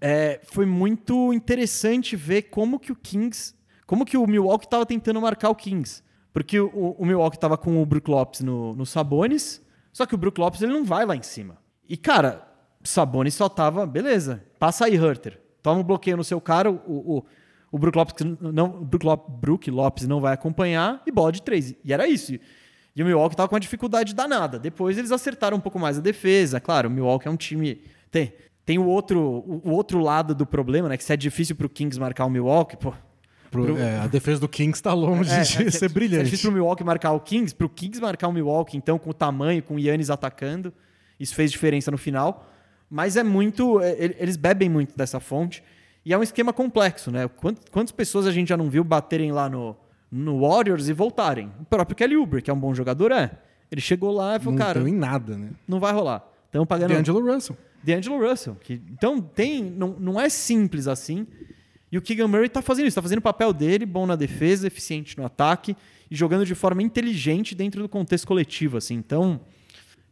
[0.01, 3.55] É, foi muito interessante ver como que o Kings.
[3.87, 6.01] Como que o Milwaukee tava tentando marcar o Kings.
[6.33, 9.66] Porque o, o Milwaukee tava com o Brook Lopes no, no Sabonis
[9.97, 11.57] só que o Brook Lopes ele não vai lá em cima.
[11.89, 12.47] E, cara,
[12.85, 15.41] Sabonis só tava, beleza, passa aí, Herter.
[15.63, 17.25] Toma um bloqueio no seu cara, o, o,
[17.73, 19.07] o Brook Lopes não, o Brook
[19.41, 21.75] Brook Lopes não vai acompanhar e bola de três.
[21.83, 22.35] E era isso.
[22.95, 24.59] E o Milwaukee tava com uma dificuldade danada.
[24.59, 26.61] Depois eles acertaram um pouco mais a defesa.
[26.61, 27.81] Claro, o Milwaukee é um time.
[28.11, 28.35] Tem,
[28.67, 29.19] tem o, outro,
[29.65, 30.99] o outro lado do problema, né?
[30.99, 32.93] Que se é difícil pro Kings marcar o Milwaukee, pô,
[33.65, 33.83] Pro, pro...
[33.83, 36.21] É, a defesa do Kings está longe é, de é, ser brilhante.
[36.23, 39.15] É difícil pro Milwaukee marcar o Kings, pro Kings marcar o Milwaukee, então, com o
[39.15, 40.73] tamanho, com o Yannis atacando.
[41.19, 42.47] isso fez diferença no final.
[42.91, 43.81] Mas é muito.
[43.81, 45.63] é, ele- Eles bebem muito dessa fonte.
[46.05, 47.27] E é um esquema complexo, né?
[47.29, 49.77] Quant- Quantas pessoas a gente já não viu baterem lá no,
[50.11, 51.51] no Warriors e voltarem?
[51.61, 53.31] O próprio Kelly Oubre, que é um bom jogador, é.
[53.73, 55.51] Ele chegou lá e falou, Não cara, deu em nada, né?
[55.67, 56.25] não vai rolar.
[56.47, 56.95] Estamos pagando.
[56.95, 57.57] D'Angelo Russell.
[57.83, 58.55] D'Angelo Russell.
[58.61, 61.27] Que, então, tem, não, não é simples assim.
[61.91, 64.67] E o Keegan Murray tá fazendo isso, tá fazendo o papel dele, bom na defesa,
[64.67, 65.77] eficiente no ataque
[66.11, 68.95] e jogando de forma inteligente dentro do contexto coletivo, assim.
[68.95, 69.41] Então,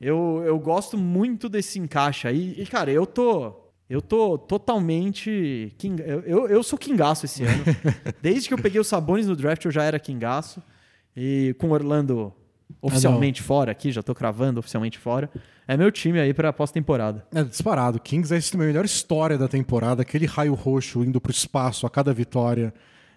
[0.01, 2.55] eu, eu gosto muito desse encaixe aí.
[2.59, 3.61] E, cara, eu tô.
[3.89, 5.73] Eu tô totalmente.
[5.77, 7.65] King, eu, eu, eu sou Kingaço esse ano.
[8.23, 10.63] Desde que eu peguei os Sabones no draft, eu já era Kingaço.
[11.17, 12.33] E com Orlando
[12.81, 15.31] oficialmente fora aqui, já tô cravando oficialmente fora.
[15.67, 17.27] É meu time aí pra pós-temporada.
[17.35, 17.99] É disparado.
[17.99, 20.03] Kings é a melhor história da temporada.
[20.03, 22.73] Aquele raio roxo indo pro espaço a cada vitória.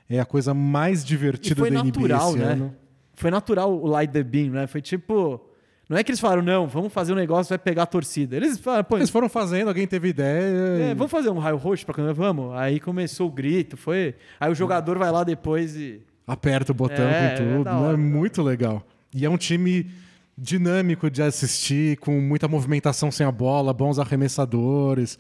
[0.10, 2.46] É a coisa mais E divertida da NBA natural, esse né?
[2.54, 2.76] ano.
[3.14, 4.68] Foi natural o Light the Beam, né?
[4.68, 5.42] Foi tipo.
[5.90, 8.36] Não é que eles falaram, não, vamos fazer um negócio, vai pegar a torcida.
[8.36, 10.92] Eles falaram, pô, Eles foram fazendo, alguém teve ideia.
[10.92, 12.54] é, vamos fazer um raio roxo pra quando vamos?
[12.58, 14.14] Aí começou o grito, foi.
[14.40, 16.02] Aí o jogador vai lá depois e.
[16.26, 17.66] Aperta o botão É, com é tudo.
[17.70, 17.72] né?
[17.72, 18.86] hora, É muito legal.
[19.14, 19.90] E é um time
[20.38, 25.18] dinâmico de assistir, com muita movimentação sem a bola, bons arremessadores.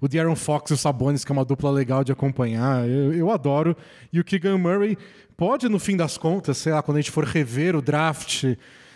[0.00, 2.88] O De'Aaron Fox e o Sabonis, que é uma dupla legal de acompanhar.
[2.88, 3.76] Eu, eu adoro.
[4.12, 4.96] E o Keegan Murray
[5.36, 8.44] pode, no fim das contas, sei lá, quando a gente for rever o draft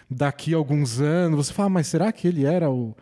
[0.09, 2.95] daqui a alguns anos, você fala, mas será que ele era o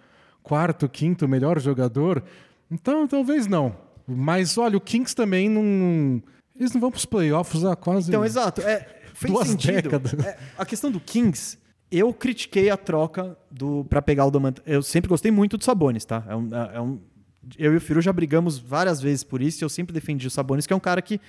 [0.43, 2.23] quarto, quinto melhor jogador?
[2.71, 3.77] Então, talvez não.
[4.07, 6.23] Mas olha, o Kings também não.
[6.59, 8.11] Eles não vão para os playoffs há quase.
[8.11, 8.61] Então, exato.
[8.61, 9.75] É, fez Duas sentido.
[9.83, 10.15] décadas.
[10.15, 11.59] É, a questão do Kings,
[11.91, 14.63] eu critiquei a troca do para pegar o Domantas.
[14.67, 16.25] Eu sempre gostei muito do Sabonis, tá?
[16.29, 17.01] É um, é- é um-
[17.59, 20.31] eu e o Firu já brigamos várias vezes por isso e eu sempre defendi o
[20.31, 21.21] Sabonis, que é um cara que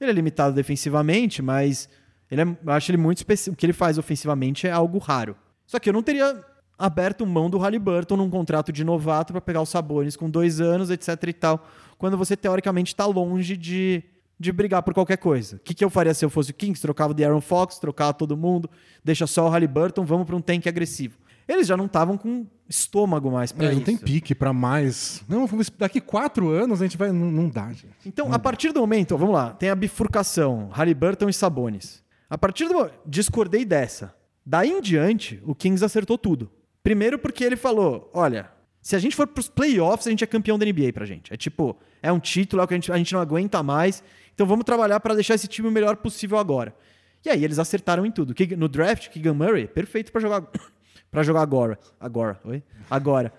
[0.00, 1.88] ele é limitado defensivamente, mas
[2.30, 3.54] ele é, eu acho ele muito específico.
[3.54, 5.36] O que ele faz ofensivamente é algo raro.
[5.66, 6.42] Só que eu não teria
[6.78, 10.90] aberto mão do Halliburton num contrato de novato para pegar o Sabonis com dois anos,
[10.90, 11.66] etc e tal,
[11.98, 14.02] quando você teoricamente está longe de,
[14.38, 15.56] de brigar por qualquer coisa.
[15.56, 16.80] O que, que eu faria se eu fosse o Kings?
[16.80, 18.68] Trocava o Aaron Fox, trocava todo mundo,
[19.04, 21.16] deixa só o Halliburton, vamos para um tanque agressivo.
[21.48, 23.76] Eles já não estavam com estômago mais para É, isso.
[23.78, 25.22] não tem pique pra mais.
[25.28, 25.48] Não,
[25.78, 27.12] daqui quatro anos a gente vai.
[27.12, 27.88] Não, não dá, gente.
[28.04, 32.02] Então, a partir do momento, vamos lá, tem a bifurcação, Halliburton e Sabonis.
[32.28, 34.12] A partir do discordei dessa.
[34.44, 36.50] Daí em diante, o Kings acertou tudo.
[36.82, 38.50] Primeiro porque ele falou, olha,
[38.82, 41.32] se a gente for pros playoffs, a gente é campeão da NBA pra gente.
[41.32, 44.02] É tipo, é um título, é o que a gente, a gente não aguenta mais.
[44.36, 46.72] Então vamos trabalhar para deixar esse time o melhor possível agora.
[47.24, 48.34] E aí eles acertaram em tudo.
[48.56, 50.42] No draft, Keegan Murray, perfeito para jogar
[51.10, 51.78] para jogar agora.
[51.98, 52.62] Agora, oi?
[52.90, 53.32] Agora.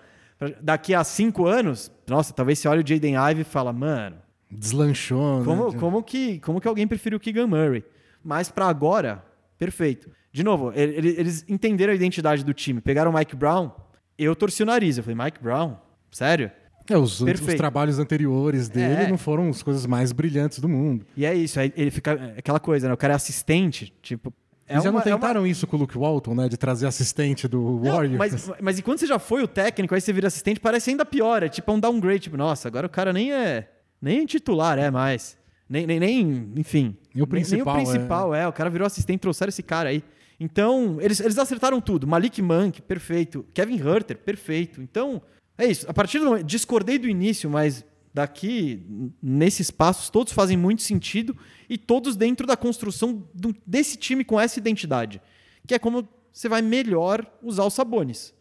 [0.60, 4.16] Daqui a cinco anos, nossa, talvez você olhe o Jaden Ive e fala, mano,
[4.50, 5.78] Deslanchou, como, né?
[5.78, 7.84] como, que, como que alguém preferiu o Keegan Murray?
[8.22, 9.24] Mas pra agora,
[9.56, 10.10] perfeito.
[10.32, 12.80] De novo, ele- ele- eles entenderam a identidade do time.
[12.80, 13.70] Pegaram o Mike Brown,
[14.18, 14.96] eu torci o nariz.
[14.98, 15.76] Eu falei, Mike Brown?
[16.10, 16.50] Sério?
[16.90, 19.08] É, os, os trabalhos anteriores dele É.
[19.08, 21.04] não foram as coisas mais brilhantes do mundo.
[21.16, 22.12] E é isso, ele fica.
[22.12, 22.94] é Aquela coisa, né?
[22.94, 24.32] O cara é assistente, tipo.
[24.66, 26.46] É Eles já não uma- é uma- tentaram isso com o Luke Walton, né?
[26.48, 28.18] De trazer assistente do Não, Warriors.
[28.18, 31.04] mas, mas e quando você já foi o técnico, aí você vira assistente, parece ainda
[31.06, 31.42] pior.
[31.42, 32.20] É tipo é um downgrade.
[32.20, 33.68] Tipo, nossa, agora o cara nem é.
[34.00, 35.36] Nem titular é mais.
[35.68, 36.96] Nem, nem, nem enfim.
[37.14, 38.46] E o principal, Nem, nem o principal é.
[38.48, 40.02] O cara virou assistente, trouxeram esse cara aí.
[40.40, 42.06] Então, eles, eles acertaram tudo.
[42.06, 43.44] Malik Monk, perfeito.
[43.52, 44.80] Kevin Herter, perfeito.
[44.80, 45.20] Então,
[45.58, 45.84] é isso.
[45.90, 46.44] A partir do momento.
[46.46, 48.82] Discordei do início, mas daqui,
[49.22, 51.36] nesses passos, todos fazem muito sentido
[51.68, 55.20] e todos dentro da construção do- desse time com essa identidade.
[55.66, 58.32] Que é como você vai melhor usar os Sabonis.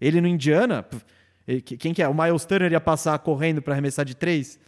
[0.00, 0.84] Ele no Indiana,
[1.78, 2.08] quem que é?
[2.08, 4.58] O Miles Turner ia passar correndo para arremessar de três?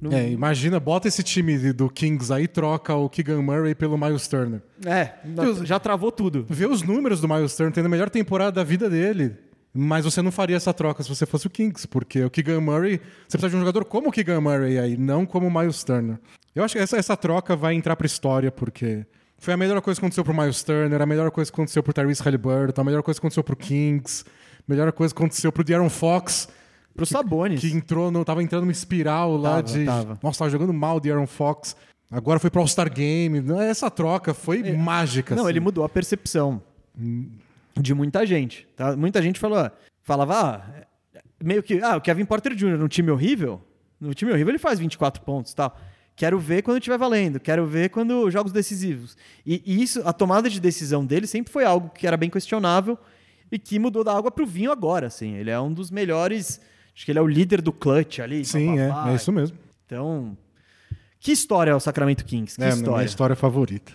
[0.00, 4.26] Não- É, imagina, bota esse time do Kings aí, troca o Keegan Murray pelo Miles
[4.26, 4.60] Turner.
[4.84, 5.12] É,
[5.64, 6.44] já travou tudo.
[6.50, 9.36] Vê os números do Miles Turner, tendo a melhor temporada da vida dele.
[9.74, 13.00] Mas você não faria essa troca se você fosse o Kings, porque o Keegan Murray,
[13.26, 16.18] você precisa de um jogador como o Keegan Murray aí, não como o Miles Turner.
[16.54, 19.06] Eu acho que essa, essa troca vai entrar pra história, porque
[19.38, 21.92] foi a melhor coisa que aconteceu pro Miles Turner, a melhor coisa que aconteceu pro
[21.94, 25.64] Tyrese Halliburton, a melhor coisa que aconteceu pro Kings, a melhor coisa que aconteceu pro
[25.64, 26.48] De'Aaron Fox,
[26.94, 27.60] Pro Sabonis.
[27.62, 29.84] que entrou no, tava entrando numa espiral lá Tava, de.
[29.86, 30.18] tava.
[30.22, 31.74] Nossa, tava jogando mal o De'Aaron Fox.
[32.10, 33.42] Agora foi pro All-Star Game.
[33.62, 35.34] Essa troca foi mágica.
[35.34, 35.50] Não, assim.
[35.52, 36.60] ele mudou a percepção
[37.80, 38.66] de muita gente.
[38.76, 38.96] Tá?
[38.96, 39.70] Muita gente falou,
[40.02, 40.86] falava, ah,
[41.42, 42.78] meio que, ah, o Kevin Porter Jr.
[42.78, 43.60] num time horrível,
[44.00, 45.76] no time horrível ele faz 24 pontos e tal.
[46.14, 49.16] Quero ver quando estiver valendo, quero ver quando jogos decisivos.
[49.46, 52.98] E, e isso, a tomada de decisão dele sempre foi algo que era bem questionável
[53.50, 55.34] e que mudou da água pro vinho agora, assim.
[55.34, 56.60] Ele é um dos melhores,
[56.94, 58.44] acho que ele é o líder do clutch ali.
[58.44, 59.56] Sim, é, é isso mesmo.
[59.86, 60.36] Então,
[61.18, 62.56] que história é o Sacramento Kings?
[62.56, 63.04] Que é a minha história.
[63.06, 63.92] história favorita.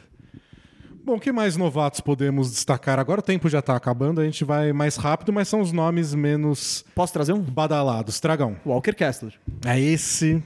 [1.07, 2.99] Bom, o que mais novatos podemos destacar?
[2.99, 6.13] Agora o tempo já está acabando, a gente vai mais rápido, mas são os nomes
[6.13, 6.83] menos.
[6.93, 7.39] Posso trazer um?
[7.39, 8.19] Badalados.
[8.19, 8.57] Tragão.
[8.65, 9.33] Walker Kessler.
[9.65, 10.43] É esse.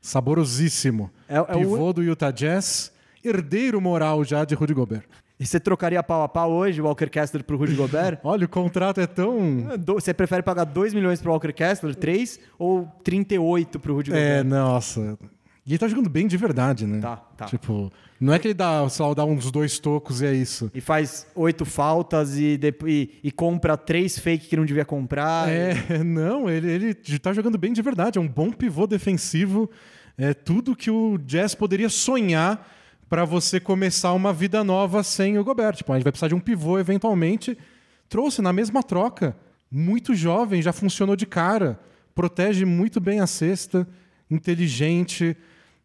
[0.00, 1.10] Saborosíssimo.
[1.28, 1.92] É, é Pivô o...
[1.92, 2.92] do Utah Jazz,
[3.24, 5.02] herdeiro moral já de Rudy Gobert.
[5.40, 8.20] E você trocaria pau a pau hoje o Walker Kessler pro Rudy Gobert?
[8.22, 9.66] Olha, o contrato é tão.
[9.84, 14.38] Você prefere pagar 2 milhões pro Walker Kessler, 3 ou 38 pro Rudy é, Gobert?
[14.38, 15.18] É, nossa.
[15.66, 17.00] E ele tá jogando bem de verdade, né?
[17.00, 17.46] Tá, tá.
[17.46, 20.70] Tipo, não é que ele dá, sei lá, dá uns dois tocos e é isso.
[20.74, 25.48] E faz oito faltas e, e, e, compra três fake que não devia comprar.
[25.48, 25.74] É,
[26.04, 28.18] não, ele, ele tá jogando bem de verdade.
[28.18, 29.70] É um bom pivô defensivo.
[30.18, 32.70] É tudo que o Jazz poderia sonhar
[33.08, 35.76] para você começar uma vida nova sem o Gobert.
[35.76, 37.56] Tipo, a gente vai precisar de um pivô eventualmente.
[38.06, 39.34] Trouxe na mesma troca.
[39.70, 41.80] Muito jovem, já funcionou de cara.
[42.14, 43.88] Protege muito bem a cesta,
[44.30, 45.34] inteligente,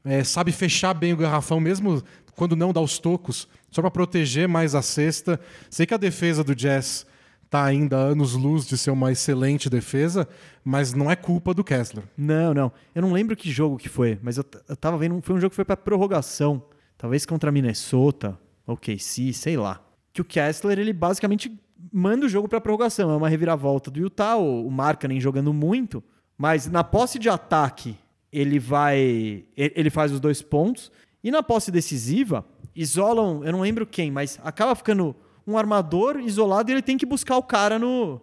[0.06, 2.04] é, sabe fechar bem o garrafão, mesmo
[2.36, 5.40] quando não dá os tocos, só para proteger mais a cesta.
[5.70, 7.06] Sei que a defesa do Jazz
[7.44, 10.28] está ainda anos-luz de ser uma excelente defesa,
[10.64, 12.04] mas não é culpa do Kessler.
[12.18, 12.72] Não, não.
[12.94, 15.52] Eu não lembro que jogo que foi, mas eu, eu tava vendo, foi um jogo
[15.52, 16.64] que foi para prorrogação
[16.98, 19.82] talvez contra Minnesota, ou KC, sei lá.
[20.14, 21.52] Que o Kessler, ele basicamente
[21.92, 23.12] manda o jogo para prorrogação.
[23.12, 26.04] É uma reviravolta do Utah, o Markkanen jogando muito,
[26.38, 27.98] mas na posse de ataque,
[28.32, 29.46] ele vai.
[29.56, 30.92] Ele faz os dois pontos.
[31.26, 32.46] E na posse decisiva,
[32.76, 35.16] isolam, eu não lembro quem, mas acaba ficando
[35.48, 38.22] um armador isolado e ele tem que buscar o cara no.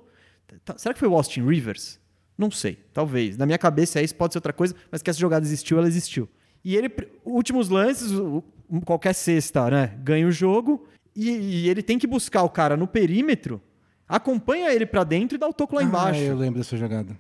[0.65, 1.99] Tá, será que foi o Austin Rivers?
[2.39, 3.37] Não sei, talvez.
[3.37, 5.89] Na minha cabeça é isso, pode ser outra coisa, mas que essa jogada existiu, ela
[5.89, 6.29] existiu.
[6.65, 6.89] E ele,
[7.25, 8.13] últimos lances,
[8.85, 9.99] qualquer cesta, né?
[9.99, 13.61] Ganha o jogo e, e, ele tem que buscar o cara no perímetro,
[14.09, 16.21] acompanha ele para dentro e dá o toco lá ah, embaixo.
[16.21, 17.19] eu lembro dessa jogada.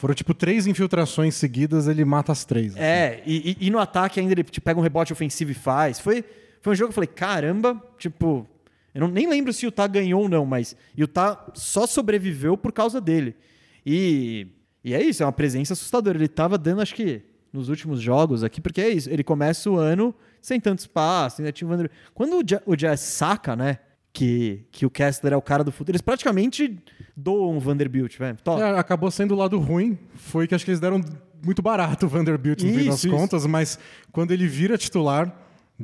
[0.00, 2.72] Foram tipo três infiltrações seguidas, ele mata as três.
[2.72, 2.82] Assim.
[2.82, 6.00] É, e, e, no ataque ainda ele tipo, pega um rebote ofensivo e faz.
[6.00, 6.24] Foi,
[6.62, 8.48] foi um jogo que eu falei, caramba, tipo,
[8.94, 12.56] eu não, nem lembro se o Utah ganhou ou não, mas o Utah só sobreviveu
[12.56, 13.36] por causa dele.
[13.84, 14.46] E,
[14.82, 16.16] e é isso, é uma presença assustadora.
[16.16, 17.20] Ele tava dando, acho que
[17.52, 21.52] nos últimos jogos aqui, porque é isso, ele começa o ano sem tanto espaço, ainda
[21.52, 21.90] tinha o Vander...
[22.14, 23.78] Quando o Jazz saca, né,
[24.12, 26.78] que, que o Kessler é o cara do futuro, eles praticamente
[27.16, 28.38] doam o Vanderbilt, velho.
[28.58, 31.00] É, acabou sendo o lado ruim, foi que acho que eles deram
[31.44, 33.10] muito barato o Vanderbilt no fim das isso.
[33.10, 33.78] contas, mas
[34.12, 35.34] quando ele vira titular,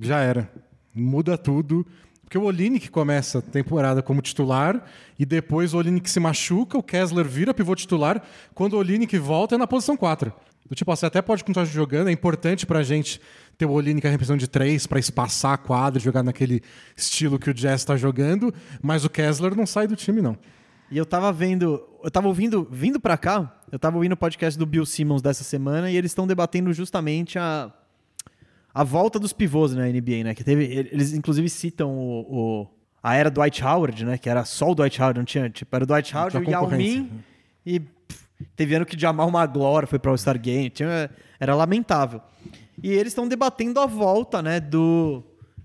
[0.01, 0.51] já era.
[0.95, 1.87] Muda tudo.
[2.23, 4.85] Porque o Olinick começa a temporada como titular
[5.17, 8.21] e depois o Olinick se machuca, o Kessler vira pivô titular.
[8.53, 10.33] Quando o Olinick volta é na posição 4.
[10.69, 13.21] Do tipo, você até pode continuar jogando, é importante pra gente
[13.57, 16.63] ter o Olinick a repressão de três para espaçar a quadra, jogar naquele
[16.97, 18.53] estilo que o Jazz está jogando,
[18.83, 20.37] mas o Kessler não sai do time, não.
[20.91, 24.59] E eu tava vendo, eu tava ouvindo, vindo para cá, eu tava ouvindo o podcast
[24.59, 27.73] do Bill Simmons dessa semana e eles estão debatendo justamente a,
[28.73, 30.35] a volta dos pivôs na NBA, né?
[30.35, 32.67] Que teve, eles inclusive citam o, o
[33.03, 34.19] a era do Dwight Howard, né?
[34.19, 36.71] Que era só o Dwight Howard, não tinha, tipo, era o Dwight Howard, o Yao
[36.71, 37.11] Ming
[37.65, 37.81] e
[38.55, 40.71] Teve ano que Jamal Magloire foi para o All-Star Game.
[40.71, 42.21] Tinha, era lamentável.
[42.83, 45.23] E eles estão debatendo a volta né, do,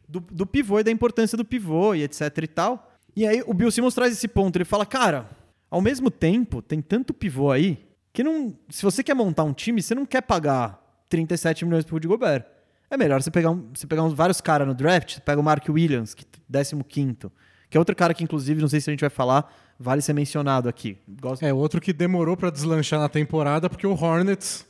[0.07, 2.91] do, do, pivô e da importância do pivô e etc e tal.
[3.15, 4.55] E aí o Bill Simmons traz esse ponto.
[4.55, 5.29] Ele fala, cara,
[5.69, 7.77] ao mesmo tempo, tem tanto pivô aí
[8.13, 11.95] que não, se você quer montar um time, você não quer pagar 37 milhões pro
[11.95, 12.45] Rudy Gobert.
[12.89, 15.65] É melhor você pegar, um, você pegar uns, vários caras no draft, pega o Mark
[15.69, 17.31] Williams, que 15
[17.69, 20.11] que é outro cara que, inclusive, não sei se a gente vai falar, vale ser
[20.11, 20.97] mencionado aqui.
[21.21, 21.45] Gosto...
[21.45, 24.67] É, outro que demorou para deslanchar na temporada, porque o Hornets.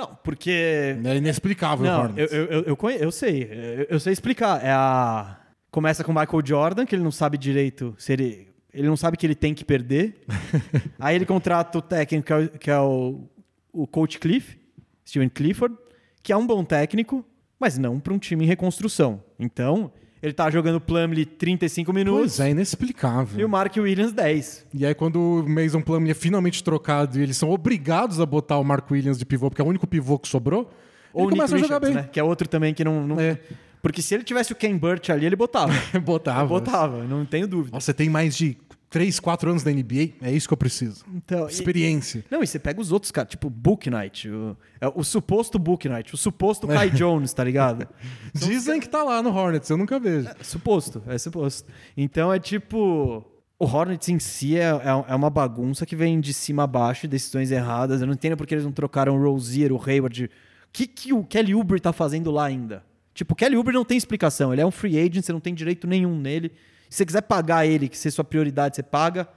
[0.00, 0.96] Não, porque.
[1.04, 2.16] É inexplicável não.
[2.16, 4.64] Eu, eu, eu, eu, eu sei, eu, eu sei explicar.
[4.64, 5.36] É a.
[5.70, 8.48] Começa com o Michael Jordan, que ele não sabe direito se ele.
[8.72, 10.22] Ele não sabe que ele tem que perder.
[10.98, 13.28] Aí ele contrata o técnico, que é, o, que é o,
[13.72, 14.58] o coach Cliff,
[15.06, 15.76] Steven Clifford,
[16.22, 17.24] que é um bom técnico,
[17.58, 19.22] mas não para um time em reconstrução.
[19.38, 22.36] Então, ele tá jogando Plumlee 35 minutos.
[22.36, 23.40] Pois é, inexplicável.
[23.40, 24.66] E o Mark Williams 10.
[24.74, 28.58] E aí quando o Mason Plumlee é finalmente trocado e eles são obrigados a botar
[28.58, 30.70] o Mark Williams de pivô, porque é o único pivô que sobrou,
[31.12, 32.04] Ou ele começa Nick a jogar Richards, bem.
[32.04, 32.10] Né?
[32.12, 33.06] Que é outro também que não...
[33.06, 33.20] não...
[33.20, 33.38] É.
[33.82, 35.72] Porque se ele tivesse o Ken Burt ali, ele botava.
[36.04, 36.46] botava.
[36.46, 37.74] Botava, não tenho dúvida.
[37.74, 38.58] Nossa, você tem mais de
[38.90, 41.04] 3, 4 anos da NBA, é isso que eu preciso.
[41.14, 42.24] Então, Experiência.
[42.28, 45.60] E, não, e você pega os outros caras, tipo Book Knight, o, é o suposto
[45.60, 46.90] Book Knight, o suposto Kai é.
[46.90, 47.86] Jones, tá ligado?
[48.34, 50.28] Dizem que tá lá no Hornets, eu nunca vejo.
[50.28, 51.70] É, suposto, é suposto.
[51.96, 53.24] Então é tipo.
[53.60, 57.06] O Hornets em si é, é, é, uma bagunça que vem de cima a baixo,
[57.06, 58.00] decisões erradas.
[58.00, 60.24] Eu não entendo porque eles não trocaram o Rozier, o Hayward.
[60.24, 60.28] O
[60.72, 62.82] que, que o Kelly Oubre tá fazendo lá ainda?
[63.12, 64.50] Tipo, o Kelly Oubre não tem explicação.
[64.50, 66.52] Ele é um free agent, você não tem direito nenhum nele.
[66.90, 69.28] Se você quiser pagar ele, que seja sua prioridade, você paga,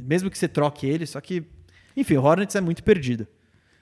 [0.00, 1.06] mesmo que você troque ele.
[1.06, 1.44] Só que,
[1.94, 3.28] enfim, o Hornets é muito perdido.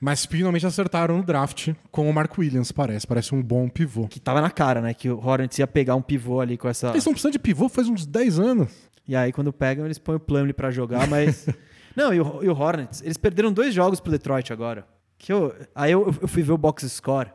[0.01, 3.07] Mas finalmente acertaram no draft com o Mark Williams, parece.
[3.07, 4.09] Parece um bom pivô.
[4.09, 4.93] Que tava na cara, né?
[4.93, 6.89] Que o Hornets ia pegar um pivô ali com essa.
[6.89, 8.71] Eles estão precisando de pivô faz uns 10 anos.
[9.07, 11.47] E aí, quando pegam, eles põem o Plumlee pra jogar, mas.
[11.95, 14.85] Não, e o, e o, Hornets, eles perderam dois jogos pro Detroit agora.
[15.17, 17.31] Que eu, aí eu, eu fui ver o box score.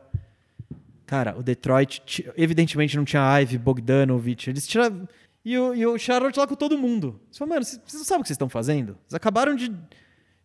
[1.06, 4.50] Cara, o Detroit, evidentemente, não tinha Ivy, Bogdanovich.
[4.50, 5.08] Eles tiraram.
[5.44, 7.20] E o, e o Charlotte lá com todo mundo.
[7.30, 8.96] Você fala, mano, vocês não sabem o que vocês estão fazendo?
[9.04, 9.68] Eles acabaram de,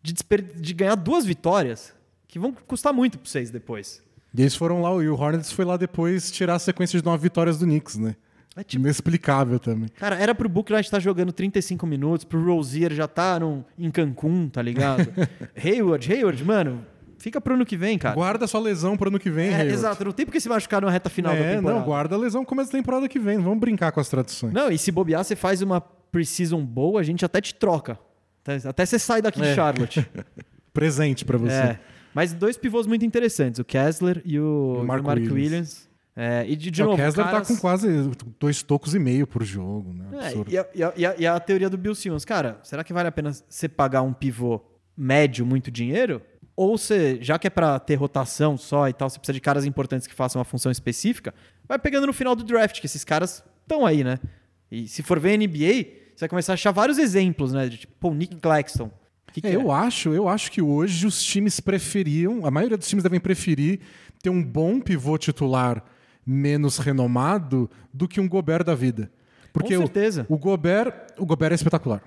[0.02, 0.14] de,
[0.56, 1.94] de ganhar duas vitórias
[2.28, 4.02] que vão custar muito para vocês depois.
[4.34, 7.24] E eles foram lá, e o Hornets foi lá depois tirar a sequência de nove
[7.24, 8.16] vitórias do Knicks, né?
[8.56, 8.84] É tipo...
[8.84, 9.90] Inexplicável também.
[9.90, 13.38] Cara, era pro Booker estar jogando 35 minutos, pro Rozier já tá
[13.78, 15.14] em Cancún, tá ligado?
[15.62, 16.86] Hayward, Hayward, mano,
[17.26, 18.14] fica pro ano que vem, cara.
[18.14, 20.92] Guarda sua lesão pro ano que vem, é, Exato, não tem porque se machucar na
[20.92, 21.80] reta final é, da temporada.
[21.80, 24.54] Não, guarda a lesão começa a temporada que vem, vamos brincar com as tradições.
[24.54, 27.98] Não, e se bobear, você faz uma preseason boa, a gente até te troca.
[28.64, 29.50] Até você sai daqui é.
[29.50, 30.08] de Charlotte.
[30.72, 31.54] Presente para você.
[31.54, 31.80] É.
[32.14, 35.34] Mas dois pivôs muito interessantes, o Kessler e o, o Mark, Mark, Williams.
[35.34, 35.90] Williams.
[36.16, 37.48] É, e de, de é, novo, o Kessler caras...
[37.48, 37.90] tá com quase
[38.40, 39.92] dois tocos e meio por jogo.
[39.92, 40.06] Né?
[40.14, 43.10] É, e, a, e, a, e, a, teoria do Bill Simmons, cara, será que vale
[43.10, 44.62] a pena você pagar um pivô
[44.96, 46.22] médio muito dinheiro?
[46.56, 49.66] Ou você, já que é para ter rotação só e tal, você precisa de caras
[49.66, 51.34] importantes que façam uma função específica,
[51.68, 54.20] vai pegando no final do draft, que esses caras estão aí, né?
[54.72, 57.68] E se for ver NBA, você vai começar a achar vários exemplos, né?
[57.68, 58.90] De, tipo, pô, Nick Claxton.
[59.34, 59.56] Que que é, é?
[59.56, 63.82] Eu acho, eu acho que hoje os times preferiam, a maioria dos times devem preferir
[64.24, 65.84] ter um bom pivô titular
[66.26, 69.12] menos renomado do que um Gobert da vida.
[69.54, 70.26] Porque Com certeza.
[70.30, 72.02] O, o Gobert, o Gobert é espetacular.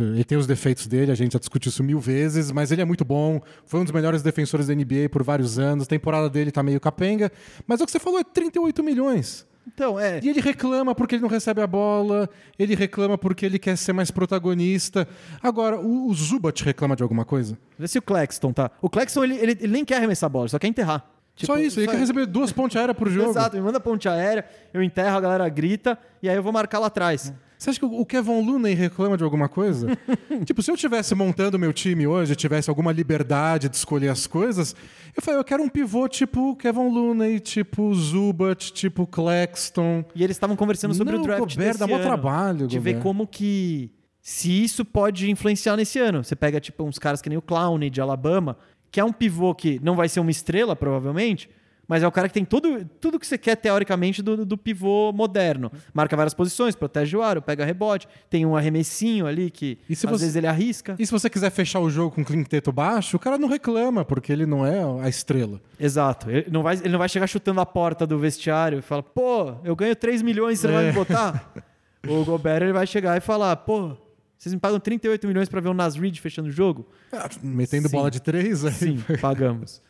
[0.00, 2.84] Ele tem os defeitos dele, a gente já discutiu isso mil vezes, mas ele é
[2.84, 3.40] muito bom.
[3.64, 5.84] Foi um dos melhores defensores da NBA por vários anos.
[5.84, 7.30] A temporada dele tá meio capenga.
[7.66, 9.46] Mas é o que você falou, é 38 milhões.
[9.66, 10.20] Então, é.
[10.22, 12.28] E ele reclama porque ele não recebe a bola,
[12.58, 15.06] ele reclama porque ele quer ser mais protagonista.
[15.40, 17.56] Agora, o, o Zubat reclama de alguma coisa?
[17.78, 18.70] Vê se o Claxton tá.
[18.80, 21.08] O Claxton, ele, ele, ele nem quer arremessar a bola, só quer enterrar.
[21.34, 21.92] Tipo, só isso, ele só...
[21.92, 23.30] quer receber duas pontes aéreas por jogo.
[23.30, 24.44] Exato, me manda ponte aérea,
[24.74, 27.32] eu enterro, a galera grita, e aí eu vou marcar lá atrás.
[27.62, 29.86] Você acha que o Kevin Looney reclama de alguma coisa?
[30.44, 34.74] tipo, se eu estivesse montando meu time hoje, tivesse alguma liberdade de escolher as coisas,
[35.14, 40.04] eu falei, eu quero um pivô tipo Kevin Looney, tipo Zubat, tipo Claxton.
[40.12, 43.28] E eles estavam conversando sobre Não, o draft Gobert, dá ano, trabalho, de ver como
[43.28, 46.24] que se isso pode influenciar nesse ano.
[46.24, 48.56] Você pega tipo uns caras que nem o Clown de Alabama,
[48.90, 51.48] que é um pivô que não vai ser uma estrela provavelmente,
[51.86, 55.12] mas é o cara que tem tudo, tudo que você quer, teoricamente, do, do pivô
[55.12, 55.70] moderno.
[55.92, 60.06] Marca várias posições, protege o aro, pega rebote, tem um arremessinho ali que às você...
[60.06, 60.96] vezes ele arrisca.
[60.98, 64.32] E se você quiser fechar o jogo com quinteto baixo, o cara não reclama, porque
[64.32, 65.60] ele não é a estrela.
[65.78, 66.30] Exato.
[66.30, 69.54] Ele não vai, ele não vai chegar chutando a porta do vestiário e falar, pô,
[69.64, 70.70] eu ganho 3 milhões, você é.
[70.70, 71.52] não vai me botar?
[72.08, 73.96] o Gobert ele vai chegar e falar, pô,
[74.42, 76.88] vocês me pagam 38 milhões para ver o Nas Reed fechando o jogo?
[77.12, 77.96] Ah, metendo Sim.
[77.96, 78.64] bola de três?
[78.64, 78.72] Aí.
[78.72, 79.80] Sim, pagamos.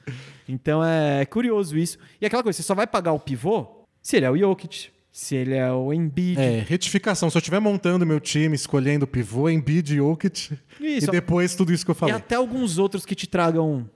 [0.47, 1.97] Então é curioso isso.
[2.21, 5.37] E aquela coisa, você só vai pagar o pivô se ele é o Jokic, se
[5.37, 6.39] ele é o Embiid.
[6.39, 7.31] É, retificação.
[7.31, 11.09] Se eu estiver montando meu time, escolhendo o pivô, Embiid, Jokic, isso.
[11.09, 12.15] e depois tudo isso que eu falei.
[12.15, 13.89] E até alguns outros que te tragam...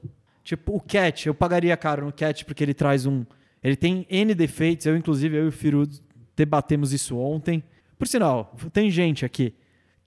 [0.42, 3.26] Tipo, o Cat, eu pagaria caro no Cat porque ele traz um...
[3.62, 5.86] Ele tem N defeitos, eu inclusive, eu e o Firu
[6.34, 7.62] debatemos isso ontem.
[7.98, 9.52] Por sinal, tem gente aqui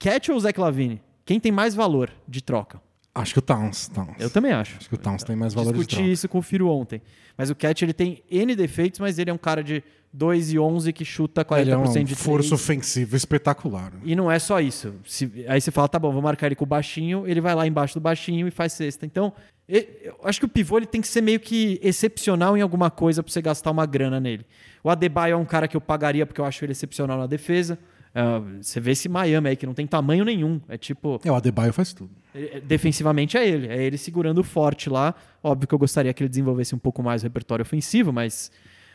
[0.00, 1.00] Cat ou Zach Lavine?
[1.26, 2.80] Quem tem mais valor de troca?
[3.14, 4.16] Acho que o Towns, Towns.
[4.18, 4.78] Eu também acho.
[4.78, 6.10] Acho que o Towns tem mais valor Discuti de troca.
[6.10, 7.02] isso com o Firo ontem.
[7.36, 10.58] Mas o Cat ele tem N defeitos, mas ele é um cara de 2 e
[10.58, 13.92] 11 que chuta 40% ele é um de força ofensiva espetacular.
[14.02, 14.94] E não é só isso.
[15.04, 17.66] Se, aí você fala, tá bom, vou marcar ele com o baixinho, ele vai lá
[17.66, 19.04] embaixo do baixinho e faz cesta.
[19.04, 19.34] Então,
[19.68, 23.22] eu acho que o pivô ele tem que ser meio que excepcional em alguma coisa
[23.22, 24.46] para você gastar uma grana nele.
[24.82, 27.78] O Adebayo é um cara que eu pagaria porque eu acho ele excepcional na defesa.
[28.10, 30.60] Uh, você vê esse Miami aí que não tem tamanho nenhum.
[30.68, 31.20] É tipo.
[31.24, 32.10] É, o Adebayo faz tudo.
[32.34, 33.68] É, defensivamente é ele.
[33.68, 35.14] É ele segurando forte lá.
[35.42, 38.50] Óbvio que eu gostaria que ele desenvolvesse um pouco mais o repertório ofensivo, mas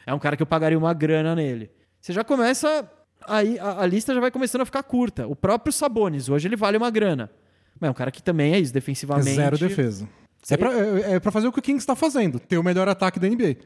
[0.05, 1.71] é um cara que eu pagaria uma grana nele.
[2.01, 2.89] Você já começa.
[3.27, 5.25] Aí a, a lista já vai começando a ficar curta.
[5.27, 7.31] O próprio Sabonis, hoje ele vale uma grana.
[7.79, 9.29] Mas é um cara que também é isso, defensivamente.
[9.29, 10.07] É zero defesa.
[10.49, 12.87] É pra, é, é pra fazer o que o Kings está fazendo, ter o melhor
[12.87, 13.57] ataque da NBA.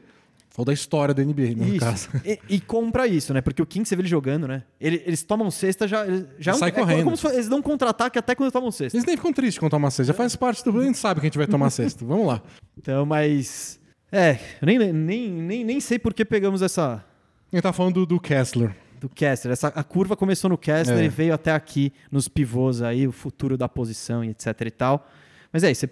[0.50, 1.78] Falou da história da NBA, no isso.
[1.78, 2.08] caso.
[2.24, 3.40] E, e, compra isso, né?
[3.40, 4.64] Porque o Kings, você vê ele jogando, né?
[4.80, 6.04] Ele, eles tomam cesta, já,
[6.40, 7.04] já sai é, correndo.
[7.04, 8.96] Como se, eles dão um contra-ataque até quando tomam cesta.
[8.96, 10.12] Eles nem ficam tristes quando tomam cesta.
[10.12, 10.76] Já faz parte do...
[10.76, 12.04] A gente sabe que a gente vai tomar cesta.
[12.04, 12.42] Vamos lá.
[12.76, 13.78] Então, mas...
[14.10, 17.04] É, eu nem, nem, nem, nem sei por que pegamos essa...
[17.52, 18.74] Gente tá falando do, do Kessler.
[18.98, 19.52] Do Kessler.
[19.52, 21.04] Essa, a curva começou no Kessler é.
[21.04, 25.08] e veio até aqui, nos pivôs aí, o futuro da posição e etc e tal.
[25.52, 25.86] Mas é isso.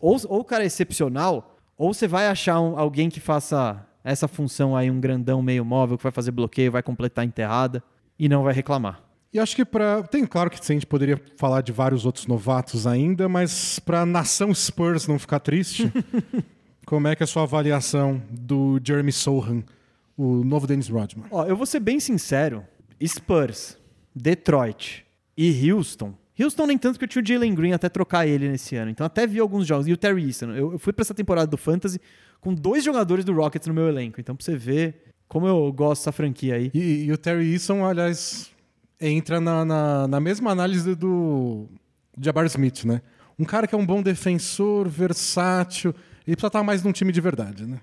[0.00, 4.26] Ou, ou o cara é excepcional, ou você vai achar um, alguém que faça essa
[4.26, 7.82] função aí, um grandão meio móvel que vai fazer bloqueio, vai completar a enterrada
[8.18, 9.02] e não vai reclamar.
[9.32, 12.86] E acho que para tem claro que a gente poderia falar de vários outros novatos
[12.86, 15.92] ainda, mas para a nação Spurs não ficar triste,
[16.84, 19.62] como é que é a sua avaliação do Jeremy Sohan,
[20.16, 21.26] o novo Dennis Rodman?
[21.30, 22.64] Ó, eu vou ser bem sincero,
[23.06, 23.78] Spurs,
[24.14, 25.06] Detroit
[25.36, 26.12] e Houston.
[26.38, 28.90] Houston nem tanto que eu tinha o Jalen Green até trocar ele nesse ano.
[28.90, 29.86] Então até vi alguns jogos.
[29.86, 30.52] E o Terry Easton.
[30.52, 32.00] Eu, eu fui para essa temporada do Fantasy
[32.40, 34.20] com dois jogadores do Rockets no meu elenco.
[34.20, 36.70] Então pra você ver como eu gosto dessa franquia aí.
[36.74, 38.50] E, e o Terry Easton, aliás,
[39.00, 41.68] entra na, na, na mesma análise do
[42.20, 43.00] Jabbar Smith, né?
[43.38, 45.94] Um cara que é um bom defensor, versátil,
[46.26, 47.78] ele precisa estar mais num time de verdade, né?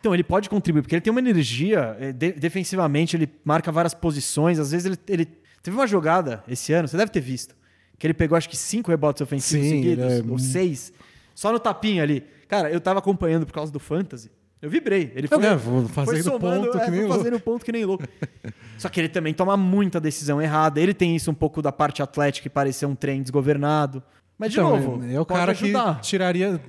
[0.00, 3.94] Então, ele pode contribuir, porque ele tem uma energia, eh, de, defensivamente, ele marca várias
[3.94, 4.58] posições.
[4.58, 5.28] Às vezes ele, ele.
[5.62, 7.56] Teve uma jogada esse ano, você deve ter visto,
[7.98, 10.22] que ele pegou acho que cinco rebotes ofensivos Sim, seguidos, é...
[10.28, 10.92] ou seis,
[11.34, 12.24] só no tapinha ali.
[12.48, 14.30] Cara, eu tava acompanhando por causa do Fantasy.
[14.60, 15.12] Eu vibrei.
[15.14, 17.16] Ele foi, é, vou fazendo foi somando, ponto é, que nem louco.
[17.16, 18.04] fazendo ponto que nem louco.
[18.76, 20.80] Só que ele também toma muita decisão errada.
[20.80, 24.02] Ele tem isso um pouco da parte atlética que parecer um trem desgovernado.
[24.36, 25.96] Mas, de então, novo, é, é o cara ajudar.
[25.96, 26.60] que tiraria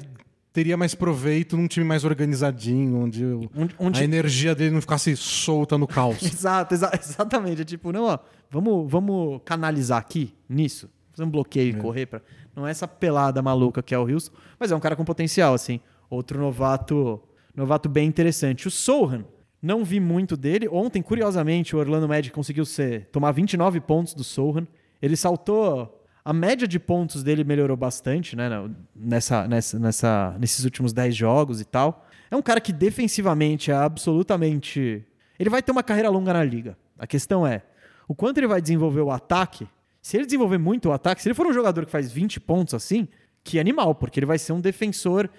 [0.52, 3.24] teria mais proveito num time mais organizadinho, onde,
[3.56, 4.02] onde, onde...
[4.02, 6.22] a energia dele não ficasse solta no caos.
[6.24, 7.62] Exato, exa exatamente.
[7.62, 8.20] É tipo, não, ó,
[8.50, 10.90] vamos, vamos canalizar aqui nisso.
[11.12, 11.82] Fazer um bloqueio e é.
[11.82, 12.22] correr para
[12.60, 15.54] Não é essa pelada maluca que é o Wilson, mas é um cara com potencial,
[15.54, 15.80] assim.
[16.10, 17.22] Outro novato
[17.60, 18.70] Novato bem interessante.
[18.70, 19.26] O Sohan,
[19.62, 20.70] não vi muito dele.
[20.70, 24.66] Ontem, curiosamente, o Orlando Magic conseguiu ser, tomar 29 pontos do Sohan.
[25.02, 25.96] Ele saltou.
[26.24, 28.50] A média de pontos dele melhorou bastante, né?
[28.96, 32.06] Nessa, nessa, nessa, nesses últimos 10 jogos e tal.
[32.32, 35.04] É um cara que defensivamente é absolutamente.
[35.38, 36.78] Ele vai ter uma carreira longa na liga.
[36.98, 37.64] A questão é
[38.08, 39.68] o quanto ele vai desenvolver o ataque.
[40.10, 42.74] Se ele desenvolver muito o ataque, se ele for um jogador que faz 20 pontos
[42.74, 43.08] assim,
[43.44, 45.30] que animal, porque ele vai ser um defensor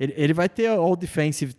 [0.00, 1.54] ele, ele vai ter all defensive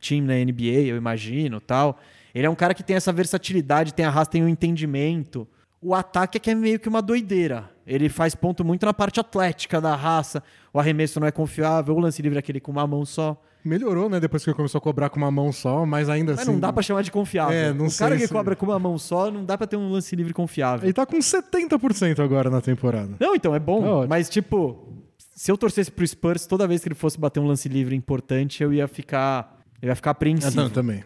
[0.00, 1.98] team na NBA, eu imagino, tal.
[2.34, 5.46] Ele é um cara que tem essa versatilidade, tem a raça, tem o um entendimento.
[5.82, 7.70] O ataque é que é meio que uma doideira.
[7.86, 10.42] Ele faz ponto muito na parte atlética da raça.
[10.72, 13.40] O arremesso não é confiável, o lance livre é aquele com uma mão só.
[13.64, 14.20] Melhorou, né?
[14.20, 16.50] Depois que ele começou a cobrar com uma mão só, mas ainda mas assim.
[16.50, 17.56] Mas não dá pra chamar de confiável.
[17.56, 18.32] É, não o cara que se...
[18.32, 20.86] cobra com uma mão só, não dá pra ter um lance livre confiável.
[20.86, 23.16] Ele tá com 70% agora na temporada.
[23.18, 24.04] Não, então, é bom.
[24.04, 24.86] É mas, tipo,
[25.34, 28.62] se eu torcesse pro Spurs, toda vez que ele fosse bater um lance livre importante,
[28.62, 30.60] eu ia ficar, eu ia ficar apreensivo.
[30.60, 31.02] Ah, não, também.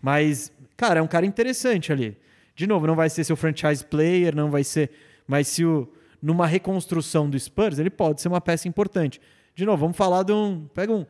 [0.00, 2.16] Mas, cara, é um cara interessante ali.
[2.56, 4.90] De novo, não vai ser seu franchise player, não vai ser,
[5.26, 5.88] mas se o
[6.20, 9.20] numa reconstrução do Spurs, ele pode ser uma peça importante.
[9.54, 11.06] De novo, vamos falar de um, pega um,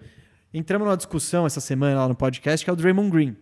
[0.52, 3.36] entramos numa discussão essa semana lá no podcast que é o Draymond Green.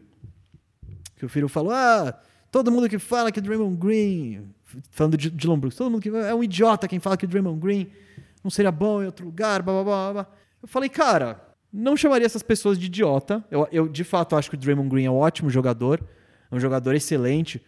[1.16, 2.18] Que o filho falou: "Ah,
[2.50, 4.48] todo mundo que fala que o Draymond Green,
[4.90, 7.60] falando de Dylan Brooks, todo mundo que é um idiota quem fala que o Draymond
[7.60, 7.90] Green
[8.42, 10.26] não seria bom em outro lugar, blá, blá, blá, blá.
[10.62, 11.40] Eu falei, cara,
[11.72, 13.44] não chamaria essas pessoas de idiota.
[13.50, 16.00] Eu, eu, de fato, acho que o Draymond Green é um ótimo jogador,
[16.50, 17.62] é um jogador excelente,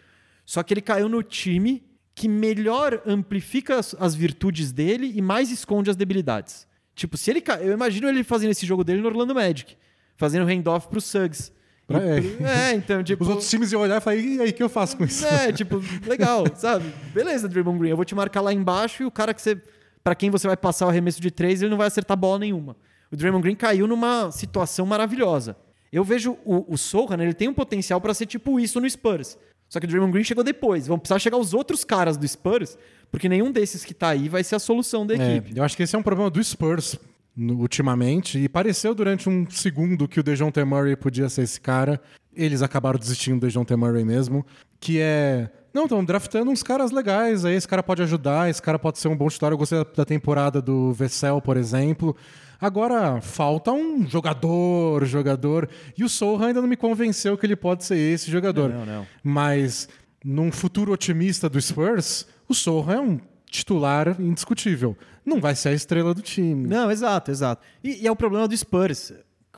[0.44, 1.84] só que ele caiu no time
[2.14, 6.66] que melhor amplifica as, as virtudes dele e mais esconde as debilidades.
[6.98, 9.76] Tipo, se ele eu imagino ele fazendo esse jogo dele no Orlando Magic,
[10.16, 11.52] fazendo handoff pro Suggs.
[11.88, 12.72] É.
[12.72, 13.22] é, então, tipo.
[13.22, 15.24] Os outros times iam olhar e falar, e aí, o que eu faço com isso?
[15.24, 16.92] É, tipo, legal, sabe?
[17.14, 19.62] Beleza, Draymond Green, eu vou te marcar lá embaixo e o cara que você
[20.02, 22.76] para quem você vai passar o arremesso de três, ele não vai acertar bola nenhuma.
[23.12, 25.56] O Draymond Green caiu numa situação maravilhosa.
[25.92, 29.38] Eu vejo o, o Sohan, ele tem um potencial para ser tipo isso no Spurs.
[29.68, 30.86] Só que o Draymond Green chegou depois.
[30.86, 32.78] Vão precisar chegar os outros caras do Spurs,
[33.10, 35.56] porque nenhum desses que tá aí vai ser a solução da é, equipe.
[35.56, 36.98] Eu acho que esse é um problema do Spurs
[37.36, 42.00] ultimamente, e pareceu durante um segundo que o DeJounte Murray podia ser esse cara.
[42.34, 44.44] Eles acabaram desistindo do DeJounte Murray mesmo,
[44.80, 47.44] que é não, estão draftando uns caras legais.
[47.44, 49.52] Aí esse cara pode ajudar, esse cara pode ser um bom titular.
[49.52, 52.16] Eu gostei da temporada do Vessel, por exemplo.
[52.60, 55.68] Agora, falta um jogador, jogador.
[55.96, 58.70] E o Sohan ainda não me convenceu que ele pode ser esse jogador.
[58.70, 59.06] Não, não, não.
[59.22, 59.88] Mas,
[60.24, 63.20] num futuro otimista do Spurs, o Sohan é um
[63.50, 64.96] titular indiscutível.
[65.24, 66.66] Não vai ser a estrela do time.
[66.66, 67.62] Não, exato, exato.
[67.82, 69.12] E, e é o problema do Spurs.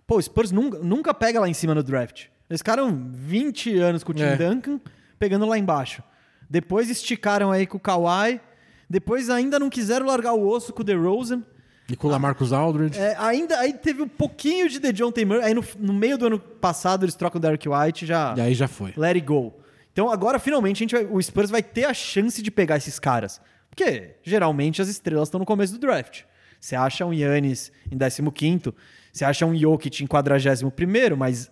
[0.06, 2.26] Pô, o Spurs nunca, nunca pega lá em cima no draft.
[2.48, 4.36] Eles ficaram 20 anos com o Tim é.
[4.36, 4.80] Duncan
[5.18, 6.02] pegando lá embaixo.
[6.48, 8.40] Depois esticaram aí com o Kawhi.
[8.88, 11.44] Depois ainda não quiseram largar o osso com o DeRozan.
[11.88, 12.98] E com o Lamarcus Aldridge.
[12.98, 15.44] É, ainda aí teve um pouquinho de The John Taylor.
[15.44, 18.34] Aí no, no, meio do ano passado eles trocam o Derek White já.
[18.36, 18.92] E aí já foi.
[18.96, 19.54] Let it go.
[19.92, 22.98] Então agora finalmente a gente vai, o Spurs vai ter a chance de pegar esses
[22.98, 23.40] caras.
[23.68, 26.22] Porque geralmente as estrelas estão no começo do draft.
[26.60, 28.74] Você acha um Yannis em 15,
[29.12, 31.50] você acha um Jokic em 41, mas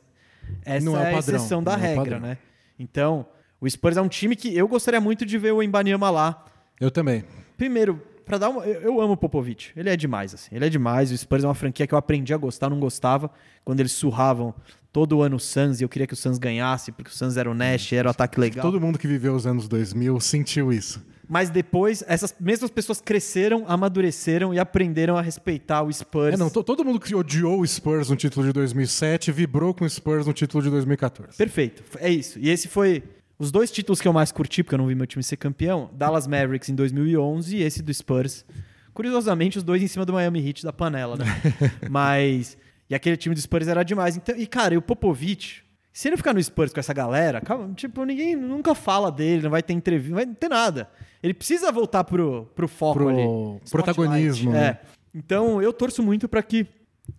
[0.65, 2.39] essa não é, é a exceção da é regra, né?
[2.79, 3.27] Então,
[3.61, 6.45] o Spurs é um time que eu gostaria muito de ver o Embanyama lá.
[6.81, 7.25] Eu também.
[7.57, 9.73] Primeiro, para dar uma, eu, amo o Popovich.
[9.75, 10.55] Ele é demais, assim.
[10.55, 11.11] Ele é demais.
[11.11, 13.31] O Spurs é uma franquia que eu aprendi a gostar, não gostava
[13.65, 14.55] quando eles surravam
[14.93, 17.51] todo ano o Suns e eu queria que o Suns ganhasse, porque o Suns era
[17.51, 18.63] o Nash, era o ataque legal.
[18.63, 21.03] Todo mundo que viveu os anos 2000 sentiu isso.
[21.29, 26.35] Mas depois, essas mesmas pessoas cresceram, amadureceram e aprenderam a respeitar o Spurs.
[26.35, 29.91] É, não, todo mundo que odiou o Spurs no título de 2007 vibrou com o
[29.91, 31.37] Spurs no título de 2014.
[31.37, 32.39] Perfeito, é isso.
[32.39, 33.03] E esse foi
[33.39, 35.91] os dois títulos que eu mais curti, porque eu não vi meu time ser campeão:
[35.93, 38.45] Dallas Mavericks em 2011 e esse do Spurs.
[38.93, 41.25] Curiosamente, os dois em cima do Miami Heat da panela, né?
[41.89, 42.59] Mas.
[42.91, 44.17] E aquele time do Spurs era demais.
[44.17, 45.63] Então, e, cara, e o Popovich,
[45.93, 47.43] se ele ficar no Spurs com essa galera,
[47.77, 50.89] tipo, ninguém nunca fala dele, não vai ter entrevista, não vai ter nada.
[51.23, 53.23] Ele precisa voltar pro, pro foco pro ali.
[53.71, 54.53] protagonismo.
[54.53, 54.67] Né?
[54.67, 54.79] É.
[55.15, 56.67] Então, eu torço muito para que.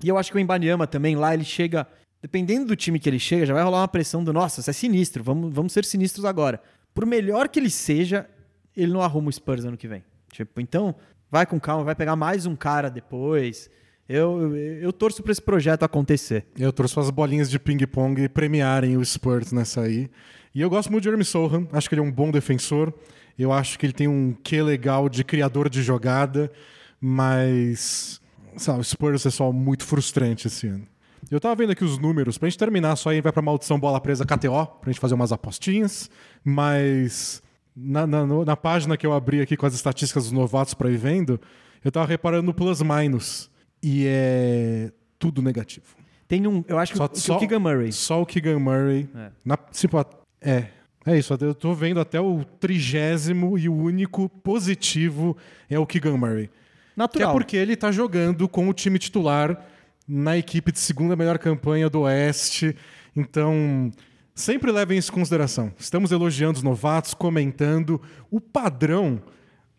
[0.03, 1.87] E eu acho que o Embanyama também, lá ele chega.
[2.21, 4.73] Dependendo do time que ele chega, já vai rolar uma pressão do nossa, isso é
[4.73, 6.61] sinistro, vamos, vamos ser sinistros agora.
[6.93, 8.29] Por melhor que ele seja,
[8.75, 10.03] ele não arruma o Spurs ano que vem.
[10.31, 10.95] Tipo, então,
[11.31, 13.69] vai com calma, vai pegar mais um cara depois.
[14.07, 16.45] Eu, eu, eu torço para esse projeto acontecer.
[16.57, 20.09] Eu torço as bolinhas de ping-pong premiarem o Spurs nessa aí.
[20.53, 22.93] E eu gosto muito de Jeremy Sohan, acho que ele é um bom defensor.
[23.37, 26.51] Eu acho que ele tem um quê legal de criador de jogada,
[26.99, 28.19] mas
[28.57, 30.85] sabe, o Spurs é só muito frustrante esse ano.
[31.29, 33.99] Eu tava vendo aqui os números, pra gente terminar só aí vai pra maldição bola
[33.99, 36.09] presa KTO, pra gente fazer umas apostinhas,
[36.43, 37.41] mas
[37.75, 40.97] na, na, na página que eu abri aqui com as estatísticas dos novatos pra ir
[40.97, 41.39] vendo,
[41.83, 43.49] eu tava reparando no plus-minus,
[43.81, 45.85] e é tudo negativo.
[46.27, 47.91] Tem um, eu acho que, só, o, só, o Keegan Murray.
[47.91, 49.09] Só o Keegan Murray.
[49.15, 49.31] É.
[49.43, 49.97] Na, tipo,
[50.41, 50.67] é,
[51.05, 55.35] é isso, eu tô vendo até o trigésimo e o único positivo
[55.69, 56.49] é o Keegan Murray.
[56.95, 57.29] Natural.
[57.29, 59.65] Que é porque ele tá jogando com o time titular
[60.09, 62.75] na equipe de segunda melhor campanha do Oeste.
[63.15, 63.91] Então,
[64.33, 65.71] sempre levem isso em consideração.
[65.77, 68.01] Estamos elogiando os novatos, comentando.
[68.31, 69.21] O padrão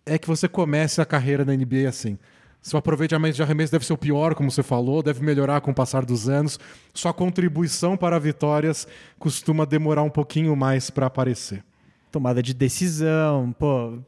[0.06, 2.16] é que você comece a carreira na NBA assim.
[2.62, 5.74] Seu aproveitamento de arremesso deve ser o pior, como você falou, deve melhorar com o
[5.74, 6.60] passar dos anos.
[6.94, 8.86] Sua contribuição para vitórias
[9.18, 11.64] costuma demorar um pouquinho mais para aparecer.
[12.12, 13.98] Tomada de decisão, pô,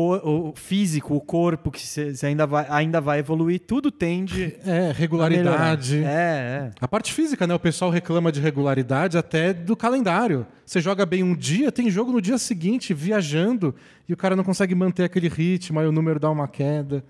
[0.00, 4.56] o físico, o corpo que você ainda vai, ainda vai evoluir, tudo tende.
[4.64, 5.98] É, regularidade.
[5.98, 6.70] É, é.
[6.80, 7.54] A parte física, né?
[7.54, 10.46] O pessoal reclama de regularidade até do calendário.
[10.64, 13.74] Você joga bem um dia, tem jogo no dia seguinte, viajando,
[14.08, 17.04] e o cara não consegue manter aquele ritmo, aí o número dá uma queda.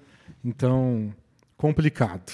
[0.44, 1.12] Então,
[1.56, 2.32] complicado.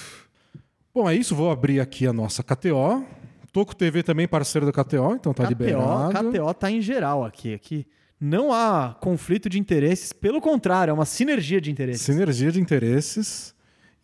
[0.93, 1.35] Bom, é isso.
[1.35, 3.05] Vou abrir aqui a nossa KTO.
[3.51, 6.31] Toco TV também parceiro da KTO, então tá KTO, liberado.
[6.31, 7.53] KTO tá em geral aqui.
[7.53, 7.85] Aqui
[8.19, 12.01] não há conflito de interesses, pelo contrário, é uma sinergia de interesses.
[12.01, 13.55] Sinergia de interesses.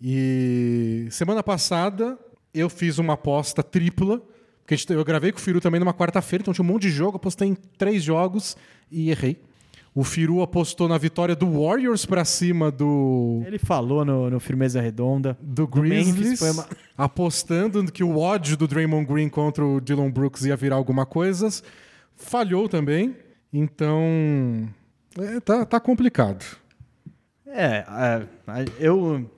[0.01, 2.17] E semana passada
[2.53, 4.21] eu fiz uma aposta tripla,
[4.65, 7.17] porque eu gravei com o Firu também numa quarta-feira, então tinha um monte de jogo,
[7.17, 8.55] apostei em três jogos
[8.89, 9.37] e errei.
[9.93, 13.41] O Firu apostou na vitória do Warriors para cima do.
[13.45, 15.37] Ele falou no, no Firmeza Redonda.
[15.41, 16.39] Do Grizzlies.
[16.39, 16.67] Do uma...
[16.97, 21.47] Apostando que o ódio do Draymond Green contra o Dylan Brooks ia virar alguma coisa.
[22.17, 23.15] Falhou também.
[23.53, 24.67] Então.
[25.17, 26.45] É, tá, tá complicado.
[27.47, 28.27] É, é,
[28.79, 29.29] eu,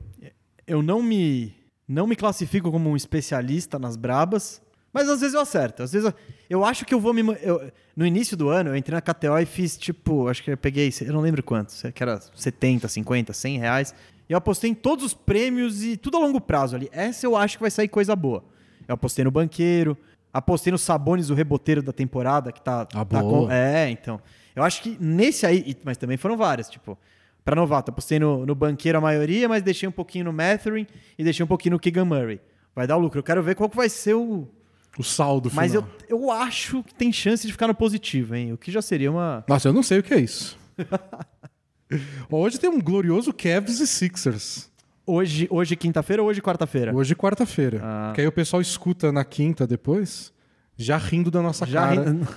[0.66, 1.54] eu não me,
[1.88, 4.62] não me classifico como um especialista nas brabas.
[4.92, 5.84] Mas às vezes eu acerto.
[5.84, 6.14] Às vezes eu,
[6.50, 7.22] eu acho que eu vou me.
[7.42, 10.28] Eu, no início do ano, eu entrei na KTO e fiz tipo.
[10.28, 10.92] Acho que eu peguei.
[11.02, 11.84] Eu não lembro quantos.
[11.94, 13.96] Que era 70, 50, 100 reais.
[14.28, 16.90] E eu apostei em todos os prêmios e tudo a longo prazo ali.
[16.92, 18.44] Essa eu acho que vai sair coisa boa.
[18.88, 19.98] Eu apostei no banqueiro.
[20.38, 22.88] Apostei no Sabones, o reboteiro da temporada, que tá.
[22.94, 23.48] Ah, tá boa.
[23.48, 24.22] Com, é, então.
[24.56, 25.76] Eu acho que nesse aí.
[25.84, 26.70] Mas também foram várias.
[26.70, 26.96] Tipo,
[27.44, 30.86] para novato, apostei no, no banqueiro a maioria, mas deixei um pouquinho no Mathurin
[31.18, 32.40] e deixei um pouquinho no Keegan Murray.
[32.76, 33.18] Vai dar lucro.
[33.18, 34.48] Eu quero ver qual que vai ser o,
[34.96, 35.64] o saldo final.
[35.64, 38.54] Mas eu, eu acho que tem chance de ficar no positivo, hein?
[38.54, 39.44] O que já seria uma.
[39.48, 40.56] Nossa, eu não sei o que é isso.
[42.30, 44.70] hoje tem um glorioso Cavs e Sixers.
[45.10, 46.94] Hoje, hoje quinta-feira ou hoje quarta-feira?
[46.94, 47.80] Hoje quarta-feira.
[47.82, 48.12] Ah.
[48.14, 50.34] Que aí o pessoal escuta na quinta depois,
[50.76, 52.10] já rindo da nossa já cara.
[52.12, 52.28] Rindo...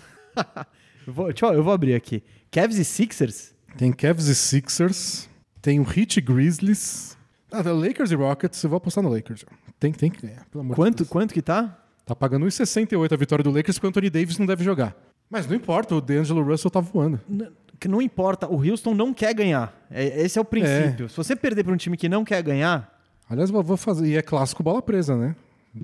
[1.05, 2.22] eu, vou, deixa eu, eu vou abrir aqui.
[2.48, 3.52] Cavs e Sixers?
[3.76, 5.28] Tem Cavs e Sixers.
[5.60, 7.18] Tem o Heat Grizzlies.
[7.51, 8.62] Ah, Lakers e Rockets.
[8.62, 9.44] Eu vou apostar no Lakers.
[9.80, 11.09] Tem, tem que ganhar, pelo amor quanto, de Deus.
[11.09, 11.76] Quanto que tá?
[12.06, 14.97] Tá pagando 1,68 a vitória do Lakers porque o Anthony Davis não deve jogar.
[15.28, 17.20] Mas não importa, o D'Angelo Russell tá voando.
[17.89, 19.74] Não, não importa, o Houston não quer ganhar.
[19.90, 21.07] É, esse é o princípio.
[21.07, 21.09] É.
[21.09, 23.01] Se você perder para um time que não quer ganhar.
[23.28, 24.07] Aliás, vou fazer.
[24.09, 25.36] E é clássico bola presa, né?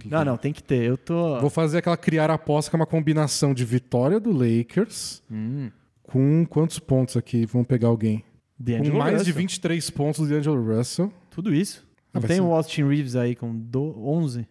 [0.04, 0.82] Não, não, tem que ter.
[0.82, 1.40] Eu tô.
[1.40, 5.70] Vou fazer aquela criar aposta que é uma combinação de vitória do Lakers hum.
[6.02, 7.46] com quantos pontos aqui?
[7.46, 8.24] Vamos pegar alguém.
[8.58, 9.24] Com mais Russell.
[9.24, 11.12] de 23 pontos do D'Angelo Russell.
[11.30, 11.86] Tudo isso.
[12.12, 12.42] Não ah, tem ser...
[12.42, 13.94] o Austin Reeves aí com do...
[14.02, 14.48] 11?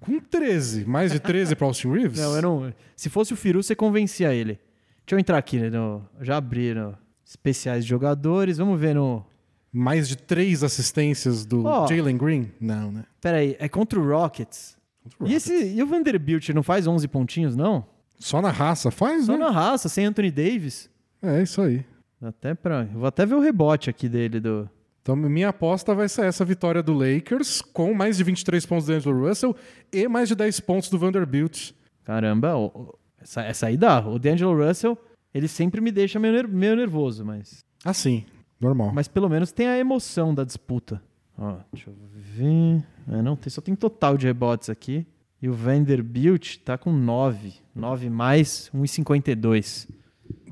[0.00, 0.84] Com 13.
[0.86, 2.18] Mais de 13 para Austin Reeves?
[2.18, 2.74] Não, eu não.
[2.96, 4.58] Se fosse o Firu, você convencia ele.
[5.10, 6.96] Deixa eu entrar aqui, né, no, já abri no
[7.26, 8.58] especiais de jogadores.
[8.58, 9.26] Vamos ver no.
[9.72, 11.84] mais de três assistências do Ó.
[11.88, 12.52] Jalen Green?
[12.60, 13.04] Não, né?
[13.20, 14.76] Peraí, é contra o Rockets.
[15.02, 17.84] Contra o E, esse, e o Vanderbilt não faz 11 pontinhos, não?
[18.20, 19.38] Só na raça faz, Só né?
[19.38, 20.88] na raça, sem Anthony Davis.
[21.20, 21.84] É isso aí.
[22.22, 24.70] Até pra, vou até ver o rebote aqui dele do.
[25.02, 28.92] Então, minha aposta vai ser essa vitória do Lakers, com mais de 23 pontos do
[28.92, 29.56] Angelo Russell
[29.92, 31.72] e mais de 10 pontos do Vanderbilt.
[32.04, 34.00] Caramba, o- essa, essa aí dá.
[34.06, 34.96] O D'Angelo Russell,
[35.32, 38.24] ele sempre me deixa meio, meio nervoso, mas, Assim,
[38.60, 38.92] normal.
[38.92, 41.02] mas pelo menos tem a emoção da disputa.
[41.38, 42.84] Ó, deixa eu ver.
[43.08, 45.06] É, não, tem, só tem total de rebotes aqui.
[45.42, 47.54] E o Vanderbilt tá com 9.
[47.74, 49.88] 9 mais 1,52.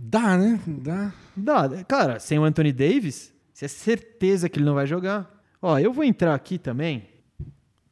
[0.00, 0.58] Dá, né?
[0.66, 1.12] Dá.
[1.36, 5.30] Dá, cara, sem o Anthony Davis, você é certeza que ele não vai jogar.
[5.60, 7.02] Ó, eu vou entrar aqui também.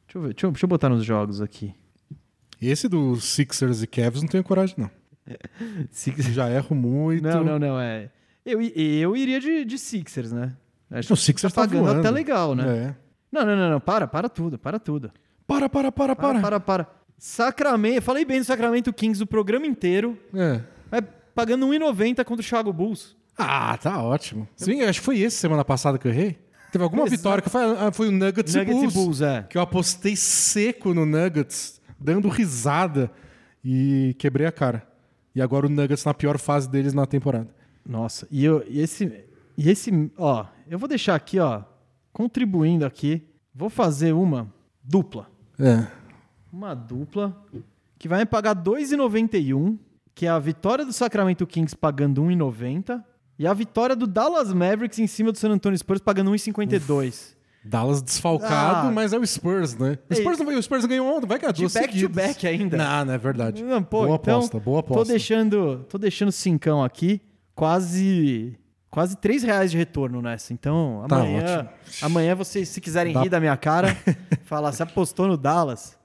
[0.07, 1.75] Deixa eu ver, deixa eu, deixa eu botar nos jogos aqui.
[2.61, 4.89] Esse dos Sixers e Cavs não tenho coragem, não.
[5.91, 7.23] Six- Já erro muito.
[7.23, 8.09] Não, não, não, é.
[8.45, 10.53] Eu, eu iria de, de Sixers, né?
[10.89, 12.63] Acho O Sixers tá tá pagando até legal, né?
[12.77, 12.95] É.
[13.31, 15.11] Não, não, não, não, para, para tudo, para tudo.
[15.45, 16.41] Para, para, para, Para, para.
[16.41, 16.87] para, para.
[17.17, 20.61] Sacramento, falei bem do Sacramento Kings o programa inteiro, É.
[20.89, 21.01] vai
[21.35, 23.15] pagando 1,90 contra o Chicago Bulls.
[23.37, 24.47] Ah, tá ótimo.
[24.55, 26.37] Sim, acho que foi esse semana passada que eu errei.
[26.71, 27.17] Teve alguma Exato.
[27.17, 28.93] vitória que foi, ah, foi o Nuggets, Nuggets e e Bulls.
[28.93, 29.43] Bulls, é.
[29.49, 33.11] Que eu apostei seco no Nuggets, dando risada
[33.63, 34.87] e quebrei a cara.
[35.35, 37.49] E agora o Nuggets na pior fase deles na temporada.
[37.85, 39.25] Nossa, e, eu, e esse,
[39.57, 41.63] e esse, ó, eu vou deixar aqui, ó,
[42.11, 44.51] contribuindo aqui, vou fazer uma
[44.83, 45.29] dupla.
[45.59, 45.87] É.
[46.51, 47.45] Uma dupla
[47.97, 49.77] que vai me pagar 2,91,
[50.13, 53.03] que é a vitória do Sacramento Kings pagando 1,90
[53.39, 57.36] e a vitória do Dallas Mavericks em cima do San Antonio Spurs pagando 1,52.
[57.67, 58.91] Dallas desfalcado, Ah.
[58.91, 59.97] mas é o Spurs, né?
[60.09, 60.19] O Ei.
[60.21, 62.15] Spurs, não vai, o Spurs ganhou ontem, vai ganhar De duas back to seguidas.
[62.15, 62.77] back ainda.
[62.77, 63.63] Não, não é verdade.
[63.63, 65.13] Não, pô, boa então, aposta, boa Tô aposta.
[65.13, 67.21] deixando, tô deixando cincão aqui,
[67.55, 68.57] quase
[68.89, 70.53] quase 3 reais de retorno nessa.
[70.53, 71.69] Então, Tá amanhã, ótimo.
[72.01, 73.95] amanhã vocês, se quiserem Dá- rir da minha cara,
[74.45, 75.95] falar, você apostou no Dallas,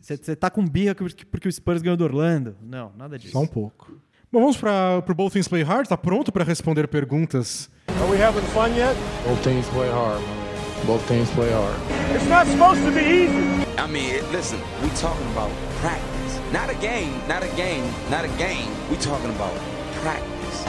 [0.00, 2.56] você, tá com birra porque, o Spurs ganhou do Orlando.
[2.62, 3.32] Não, nada disso.
[3.32, 3.92] Só um pouco.
[4.32, 5.88] Bom, vamos para o Both Things Play Hard.
[5.88, 7.70] Tá pronto para responder perguntas?
[7.88, 8.94] Are we having fun yet?
[9.26, 10.39] Both teams play hard, man.
[10.86, 11.76] Both teams play hard.
[12.14, 13.66] It's not supposed to be easy.
[13.78, 15.50] I mean, listen, we talking about
[15.80, 16.40] practice.
[16.52, 18.70] Not a game, not a game, not a game.
[18.90, 19.54] We talking about
[20.02, 20.64] practice.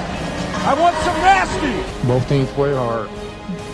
[0.67, 2.07] I want some nasty.
[2.07, 3.09] Both teams play hard.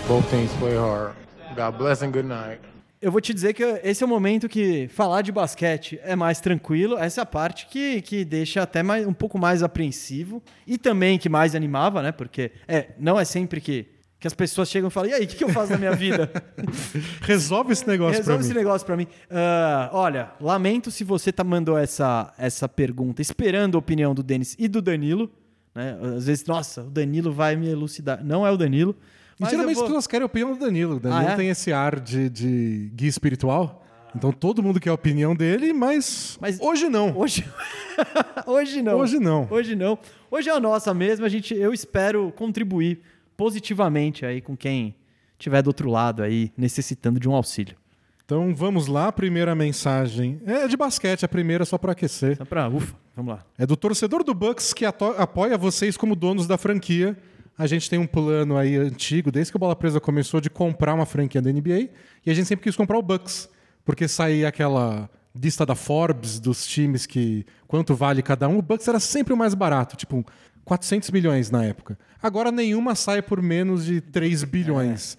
[0.08, 1.16] Both teams play hard.
[1.56, 2.60] God bless and good night.
[3.00, 6.40] Eu vou te dizer que esse é o momento que falar de basquete é mais
[6.40, 6.98] tranquilo.
[6.98, 11.20] Essa é a parte que, que deixa até mais, um pouco mais apreensivo e também
[11.20, 12.12] que mais animava, né?
[12.12, 13.86] Porque é, não é sempre que,
[14.28, 15.94] que as pessoas chegam e falam: e aí, o que, que eu faço na minha
[15.96, 16.30] vida?
[17.22, 18.60] Resolve esse negócio Resolve para esse mim.
[18.60, 19.08] negócio pra mim.
[19.30, 24.56] Ah, olha, lamento se você tá mandou essa, essa pergunta esperando a opinião do Denis
[24.60, 25.30] e do Danilo.
[25.74, 25.98] Né?
[26.18, 28.24] Às vezes, nossa, o Danilo vai me elucidar.
[28.24, 28.96] Não é o Danilo.
[29.40, 30.96] Mas geralmente vou- as pessoas querem a opinião do Danilo.
[30.96, 31.36] O Danilo Ah, é?
[31.36, 33.84] tem esse ar de, de guia espiritual.
[34.16, 37.16] Então todo mundo quer a opinião dele, mas, Mas- hoje não.
[37.16, 37.46] Hoje,
[38.48, 38.98] hoje não.
[38.98, 39.48] Hoje não.
[39.52, 40.00] Hoje não.
[40.32, 41.26] Hoje é a nossa mesmo.
[41.26, 43.02] A gente, eu espero contribuir
[43.38, 44.96] positivamente aí com quem
[45.34, 47.78] estiver do outro lado aí necessitando de um auxílio.
[48.26, 50.42] Então vamos lá, primeira mensagem.
[50.46, 52.36] É de basquete, a primeira só para aquecer.
[52.36, 53.46] Só pra ufa, vamos lá.
[53.58, 57.16] É do torcedor do Bucks que apoia vocês como donos da franquia.
[57.58, 60.94] A gente tem um plano aí antigo, desde que a Bola Presa começou, de comprar
[60.94, 61.90] uma franquia da NBA.
[62.26, 63.50] E a gente sempre quis comprar o Bucks,
[63.86, 68.58] porque saía aquela lista da Forbes dos times que quanto vale cada um.
[68.58, 70.26] O Bucks era sempre o mais barato, tipo
[70.68, 71.98] 400 milhões na época.
[72.22, 75.18] Agora nenhuma sai por menos de 3 bilhões.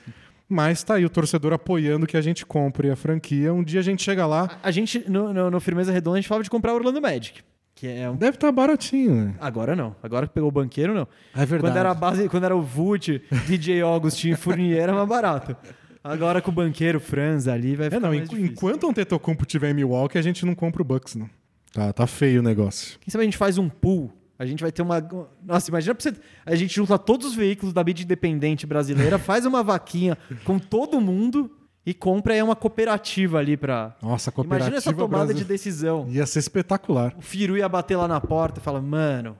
[0.48, 3.52] Mas tá aí o torcedor apoiando que a gente compre a franquia.
[3.52, 6.28] Um dia a gente chega lá, A gente, no, no- no Firmeza Redonda, a gente
[6.28, 7.40] falava de comprar o Orlando Magic.
[7.74, 8.16] Que é um...
[8.16, 9.34] deve estar baratinho, né?
[9.40, 9.94] Agora não.
[10.02, 11.06] Agora que pegou o banqueiro, não.
[11.34, 11.60] É verdade.
[11.72, 15.54] Quando era a base, quando era o Vult, DJ Augustin e Fournier, era mais barato.
[16.02, 18.52] Agora com o banqueiro Franz ali vai É, ficar não, mais enqu- difícil.
[18.52, 21.28] enquanto o Antetokounmpo tiver em Milwaukee, a gente não compra o Bucks, não.
[21.72, 22.98] Tá, tá feio o negócio.
[23.00, 24.10] Quem sabe a gente faz um pool?
[24.38, 25.00] A gente vai ter uma.
[25.44, 26.14] Nossa, imagina pra você.
[26.46, 31.00] A gente junta todos os veículos da mídia independente brasileira, faz uma vaquinha com todo
[31.00, 31.50] mundo
[31.84, 33.96] e compra aí uma cooperativa ali pra.
[34.00, 36.06] Nossa, a cooperativa Imagina essa tomada brasi- de decisão.
[36.08, 37.14] Ia ser espetacular.
[37.18, 39.36] O Firu ia bater lá na porta e falar, mano,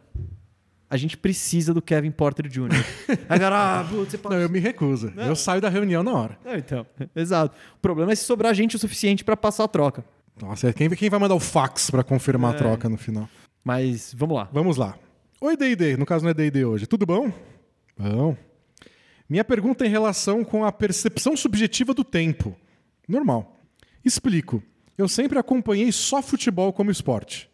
[0.91, 2.71] a gente precisa do Kevin Porter Jr.
[3.29, 4.35] Agora, ah, putz, você pode.
[4.35, 5.13] Não, eu me recuso.
[5.17, 6.39] Eu saio da reunião na hora.
[6.45, 6.85] Não, então,
[7.15, 7.55] exato.
[7.77, 10.05] O problema é se sobrar gente o suficiente pra passar a troca.
[10.41, 12.59] Nossa, quem, quem vai mandar o fax pra confirmar a É.
[12.59, 13.29] troca no final?
[13.69, 14.49] Mas vamos lá.
[14.51, 14.99] Vamos lá.
[15.43, 15.99] Oi, D&D.
[15.99, 16.87] No caso não é D&D hoje.
[16.87, 17.31] Tudo bom?
[17.99, 18.35] Bom.
[19.29, 22.57] Minha pergunta é em relação com a percepção subjetiva do tempo.
[23.07, 23.61] Normal.
[24.03, 24.63] Explico.
[24.97, 27.51] Eu sempre acompanhei só futebol como esporte.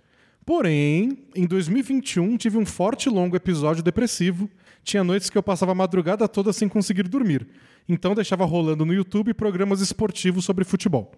[0.46, 4.48] Porém, em 2021 tive um forte e longo episódio depressivo.
[4.84, 7.44] Tinha noites que eu passava a madrugada toda sem conseguir dormir.
[7.88, 11.10] Então deixava rolando no YouTube programas esportivos sobre futebol.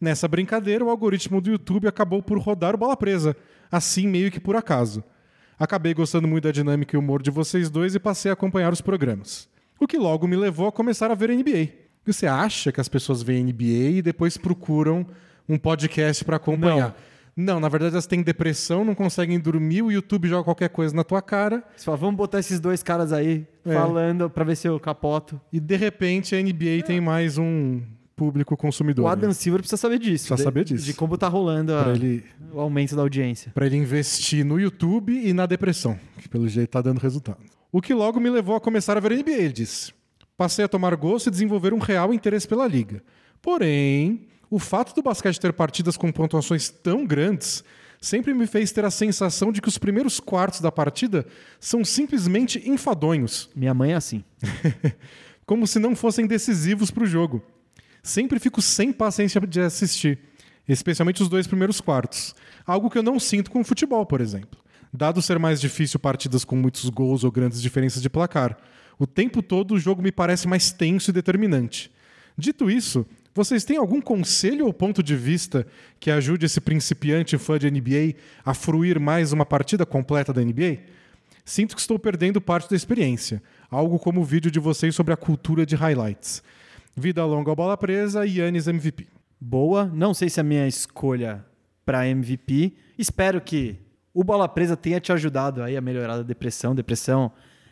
[0.00, 3.36] Nessa brincadeira, o algoritmo do YouTube acabou por rodar o bola presa,
[3.70, 5.02] assim meio que por acaso.
[5.58, 8.80] Acabei gostando muito da dinâmica e humor de vocês dois e passei a acompanhar os
[8.80, 9.48] programas.
[9.80, 11.68] O que logo me levou a começar a ver NBA.
[12.06, 15.04] Você acha que as pessoas veem NBA e depois procuram
[15.48, 16.96] um podcast para acompanhar?
[17.36, 21.04] Não, na verdade elas têm depressão, não conseguem dormir, o YouTube joga qualquer coisa na
[21.04, 23.72] tua cara Você fala, vamos botar esses dois caras aí É.
[23.74, 25.40] falando pra ver se eu capoto.
[25.52, 27.80] e de repente a NBA tem mais um
[28.18, 29.04] público consumidor.
[29.04, 29.34] O Adam né?
[29.34, 30.26] Silver precisa saber disso.
[30.26, 30.84] Precisa de- saber disso.
[30.84, 33.52] De como tá rolando a- ele, o aumento da audiência.
[33.54, 37.38] pra ele investir no YouTube e na depressão, que pelo jeito tá dando resultado.
[37.70, 39.92] O que logo me levou a começar a ver NBA, ele disse.
[40.36, 43.02] Passei a tomar gosto e desenvolver um real interesse pela liga.
[43.40, 47.62] Porém, o fato do basquete ter partidas com pontuações tão grandes
[48.00, 51.26] sempre me fez ter a sensação de que os primeiros quartos da partida
[51.58, 53.50] são simplesmente enfadonhos.
[53.56, 54.22] Minha mãe é assim.
[55.44, 57.42] como se não fossem decisivos para o jogo.
[58.02, 60.18] Sempre fico sem paciência de assistir,
[60.68, 62.34] especialmente os dois primeiros quartos.
[62.66, 64.60] Algo que eu não sinto com o futebol, por exemplo.
[64.92, 68.56] Dado ser mais difícil partidas com muitos gols ou grandes diferenças de placar,
[68.98, 71.90] o tempo todo o jogo me parece mais tenso e determinante.
[72.36, 75.66] Dito isso, vocês têm algum conselho ou ponto de vista
[76.00, 78.14] que ajude esse principiante fã de NBA
[78.44, 80.78] a fruir mais uma partida completa da NBA?
[81.44, 85.16] Sinto que estou perdendo parte da experiência, algo como o vídeo de vocês sobre a
[85.16, 86.42] cultura de highlights.
[86.98, 89.06] Vida longa ao bola presa e Yannis MVP.
[89.40, 89.84] Boa.
[89.86, 91.44] Não sei se é a minha escolha
[91.86, 92.74] pra MVP.
[92.98, 93.78] Espero que
[94.12, 96.74] o Bola Presa tenha te ajudado aí a melhorar a depressão.
[96.74, 97.30] Depressão,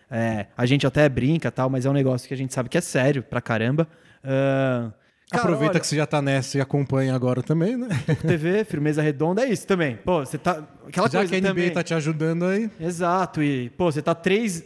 [0.08, 2.78] é, a gente até brinca tal, mas é um negócio que a gente sabe que
[2.78, 3.88] é sério pra caramba.
[4.22, 4.92] Ahn,
[5.28, 7.88] cara, Aproveita olha, que você já tá nessa e acompanha agora também, né?
[8.26, 9.96] TV, firmeza redonda, é isso também.
[9.96, 10.62] Pô, você tá.
[10.86, 11.70] Aquela já coisa que a NBA também.
[11.72, 12.70] tá te ajudando aí.
[12.78, 14.62] Exato, e, pô, você tá três.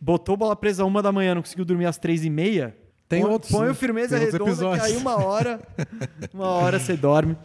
[0.00, 2.76] Botou bola presa uma da manhã, não conseguiu dormir às três e meia.
[3.12, 3.70] Tem põe, outros, Põe né?
[3.70, 5.60] o firmeza Tem redonda, que aí uma hora.
[6.32, 7.36] Uma hora você dorme.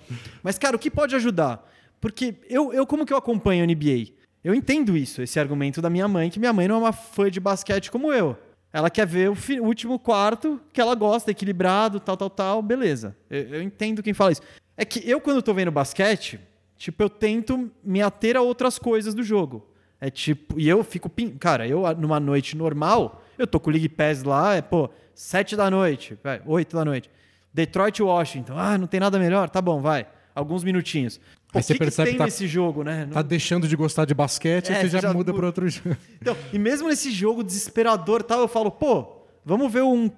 [0.41, 1.69] Mas, cara, o que pode ajudar?
[1.99, 4.14] Porque eu, eu como que eu acompanho a NBA?
[4.44, 7.30] Eu entendo isso, esse argumento da minha mãe, que minha mãe não é uma fã
[7.30, 8.38] de basquete como eu.
[8.72, 12.61] Ela quer ver o, fi- o último quarto que ela gosta, equilibrado, tal, tal, tal,
[12.61, 13.15] beleza.
[13.30, 14.41] Eu, eu entendo quem fala isso.
[14.77, 16.39] É que eu, quando tô vendo basquete,
[16.77, 19.68] tipo, eu tento me ater a outras coisas do jogo.
[19.99, 21.11] É tipo, e eu fico.
[21.39, 25.55] Cara, eu numa noite normal, eu tô com o League Pass lá, é, pô, sete
[25.55, 27.09] da noite, vai, oito da noite.
[27.53, 28.53] Detroit Washington.
[28.57, 29.49] Ah, não tem nada melhor?
[29.49, 30.05] Tá bom, vai.
[30.35, 31.18] Alguns minutinhos.
[31.51, 33.05] Pô, Aí você que, que percebe tem que tá- nesse jogo, né?
[33.05, 35.68] Não- Tá deixando de gostar de basquete É, você já, já muda mu- para outro
[35.68, 35.95] jogo.
[36.22, 40.11] Então, e mesmo nesse jogo desesperador e tal, eu falo, pô, vamos ver um,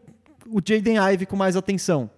[0.49, 2.09] o Jaden Ive com mais atenção.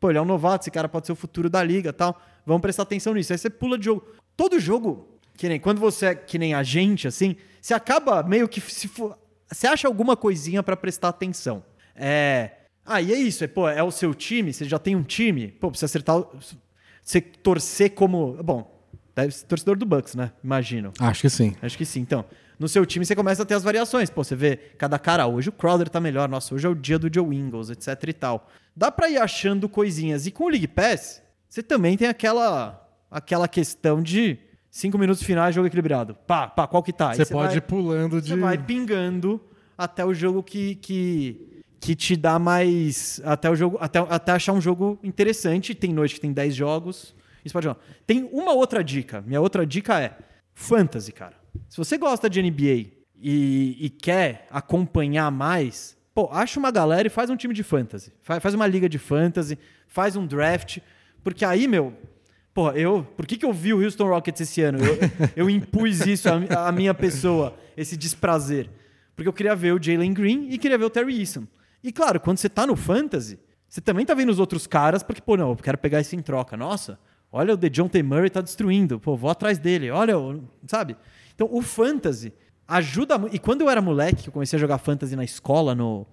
[0.00, 2.20] Pô, ele é um novato, esse cara pode ser o futuro da liga e tal.
[2.44, 3.32] Vamos prestar atenção nisso.
[3.32, 4.04] Aí você pula de jogo.
[4.36, 5.06] Todo jogo,
[5.36, 8.88] que nem quando você é que nem a gente, assim, você acaba meio que se
[8.88, 9.16] for,
[9.50, 11.64] você acha alguma coisinha pra prestar atenção.
[11.94, 12.50] É.
[12.84, 15.48] Ah, e é isso, é, pô, é o seu time, você já tem um time,
[15.48, 16.22] pô, precisa acertar.
[17.02, 18.34] Você torcer como.
[18.42, 18.82] Bom,
[19.14, 20.32] deve ser torcedor do Bucks, né?
[20.42, 20.92] Imagino.
[20.98, 21.56] Acho que sim.
[21.62, 22.00] Acho que sim.
[22.00, 22.24] Então,
[22.58, 24.10] no seu time você começa a ter as variações.
[24.10, 26.98] Pô, você vê cada cara, hoje o Crowder tá melhor, nossa, hoje é o dia
[26.98, 28.48] do Joe Ingles, etc e tal.
[28.76, 30.26] Dá pra ir achando coisinhas.
[30.26, 32.80] E com o League Pass, você também tem aquela
[33.10, 34.38] aquela questão de
[34.74, 36.16] cinco minutos finais, jogo equilibrado.
[36.26, 37.14] Pá, pá, qual que tá?
[37.14, 38.30] Você pode vai- ir pulando de.
[38.30, 39.40] você vai pingando
[39.78, 43.20] até o jogo que, que, que te dá mais.
[43.24, 43.78] Até o jogo.
[43.80, 45.76] Até, até achar um jogo interessante.
[45.76, 47.14] Tem noite que tem 10 jogos.
[47.44, 47.78] Isso pode jogar.
[48.04, 49.22] Tem uma outra dica.
[49.24, 50.16] Minha outra dica é
[50.54, 51.36] fantasy, cara.
[51.68, 57.10] Se você gosta de NBA e, e quer acompanhar mais, pô, acha uma galera e
[57.10, 58.12] faz um time de fantasy.
[58.22, 59.56] Faz, faz uma liga de fantasy,
[59.86, 60.78] faz um draft.
[61.22, 61.92] Porque aí, meu,
[62.54, 63.02] Pô, eu.
[63.16, 64.78] Por que, que eu vi o Houston Rockets esse ano?
[64.78, 64.96] Eu,
[65.44, 68.70] eu impus isso à, à minha pessoa, esse desprazer.
[69.16, 71.44] Porque eu queria ver o Jalen Green e queria ver o Terry Eason.
[71.82, 75.20] E claro, quando você tá no Fantasy, você também tá vendo os outros caras, porque,
[75.20, 76.56] pô, não, eu quero pegar isso em troca.
[76.56, 76.98] Nossa,
[77.30, 78.98] olha o DeJounte Murray tá destruindo.
[79.00, 79.90] Pô, vou atrás dele.
[79.90, 80.96] Olha, o- sabe?
[81.34, 82.32] Então, o Fantasy
[82.68, 83.16] ajuda.
[83.32, 86.06] E quando eu era moleque, que eu comecei a jogar Fantasy na escola, no,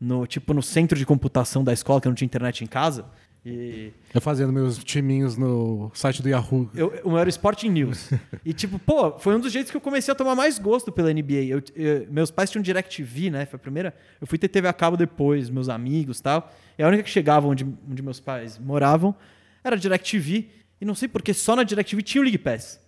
[0.00, 3.04] no tipo no centro de computação da escola, que eu não tinha internet em casa.
[3.46, 6.70] E Eu fazendo meus timinhos no site do Yahoo.
[6.74, 8.10] eu, eu era Sporting News.
[8.44, 11.10] e, tipo, pô, foi um dos jeitos que eu comecei a tomar mais gosto pela
[11.12, 11.44] NBA.
[11.44, 13.44] Eu- eu- meus pais tinham DirecTV, né?
[13.46, 13.94] Foi a primeira.
[14.20, 16.50] Eu fui ter TV a cabo depois, meus amigos e tal.
[16.78, 19.14] E a única que chegava onde, onde meus pais moravam
[19.62, 20.48] era DirecTV.
[20.80, 22.80] E não sei porque só na DirecTV tinha o League Pass.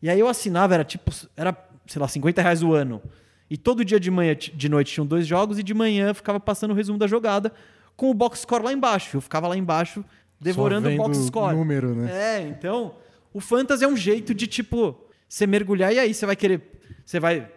[0.00, 3.02] E aí eu assinava, era tipo, era, sei lá, 50 reais o ano.
[3.50, 6.70] E todo dia de manhã, de noite tinham dois jogos e de manhã ficava passando
[6.70, 7.52] o resumo da jogada
[7.96, 9.16] com o box score lá embaixo.
[9.16, 10.04] Eu ficava lá embaixo
[10.40, 11.54] devorando o box score.
[11.56, 12.10] número, né?
[12.12, 12.94] É, então,
[13.32, 14.96] o fantasy é um jeito de tipo,
[15.28, 16.80] você mergulhar e aí você vai querer.
[17.04, 17.48] Você vai.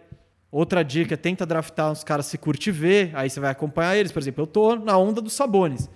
[0.50, 4.10] Outra dica, tenta draftar uns caras se curte ver, aí você vai acompanhar eles.
[4.10, 5.90] Por exemplo, eu tô na onda dos Sabones.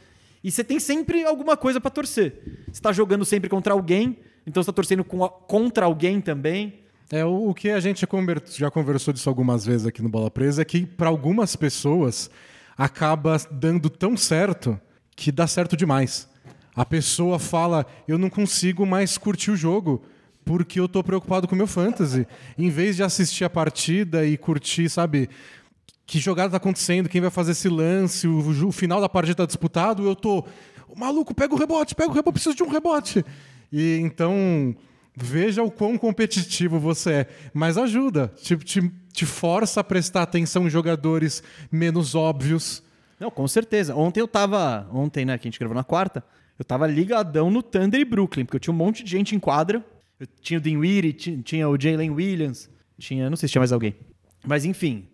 [0.44, 2.64] E você tem sempre alguma coisa para torcer.
[2.70, 6.80] Você tá jogando sempre contra alguém, então você tá torcendo com a- contra alguém também.
[7.10, 8.04] É, o, o que a gente
[8.58, 12.30] já conversou disso algumas vezes aqui no Bola Presa é que para algumas pessoas
[12.76, 14.78] acaba dando tão certo
[15.14, 16.28] que dá certo demais.
[16.74, 20.02] A pessoa fala, eu não consigo mais curtir o jogo
[20.44, 22.26] porque eu tô preocupado com o meu fantasy.
[22.58, 25.28] Em vez de assistir a partida e curtir, sabe,
[26.06, 29.46] que jogada tá acontecendo, quem vai fazer esse lance, o, o final da partida tá
[29.46, 30.44] disputado, eu tô.
[30.96, 33.24] Maluco, pega o rebote, pega o rebote, preciso de um rebote.
[33.72, 34.76] E então,
[35.16, 37.26] veja o quão competitivo você é.
[37.52, 42.82] Mas ajuda, te, te, te força a prestar atenção em jogadores menos óbvios.
[43.20, 43.94] Não, com certeza.
[43.94, 44.88] Ontem eu tava.
[44.92, 46.24] Ontem, né, que a gente gravou na quarta,
[46.58, 49.38] eu tava ligadão no Thunder e Brooklyn, porque eu tinha um monte de gente em
[49.38, 49.84] quadra.
[50.18, 52.68] Eu tinha o Dinwiddie, ti- tinha o Jalen Williams,
[52.98, 53.28] tinha.
[53.28, 53.94] Não sei se tinha mais alguém.
[54.46, 55.06] Mas enfim,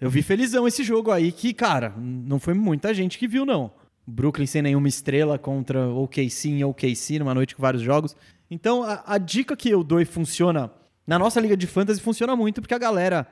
[0.00, 3.70] eu vi felizão esse jogo aí que, cara, não foi muita gente que viu, não.
[4.06, 8.16] Brooklyn sem nenhuma estrela contra o OKC em OKC, numa noite com vários jogos.
[8.50, 10.70] Então, a, a dica que eu dou e funciona
[11.06, 13.26] na nossa liga de fantasy funciona muito, porque a galera.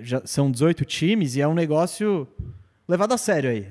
[0.00, 2.28] Já são 18 times e é um negócio
[2.86, 3.66] levado a sério aí.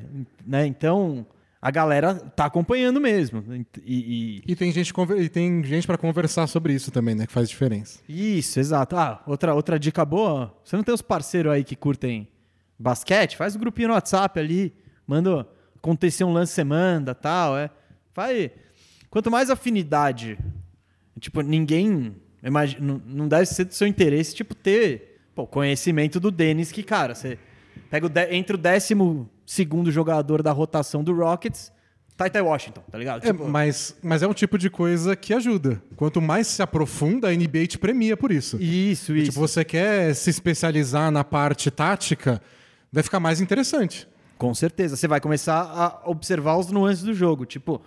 [0.46, 0.66] Né?
[0.66, 1.24] Então,
[1.62, 3.44] a galera tá acompanhando mesmo.
[3.86, 7.28] E, E tem gente, e tem gente para conversar sobre isso também, né?
[7.28, 8.00] Que faz diferença.
[8.10, 8.96] e- Isso, exato.
[8.98, 12.28] Ah, outra, outra dica boa: você não tem os parceiros aí que curtem
[12.80, 13.38] basquete?
[13.38, 14.74] Faz o grupinho no WhatsApp ali,
[15.06, 15.48] manda
[15.78, 17.56] acontecer um lance, você manda tal.
[17.58, 17.70] É.
[18.16, 18.52] Vai.
[19.12, 20.40] Quanto mais afinidade,
[21.20, 22.16] tipo, ninguém.
[22.44, 26.82] imagi- não- não deve ser do seu interesse, tipo, ter pô, conhecimento do Denis, que,
[26.84, 27.38] cara, você
[27.90, 31.72] pega o de- entre o décimo segundo jogador da rotação do Rockets,
[32.16, 33.24] tá Ty Washington, tá ligado?
[33.26, 35.82] É, Tipo, mas, mas é um tipo de coisa que ajuda.
[35.98, 38.56] Quanto mais se aprofunda, a NBA te premia por isso.
[38.62, 39.32] Isso, isso.
[39.32, 42.42] Tipo, você quer se especializar na parte tática,
[42.92, 44.08] vai ficar mais interessante.
[44.38, 44.96] Com certeza.
[44.96, 47.46] Você vai começar a observar os nuances do jogo.
[47.46, 47.82] Tipo,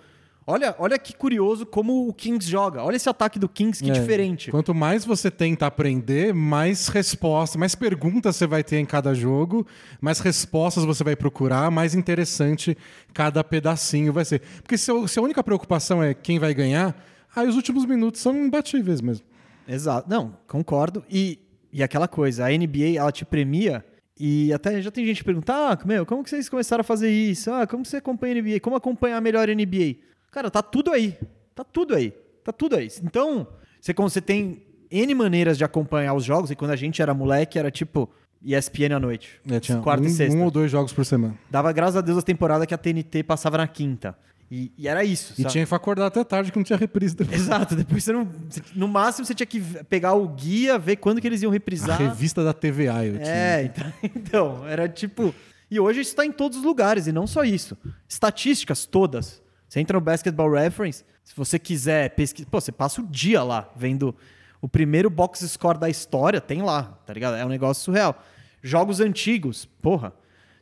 [0.45, 2.83] olha, olha que curioso como o Kings joga.
[2.83, 3.93] Olha esse ataque do Kings, que É.
[3.93, 4.51] diferente.
[4.51, 9.65] Quanto mais você tenta aprender, mais respostas, mais perguntas você vai ter em cada jogo,
[10.01, 12.77] mais respostas você vai procurar, mais interessante
[13.13, 14.41] cada pedacinho vai ser.
[14.61, 16.95] Porque se, a- se a única preocupação é quem vai ganhar,
[17.35, 19.25] aí os últimos minutos são imbatíveis mesmo.
[19.67, 20.09] Exato.
[20.09, 21.03] Não, concordo.
[21.09, 21.39] E,
[21.71, 23.83] e aquela coisa, a NBA, ela te premia
[24.19, 27.09] e até já tem gente que pergunta, ah, meu, como que vocês começaram a fazer
[27.09, 27.49] isso?
[27.51, 28.59] Ah, como você acompanha a NBA?
[28.59, 29.95] Como acompanhar melhor a NBA?
[30.33, 31.15] Cara, tá tudo aí.
[31.53, 32.11] Tá tudo aí.
[32.43, 32.89] Tá tudo aí.
[33.03, 33.47] Então,
[33.79, 37.59] você, você tem N maneiras de acompanhar os jogos, e quando a gente era moleque,
[37.59, 38.09] era tipo
[38.43, 39.39] ESPN à noite.
[39.47, 40.35] É, tinha quarta um, e sexta.
[40.35, 41.37] um ou dois jogos por semana.
[41.51, 44.17] Dava graças a Deus a temporada que a TNT passava na quinta.
[44.49, 45.33] E, e era isso.
[45.33, 45.51] E sabe?
[45.51, 47.39] tinha que acordar até tarde que não tinha reprise depois.
[47.39, 48.27] Exato, depois você não.
[48.75, 51.97] No máximo você tinha que pegar o guia, ver quando que eles iam A reprisar.
[51.97, 53.29] revista da TVA eu tinha.
[53.29, 55.33] É, então, então, era tipo.
[55.69, 57.77] E hoje isso está em todos os lugares, e não só isso.
[58.07, 59.42] Estatísticas todas.
[59.73, 62.47] Você entra no Basketball Reference, se você quiser pesquisar.
[62.51, 64.15] Pô, você passa o dia lá vendo
[64.61, 67.37] o primeiro box score da história, tem lá, tá ligado?
[67.37, 68.23] É um negócio surreal.
[68.61, 70.13] Jogos antigos, porra.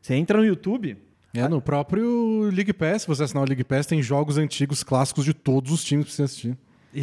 [0.01, 0.97] Você entra no YouTube,
[1.33, 5.25] É, no próprio League Pass, se você assinar o League Pass, tem jogos antigos, clássicos
[5.25, 6.57] de todos os times pra você assistir.
[6.93, 7.01] E,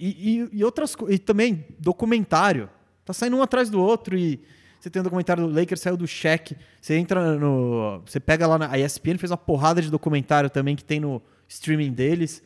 [0.00, 2.70] e, e- e outras co- e também documentário.
[3.04, 4.40] Tá saindo um atrás do outro e
[4.82, 6.56] você tem um documentário do Lakers, saiu do Shaq.
[6.80, 8.02] Você entra no.
[8.04, 8.68] Você pega lá na.
[8.72, 12.42] A ESPN fez uma porrada de documentário também que tem no streaming deles.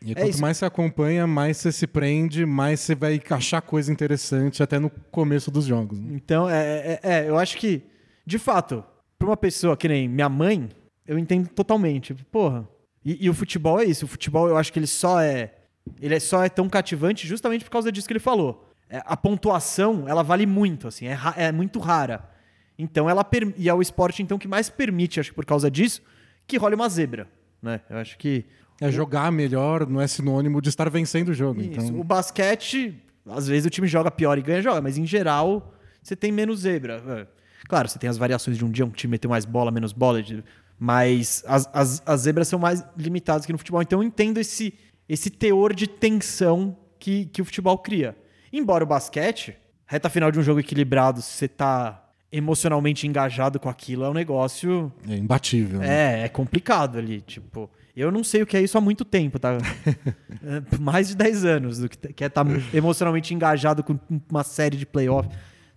[0.00, 0.40] E É quanto isso.
[0.40, 4.90] mais você acompanha, mais você se prende, mais você vai achar coisa interessante até no
[5.10, 5.98] começo dos jogos.
[5.98, 6.12] né?
[6.14, 7.82] Então, é, é, é, eu acho que,
[8.24, 8.84] de fato,
[9.18, 10.68] pra uma pessoa que nem minha mãe,
[11.04, 12.14] eu entendo totalmente.
[12.30, 12.68] Porra.
[13.04, 14.04] E, e o futebol é isso.
[14.04, 15.52] O futebol eu acho que ele só é.
[16.00, 18.71] Ele só é tão cativante justamente por causa disso que ele falou.
[18.92, 22.28] É, a pontuação, ela vale muito, assim, é, é muito rara.
[22.78, 26.02] Então ela e é o esporte então que mais permite, acho que por causa disso,
[26.46, 27.26] que role uma zebra,
[27.62, 27.80] né?
[27.88, 28.44] Eu acho que
[28.82, 31.62] É jogar melhor, não é sinônimo de estar vencendo o jogo.
[31.62, 31.70] isso.
[31.70, 32.94] Então, O basquete,
[33.26, 36.60] às vezes o time joga pior e ganha, joga, mas em geral você tem menos
[36.60, 37.02] zebra.
[37.08, 37.26] É.
[37.68, 40.22] Claro, você tem as variações de um dia um time meteu mais bola, menos bola,
[40.78, 43.80] mas as, as, as zebras são mais limitadas que no futebol.
[43.80, 44.74] Então eu entendo esse,
[45.08, 48.16] esse teor de tensão que, que o futebol cria.
[48.52, 49.56] Embora o basquete,
[49.86, 51.98] reta final de um jogo equilibrado, se você tá
[52.30, 55.80] emocionalmente engajado com aquilo, é um negócio é imbatível.
[55.80, 56.20] né?
[56.22, 57.70] é, é complicado ali, tipo.
[57.94, 59.58] Eu não sei o que é isso há muito tempo, tá?
[60.44, 63.96] É, Mais de 10 anos do que é estar emocionalmente engajado com
[64.28, 65.28] uma série de playoff.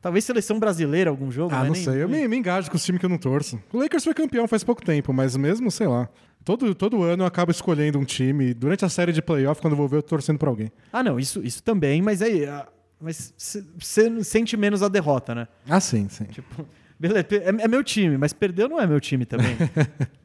[0.02, 1.66] Talvez seleção brasileira, algum jogo, Ah, né?
[1.68, 2.02] não Nem- sei.
[2.02, 3.62] Eu me, me engajo com os times que eu não torço.
[3.72, 6.10] O Lakers foi campeão faz pouco tempo, mas mesmo, sei lá.
[6.46, 8.54] Todo, todo ano eu acabo escolhendo um time.
[8.54, 10.72] Durante a série de playoff, quando eu vou ver, eu tô torcendo pra alguém.
[10.94, 12.46] Ah, não, isso, isso também, mas aí.
[12.46, 12.68] ah,
[13.02, 15.48] mas você sente menos a derrota, né?
[15.68, 16.26] Ah, sim, sim.
[16.26, 16.64] Tipo,
[17.00, 19.58] beleza, é, é meu time, mas perder não é meu time também.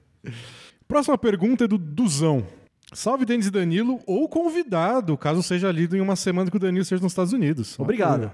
[0.86, 2.46] Próxima pergunta é do Duzão.
[2.92, 6.84] Salve Denis e Danilo, ou convidado, caso seja lido em uma semana que o Danilo
[6.84, 7.78] seja nos Estados Unidos.
[7.78, 8.30] Obrigado.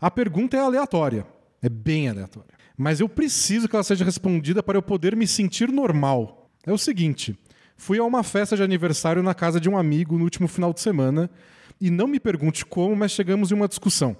[0.00, 1.26] A pergunta é aleatória.
[1.62, 2.50] É bem aleatória.
[2.76, 6.47] Mas eu preciso que ela seja respondida para eu poder me sentir normal.
[6.66, 7.38] É o seguinte:
[7.76, 10.80] fui a uma festa de aniversário na casa de um amigo no último final de
[10.80, 11.30] semana
[11.80, 14.16] e não me pergunte como, mas chegamos em uma discussão.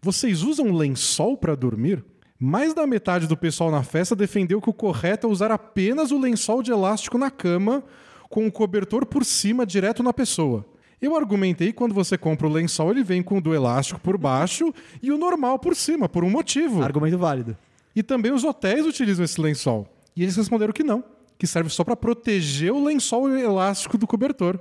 [0.00, 2.04] Vocês usam lençol para dormir?
[2.38, 6.18] Mais da metade do pessoal na festa defendeu que o correto é usar apenas o
[6.18, 7.82] lençol de elástico na cama,
[8.30, 10.64] com o cobertor por cima direto na pessoa.
[11.00, 14.16] Eu argumentei que quando você compra o lençol, ele vem com o do elástico por
[14.16, 14.72] baixo
[15.02, 16.82] e o normal por cima, por um motivo.
[16.82, 17.56] Argumento válido.
[17.94, 19.88] E também os hotéis utilizam esse lençol.
[20.14, 21.02] E eles responderam que não,
[21.38, 24.58] que serve só para proteger o lençol elástico do cobertor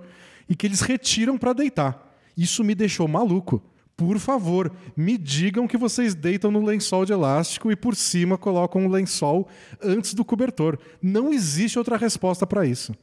[0.48, 2.16] e que eles retiram para deitar.
[2.38, 3.62] Isso me deixou maluco.
[3.96, 8.84] Por favor, me digam que vocês deitam no lençol de elástico e por cima colocam
[8.84, 9.48] um lençol
[9.82, 10.78] antes do cobertor.
[11.02, 12.94] Não existe outra resposta para isso.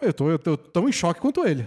[0.00, 1.66] Eu tô, eu tô tão em choque quanto ele.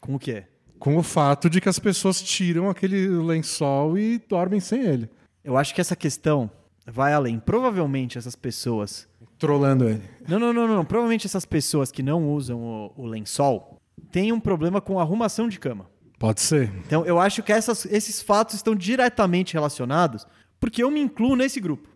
[0.00, 0.44] Com o quê?
[0.78, 5.10] Com o fato de que as pessoas tiram aquele lençol e dormem sem ele.
[5.42, 6.48] Eu acho que essa questão
[6.86, 7.40] vai além.
[7.40, 9.08] Provavelmente essas pessoas.
[9.42, 10.00] Trolando ele.
[10.28, 10.84] Não, não, não, não.
[10.84, 13.76] Provavelmente essas pessoas que não usam o, o lençol
[14.12, 15.90] têm um problema com arrumação de cama.
[16.16, 16.72] Pode ser.
[16.86, 20.24] Então, eu acho que essas, esses fatos estão diretamente relacionados,
[20.60, 21.88] porque eu me incluo nesse grupo.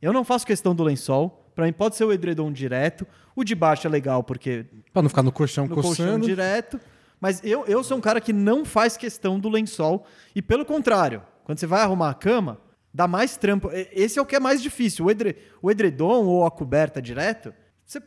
[0.00, 1.50] Eu não faço questão do lençol.
[1.54, 3.06] Para mim, pode ser o edredom direto.
[3.36, 4.64] O de baixo é legal, porque.
[4.90, 5.96] Para não ficar no colchão no coçando.
[5.96, 6.80] colchão direto.
[7.20, 10.06] Mas eu, eu sou um cara que não faz questão do lençol.
[10.34, 12.58] E pelo contrário, quando você vai arrumar a cama,
[12.94, 13.68] dá mais trampo.
[13.92, 15.06] Esse é o que é mais difícil.
[15.06, 17.52] O, edre, o edredom ou a coberta direto,
[17.84, 18.00] você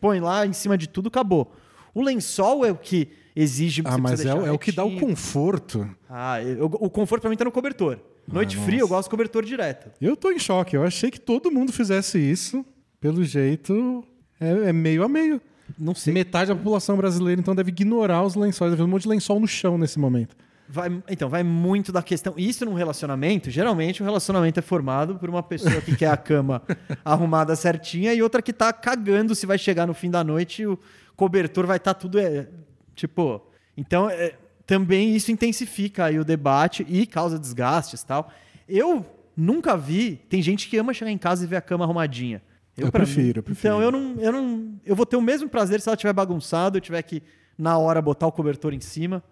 [0.00, 1.54] põe lá em cima de tudo, acabou.
[1.94, 3.82] O lençol é o que exige.
[3.84, 5.88] Ah, mas é, é o que dá o conforto.
[6.10, 7.98] Ah, eu, o conforto pra mim tá no cobertor.
[8.26, 9.90] Noite ah, fria, eu gosto do cobertor direto.
[10.00, 10.74] Eu tô em choque.
[10.74, 12.66] Eu achei que todo mundo fizesse isso.
[13.00, 14.04] Pelo jeito,
[14.40, 15.40] é, é meio a meio.
[15.78, 16.12] Não sei.
[16.12, 18.72] Metade da população brasileira, então, deve ignorar os lençóis.
[18.72, 20.36] Deve ter um monte de lençol no chão nesse momento.
[20.68, 22.34] Vai, então, vai muito da questão.
[22.36, 26.16] Isso num relacionamento, geralmente o um relacionamento é formado por uma pessoa que quer a
[26.16, 26.62] cama
[27.04, 30.66] arrumada certinha e outra que tá cagando se vai chegar no fim da noite e
[30.66, 30.78] o
[31.14, 32.48] cobertor vai estar tá tudo é,
[32.96, 33.42] Tipo,
[33.76, 34.34] então é,
[34.66, 38.32] também isso intensifica aí o debate e causa desgastes tal.
[38.66, 39.04] Eu
[39.36, 40.16] nunca vi.
[40.28, 42.42] Tem gente que ama chegar em casa e ver a cama arrumadinha.
[42.76, 43.74] Eu, eu prefiro, mim, eu prefiro.
[43.74, 44.74] Então eu não, eu não.
[44.84, 47.22] Eu vou ter o mesmo prazer se ela tiver bagunçado, eu tiver que,
[47.56, 49.22] na hora, botar o cobertor em cima.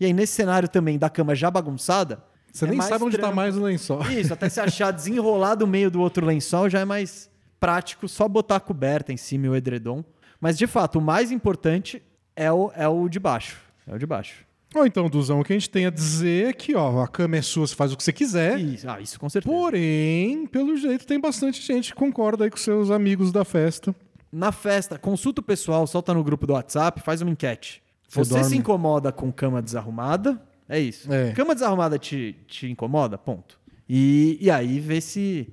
[0.00, 2.22] E aí, nesse cenário também da cama já bagunçada.
[2.52, 4.02] Você é nem sabe onde está mais o lençol.
[4.10, 8.28] Isso, até se achar desenrolado o meio do outro lençol já é mais prático, só
[8.28, 10.04] botar a coberta em cima e o edredom.
[10.40, 12.02] Mas, de fato, o mais importante
[12.34, 13.60] é o, é o de baixo.
[13.86, 14.44] É o de baixo.
[14.74, 17.36] Ou então, Duzão, o que a gente tem a dizer é que ó, a cama
[17.36, 18.58] é sua, você faz o que você quiser.
[18.58, 19.54] Isso, ah, isso com certeza.
[19.54, 23.94] Porém, pelo jeito, tem bastante gente que concorda aí com seus amigos da festa.
[24.32, 27.81] Na festa, consulta o pessoal, solta no grupo do WhatsApp, faz uma enquete.
[28.12, 30.40] Você, você se incomoda com cama desarrumada?
[30.68, 31.12] É isso.
[31.12, 31.32] É.
[31.32, 33.16] Cama desarrumada te, te incomoda?
[33.16, 33.58] Ponto.
[33.88, 35.48] E, e aí vê se,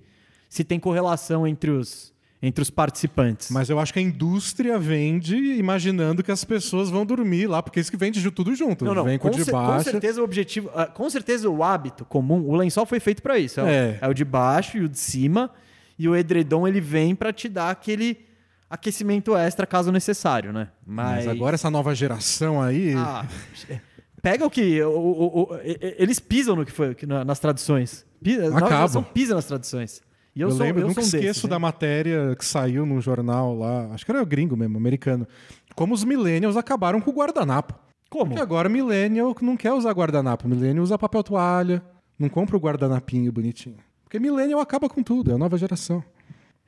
[0.50, 3.50] se tem correlação entre os, entre os participantes.
[3.50, 7.80] Mas eu acho que a indústria vende imaginando que as pessoas vão dormir lá, porque
[7.80, 8.84] isso que vende tudo junto.
[8.84, 9.86] Não, não, Vem com, com, de baixo.
[9.86, 13.38] com certeza o objetivo, uh, com certeza o hábito comum, o lençol foi feito para
[13.40, 13.62] isso.
[13.62, 14.00] É, é.
[14.02, 15.50] O, é, o de baixo e o de cima,
[15.98, 18.29] e o edredom ele vem para te dar aquele
[18.70, 20.70] aquecimento extra caso necessário, né?
[20.86, 22.94] Mas, Mas agora essa nova geração aí.
[22.96, 23.26] Ah,
[24.22, 25.60] pega o que o, o, o,
[25.98, 28.06] eles pisam no que foi nas traduções.
[28.22, 29.04] Pisa, Acabam.
[29.04, 30.02] pisa nas traduções.
[30.36, 33.58] E eu, eu sou, lembro, eu nunca esqueço desses, da matéria que saiu num jornal
[33.58, 35.28] lá, acho que era gringo mesmo, americano,
[35.76, 37.74] como os millennials acabaram com o guardanapo.
[38.10, 38.28] Como?
[38.28, 41.84] Porque agora millennial não quer usar guardanapo, millennial usa papel toalha,
[42.18, 43.78] não compra o guardanapinho bonitinho.
[44.04, 46.04] Porque millennial acaba com tudo, é a nova geração.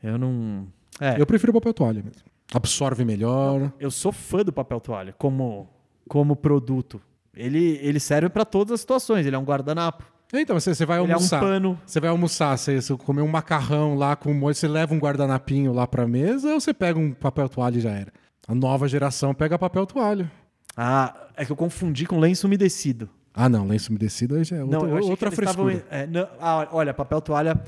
[0.04, 0.68] Eu não...
[1.00, 1.20] É.
[1.20, 2.22] Eu prefiro papel toalha mesmo.
[2.54, 3.72] Absorve melhor.
[3.80, 5.70] Eu sou fã do papel toalha como,
[6.08, 7.02] como produto.
[7.34, 10.04] Ele, ele serve para todas as situações, ele é um guardanapo.
[10.34, 11.38] Então, você, você vai almoçar.
[11.38, 11.80] É um pano.
[11.86, 15.74] Você vai almoçar, você, você comer um macarrão lá com molho, você leva um guardanapinho
[15.74, 18.14] lá pra mesa ou você pega um papel toalha e já era?
[18.48, 20.32] A nova geração pega papel toalha.
[20.76, 23.10] Ah, é que eu confundi com lenço umedecido.
[23.34, 25.74] Ah, não, lenço umedecido já é outra, não, outra frescura.
[25.74, 27.62] Estavam, é, não, ah, olha, papel toalha.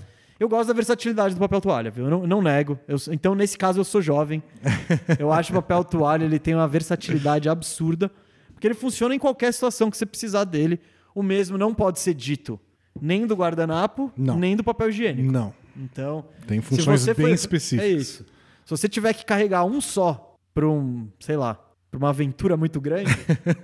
[0.43, 2.03] Eu gosto da versatilidade do papel toalha, viu?
[2.03, 2.77] Eu não, não nego.
[2.85, 4.43] Eu, então, nesse caso, eu sou jovem.
[5.17, 8.11] eu acho o papel toalha ele tem uma versatilidade absurda,
[8.53, 10.81] porque ele funciona em qualquer situação que você precisar dele
[11.15, 12.59] o mesmo não pode ser dito
[12.99, 14.37] nem do guardanapo, não.
[14.37, 15.31] nem do papel higiênico.
[15.31, 15.53] Não.
[15.77, 17.29] Então, tem funções bem for...
[17.29, 17.89] específicas.
[17.89, 18.25] É isso.
[18.65, 21.57] Se você tiver que carregar um só para um, sei lá,
[21.89, 23.11] para uma aventura muito grande,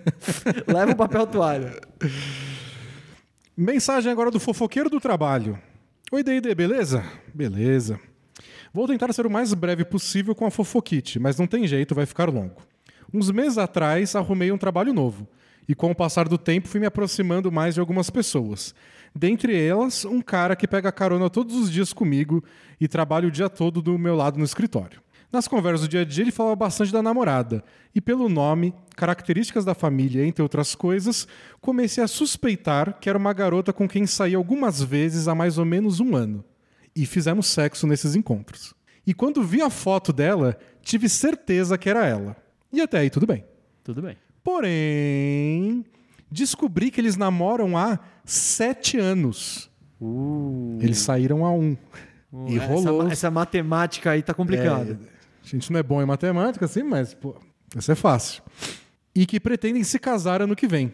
[0.65, 1.77] leva o papel toalha.
[3.57, 5.60] Mensagem agora do fofoqueiro do trabalho.
[6.11, 7.03] Oi, D&D, beleza?
[7.36, 7.99] Beleza.
[8.73, 12.07] Vou tentar ser o mais breve possível com a fofoquite, mas não tem jeito, vai
[12.07, 12.64] ficar longo.
[13.14, 15.27] Uns meses atrás, arrumei um trabalho novo.
[15.68, 18.73] E com o passar do tempo, fui me aproximando mais de algumas pessoas.
[19.15, 22.44] Dentre elas, um cara que pega carona todos os dias comigo
[22.81, 24.99] e trabalha o dia todo do meu lado no escritório.
[25.31, 27.64] Nas conversas do dia a dia, ele falava bastante da namorada.
[27.93, 31.27] E pelo nome, características da família, entre outras coisas,
[31.61, 35.65] comecei a suspeitar que era uma garota com quem saí algumas vezes há mais ou
[35.65, 36.43] menos um ano.
[36.95, 38.73] E fizemos sexo nesses encontros.
[39.06, 42.35] E quando vi a foto dela, tive certeza que era ela.
[42.72, 43.45] E até aí tudo bem.
[43.84, 44.18] Tudo bem.
[44.43, 45.85] Porém,
[46.31, 49.69] descobri que eles namoram há sete anos.
[50.80, 51.77] Eles saíram há um.
[52.47, 53.07] e essa, rolou.
[53.07, 54.99] Essa matemática aí tá complicada.
[55.01, 55.19] É,
[55.56, 57.36] a gente não é bom em matemática, assim, mas, pô,
[57.76, 58.44] isso é fácil.
[59.14, 60.94] E que pretendem se casar ano que vem.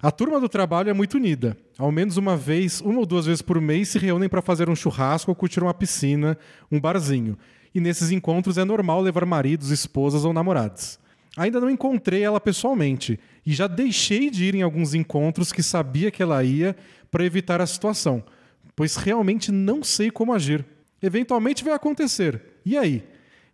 [0.00, 1.56] A turma do trabalho é muito unida.
[1.78, 4.76] Ao menos uma vez, uma ou duas vezes por mês, se reúnem para fazer um
[4.76, 6.38] churrasco ou curtir uma piscina,
[6.70, 7.36] um barzinho.
[7.74, 10.98] E nesses encontros é normal levar maridos, esposas ou namorados.
[11.36, 16.10] Ainda não encontrei ela pessoalmente e já deixei de ir em alguns encontros que sabia
[16.10, 16.74] que ela ia
[17.10, 18.24] para evitar a situação,
[18.74, 20.64] pois realmente não sei como agir.
[21.02, 22.42] Eventualmente vai acontecer.
[22.64, 23.04] E aí?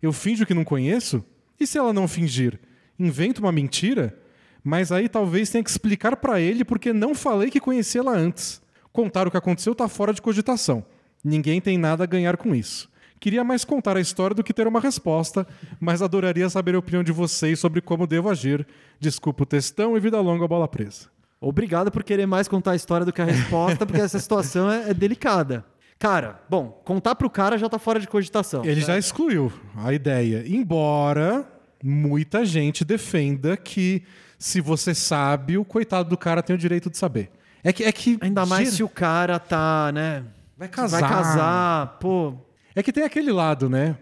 [0.03, 1.23] Eu finjo que não conheço?
[1.57, 2.59] E se ela não fingir?
[2.99, 4.19] Invento uma mentira?
[4.61, 8.61] Mas aí talvez tenha que explicar para ele porque não falei que conhecia ela antes.
[8.91, 10.85] Contar o que aconteceu tá fora de cogitação.
[11.23, 12.91] Ninguém tem nada a ganhar com isso.
[13.17, 15.47] Queria mais contar a história do que ter uma resposta,
[15.79, 18.67] mas adoraria saber a opinião de vocês sobre como devo agir.
[18.99, 21.07] Desculpa o textão e vida longa bola presa.
[21.39, 24.89] Obrigado por querer mais contar a história do que a resposta, porque essa situação é,
[24.89, 25.63] é delicada.
[26.03, 28.65] Cara, bom, contar pro cara já tá fora de cogitação.
[28.65, 30.43] Ele já excluiu a ideia.
[30.45, 31.47] Embora
[31.81, 34.03] muita gente defenda que
[34.37, 37.31] se você sabe, o coitado do cara tem o direito de saber.
[37.63, 40.25] É que, é que Ainda mais ger- se o cara tá, né?
[40.57, 40.99] vai casar.
[40.99, 42.33] Vai casar, pô.
[42.75, 43.95] É que tem aquele lado, né?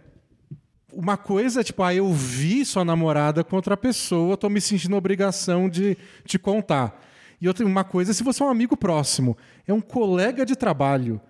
[0.92, 4.96] Uma coisa é tipo, ah, eu vi sua namorada com outra pessoa, tô me sentindo
[4.96, 5.96] obrigação de
[6.26, 7.00] te contar.
[7.40, 9.38] E outra, uma coisa é se você é um amigo próximo,
[9.68, 11.22] é um colega de trabalho,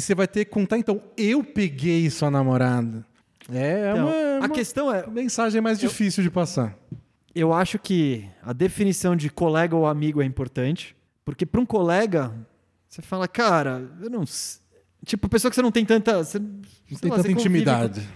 [0.00, 3.04] e você vai ter que contar, então, eu peguei sua namorada.
[3.52, 4.06] É, é Então,
[4.38, 6.76] uma, a questão é, mensagem mais difícil de passar.
[7.34, 12.32] eu acho que a definição de colega ou amigo é importante, porque para um colega,
[12.88, 14.24] você fala, cara, eu não.
[15.04, 16.18] Tipo, pessoa que você não tem tanta.
[16.22, 18.00] Você, Não tem lá, tanta intimidade.
[18.00, 18.06] com-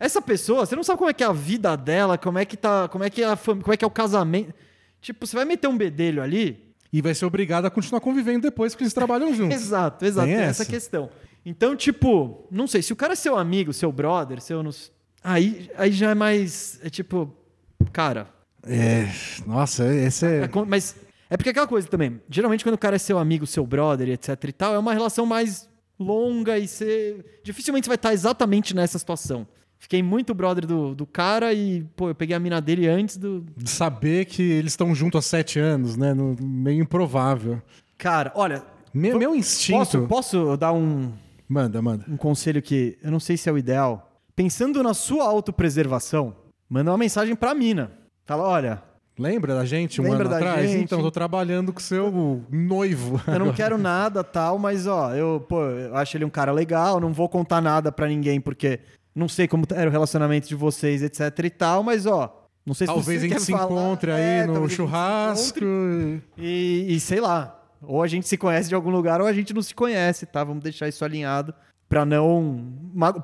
[0.00, 2.56] Essa pessoa, você não sabe como é que é a vida dela, como é que
[2.56, 2.88] tá.
[2.88, 4.54] Como é que é, a fam- como é, que é o casamento.
[5.00, 6.64] Tipo, você vai meter um bedelho ali.
[6.92, 9.56] E vai ser obrigado a continuar convivendo depois que eles trabalham juntos.
[9.56, 10.26] Exato, exato.
[10.28, 11.10] Tem Tem essa questão.
[11.48, 14.62] Então, tipo, não sei, se o cara é seu amigo, seu brother, seu.
[15.24, 16.78] Aí, aí já é mais.
[16.82, 17.32] É tipo.
[17.92, 18.28] Cara,
[18.66, 19.08] É,
[19.46, 20.40] nossa, esse é.
[20.42, 20.94] É con- mas
[21.30, 22.20] é porque aquela coisa também.
[22.28, 25.24] Geralmente, quando o cara é seu amigo, seu brother, etc e tal, é uma relação
[25.24, 25.68] mais
[25.98, 27.24] longa e você.
[27.42, 29.46] Dificilmente você vai estar exatamente nessa situação.
[29.78, 33.46] Fiquei muito brother do, do cara e, pô, eu peguei a mina dele antes do.
[33.56, 36.12] de saber que eles estão juntos há sete anos, né?
[36.12, 37.62] No- meio improvável.
[37.96, 38.62] Cara, olha.
[38.92, 39.78] Me- vou- meu instinto.
[39.78, 41.12] Posso, posso dar um,
[41.48, 42.04] Manda, manda.
[42.08, 44.10] um conselho que eu não sei se é o ideal?
[44.36, 46.34] Pensando na sua autopreservação,
[46.68, 47.90] manda uma mensagem pra mina.
[48.26, 48.82] Fala, olha,
[49.18, 50.70] Lembra da gente um Lembra ano da atrás?
[50.70, 50.84] gente.
[50.84, 53.20] Então, tô trabalhando com seu noivo.
[53.26, 57.00] Eu não quero nada tal, mas ó, eu, pô, eu acho ele um cara legal,
[57.00, 58.78] não vou contar nada pra ninguém porque
[59.12, 62.86] não sei como era o relacionamento de vocês, etc e tal, mas ó, não sei
[62.86, 65.58] se Talvez a gente se falar- encontre aí É, no churrasco.
[66.38, 69.52] E, e sei lá, ou a gente se conhece de algum lugar ou a gente
[69.54, 70.42] não se conhece, tá?
[70.44, 71.54] Vamos deixar isso alinhado
[71.88, 72.74] pra não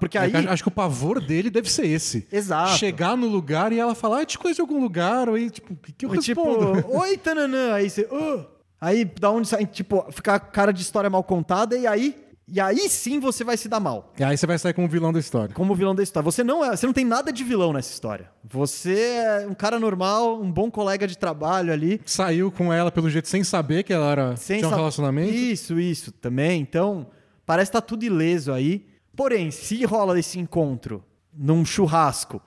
[0.01, 2.27] porque aí Acho- Acho que o pavor dele deve ser esse.
[2.33, 2.73] Exato.
[2.79, 5.51] Chegar no lugar e ela falar, ah, eu te conheço de algum lugar, ou aí,
[5.51, 6.87] tipo, o que, que eu tipo, respondo?
[6.97, 8.47] oi Tananã, aí você, "Ah".
[8.81, 12.89] aí da onde sai, tipo, ficar cara de história mal contada e aí e aí
[12.89, 14.13] sim você vai se dar mal.
[14.19, 15.55] E aí você vai sair como vilão da história.
[15.55, 16.25] como vilão da história.
[16.25, 18.31] Você não é, você não tem nada de vilão nessa história.
[18.45, 22.01] Você é um cara normal, um bom colega de trabalho ali.
[22.05, 25.33] Saiu com ela pelo jeito sem saber que ela era, Sem tinha um relacionamento.
[25.33, 26.61] Isso, isso também.
[26.61, 27.07] Então,
[27.47, 28.87] parece que tá tudo ileso aí.
[29.17, 31.03] Porém, se rola esse encontro
[31.33, 32.43] num churrasco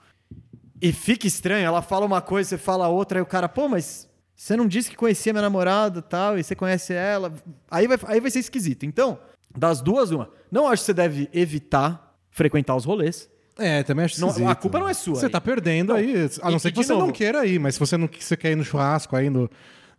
[0.80, 4.08] e fica estranho, ela fala uma coisa, você fala outra, aí o cara, pô, mas
[4.36, 7.32] você não disse que conhecia minha namorada e tal, e você conhece ela.
[7.68, 8.86] Aí vai, aí vai ser esquisito.
[8.86, 9.18] Então,
[9.56, 10.30] das duas, uma.
[10.50, 13.28] Não acho que você deve evitar frequentar os rolês.
[13.58, 14.48] É, também acho Não, esquisito.
[14.50, 15.32] a culpa não é sua Você aí.
[15.32, 15.96] tá perdendo Não.
[15.96, 16.14] aí.
[16.42, 17.96] A E- não ser e que de você não novo- queira ir, mas se você
[17.96, 19.50] não você quer ir no churrasco aí, no,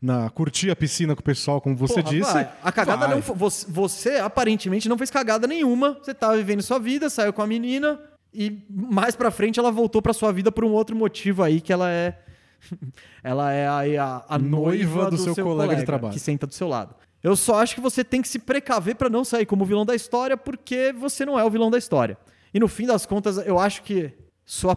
[0.02, 2.32] na, curtir a piscina com o pessoal, como você Porra, disse.
[2.32, 2.50] vai.
[2.64, 3.16] A cagada vai.
[3.16, 3.36] não foi.
[3.36, 5.98] Você, você aparentemente não fez cagada nenhuma.
[6.02, 8.00] Você tava vivendo sua vida, saiu com a menina
[8.34, 11.74] e mais pra frente ela voltou pra sua vida por um outro motivo aí que
[11.74, 12.18] ela é.
[13.22, 16.14] ela é aí a, a noiva, Noiva do seu colega de trabalho.
[16.14, 16.96] que senta do seu lado.
[17.22, 19.96] Eu só acho que você tem que se precaver pra não sair como vilão da
[19.96, 22.18] história, porque você não é o vilão da história.
[22.54, 24.14] E no fim das contas, eu acho que
[24.46, 24.76] sua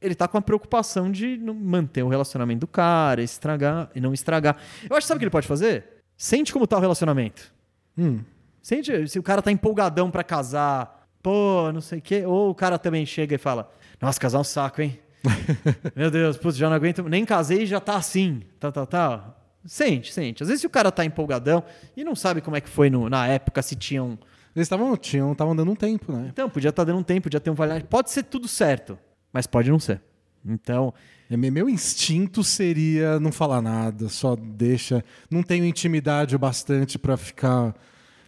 [0.00, 4.56] ele tá com a preocupação de manter o relacionamento do cara, estragar e não estragar.
[4.88, 5.84] Eu acho que sabe o que ele pode fazer?
[6.16, 7.52] Sente como tá o relacionamento.
[7.96, 8.20] Hum.
[8.60, 12.24] Sente se o cara tá empolgadão pra casar, pô, não sei o quê.
[12.26, 13.70] Ou o cara também chega e fala:
[14.00, 14.98] Nossa, casar é um saco, hein?
[15.94, 17.02] Meu Deus, putz, já não aguento.
[17.08, 18.42] Nem casei e já tá assim.
[18.58, 19.34] Tá, tá, tá.
[19.64, 20.42] Sente, sente.
[20.42, 21.62] Às vezes se o cara tá empolgadão
[21.96, 24.18] e não sabe como é que foi no- na época, se tinham.
[24.54, 26.26] Eles estavam tinham, estavam dando um tempo, né?
[26.30, 27.82] Então, podia estar dando um tempo, podia ter um valor.
[27.84, 28.98] Pode ser tudo certo,
[29.32, 30.00] mas pode não ser.
[30.44, 30.92] Então,
[31.30, 35.02] É, me- Meu instinto seria não falar nada, só deixa.
[35.30, 37.74] Não tenho intimidade o bastante pra ficar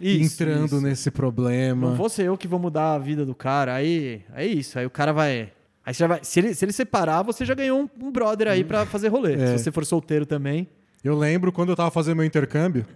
[0.00, 0.80] Isso, entrando isso.
[0.80, 1.90] nesse problema.
[1.90, 3.74] Não vou ser eu que vou mudar a vida do cara.
[3.74, 4.78] Aí é isso.
[4.78, 5.52] Aí o cara vai.
[5.84, 6.20] Aí você já vai.
[6.22, 9.34] Se ele, se ele separar, você já ganhou um, um brother aí pra fazer rolê.
[9.34, 9.46] É.
[9.58, 10.66] Se você for solteiro também.
[11.04, 12.86] Eu lembro quando eu tava fazendo meu intercâmbio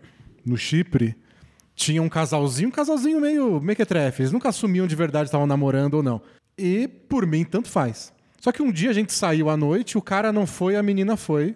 [0.42, 1.14] no Chipre,
[1.74, 4.22] tinha um casalzinho, um casalzinho meio mequetrefe.
[4.22, 6.22] Eles nunca assumiam de verdade estavam namorando ou não.
[6.56, 8.10] E por mim, tanto faz.
[8.40, 11.18] Só que um dia a gente saiu à noite, o cara não foi, a menina
[11.18, 11.54] foi.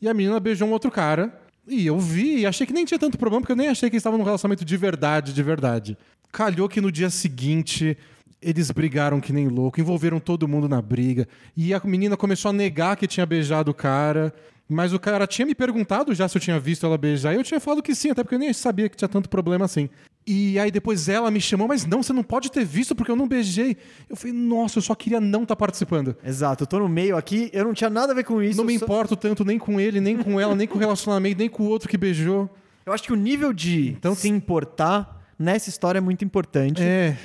[0.00, 1.40] E a menina beijou um outro cara.
[1.68, 3.94] E eu vi e achei que nem tinha tanto problema, porque eu nem achei que
[3.94, 5.96] eles estavam num relacionamento de verdade, de verdade.
[6.32, 7.96] Calhou que no dia seguinte
[8.42, 11.28] eles brigaram que nem louco, envolveram todo mundo na briga.
[11.56, 14.34] E a menina começou a negar que tinha beijado o cara.
[14.72, 17.32] Mas o cara tinha me perguntado já se eu tinha visto ela beijar.
[17.32, 19.64] E eu tinha falado que sim, até porque eu nem sabia que tinha tanto problema
[19.64, 19.88] assim.
[20.26, 23.16] E aí depois ela me chamou, mas não, você não pode ter visto porque eu
[23.16, 23.76] não beijei.
[24.08, 26.16] Eu falei, nossa, eu só queria não estar participando.
[26.24, 28.56] Exato, eu tô no meio aqui, eu não tinha nada a ver com isso.
[28.56, 31.38] não me só- importo tanto nem com ele, nem com ela, nem com o relacionamento,
[31.38, 32.48] nem com o outro que beijou.
[32.86, 36.80] Eu acho que o nível de Então- se importar nessa história é muito importante.
[36.82, 37.16] É.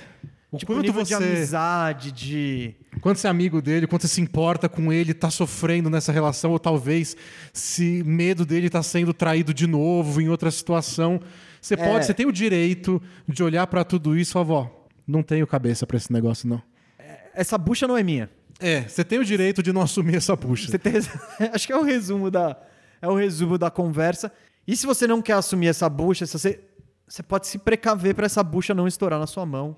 [0.49, 1.23] O Tipo, o quanto nível de você.
[1.23, 2.73] amizade, de.
[3.01, 6.51] Quanto você é amigo dele, quanto você se importa com ele, tá sofrendo nessa relação,
[6.51, 7.17] ou talvez
[7.51, 11.19] se medo dele tá sendo traído de novo em outra situação.
[11.61, 11.77] Você É.
[11.77, 15.45] pode, você tem o direito de olhar pra tudo isso e falar, vó, não tenho
[15.45, 16.61] cabeça pra esse negócio, não.
[17.35, 18.29] Essa bucha não é minha.
[18.59, 20.71] É, você tem o direito de não assumir essa bucha.
[20.71, 20.93] Você tem...
[21.53, 22.57] Acho que é o resumo da
[23.01, 24.31] é o resumo da conversa.
[24.65, 26.59] E se você não quer assumir essa bucha, se você
[27.07, 29.75] você pode se precaver pra essa bucha não estourar na sua mão.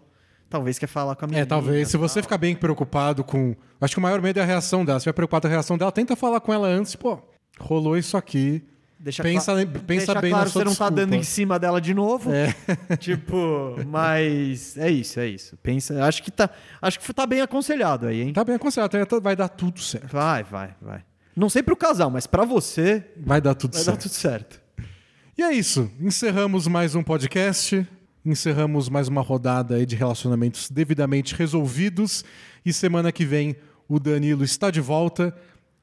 [0.49, 1.43] Talvez quer falar com a menina.
[1.43, 1.89] É, talvez.
[1.89, 3.55] Se você ficar bem preocupado com.
[3.79, 4.99] Acho que o maior medo é a reação dela.
[4.99, 7.19] Se estiver preocupado com a reação dela, tenta falar com ela antes, pô,
[7.59, 8.63] rolou isso aqui.
[9.01, 10.91] Deixa pensa cla- pensa deixa bem claro na sua você não tá desculpa.
[11.05, 12.31] dando em cima dela de novo.
[12.33, 12.53] É.
[12.99, 15.55] Tipo, mas é isso, é isso.
[15.63, 16.49] Pensa, acho que tá,
[16.81, 18.33] acho que tá bem aconselhado aí, hein?
[18.33, 20.11] Tá bem aconselhado, vai dar tudo certo.
[20.11, 21.01] Vai, vai, vai.
[21.33, 23.95] Não sei pro casal, mas pra você Vai dar tudo vai certo.
[23.95, 24.61] dar tudo certo.
[25.37, 25.89] E é isso.
[26.01, 27.87] Encerramos mais um podcast.
[28.25, 32.23] Encerramos mais uma rodada aí de relacionamentos devidamente resolvidos.
[32.65, 33.55] E semana que vem
[33.87, 35.35] o Danilo está de volta.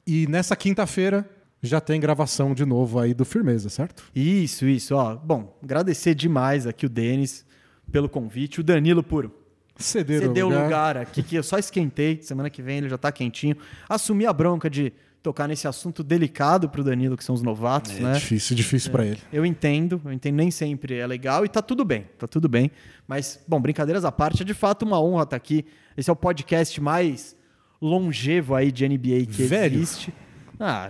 [0.05, 1.29] E nessa quinta-feira
[1.61, 4.03] já tem gravação de novo aí do Firmeza, certo?
[4.15, 5.15] Isso, isso, ó.
[5.15, 7.45] Bom, agradecer demais aqui o Denis
[7.91, 9.31] pelo convite, o Danilo por
[9.79, 10.63] Ceder ceder o lugar.
[10.63, 12.19] lugar aqui que eu só esquentei.
[12.21, 13.55] Semana que vem ele já tá quentinho.
[13.87, 14.91] Assumir a bronca de
[15.27, 18.13] tocar nesse assunto delicado pro Danilo, que são os novatos, É né?
[18.13, 19.19] difícil, difícil pra ele.
[19.33, 22.71] Eu entendo, eu entendo, nem sempre é legal e tá tudo bem, tá tudo bem.
[23.05, 25.65] Mas, bom, brincadeiras à parte, é de fato uma honra estar aqui.
[25.97, 27.35] Esse é o podcast mais
[27.81, 29.75] longevo aí de NBA que Velho.
[29.77, 30.13] existe.
[30.59, 30.89] Ah,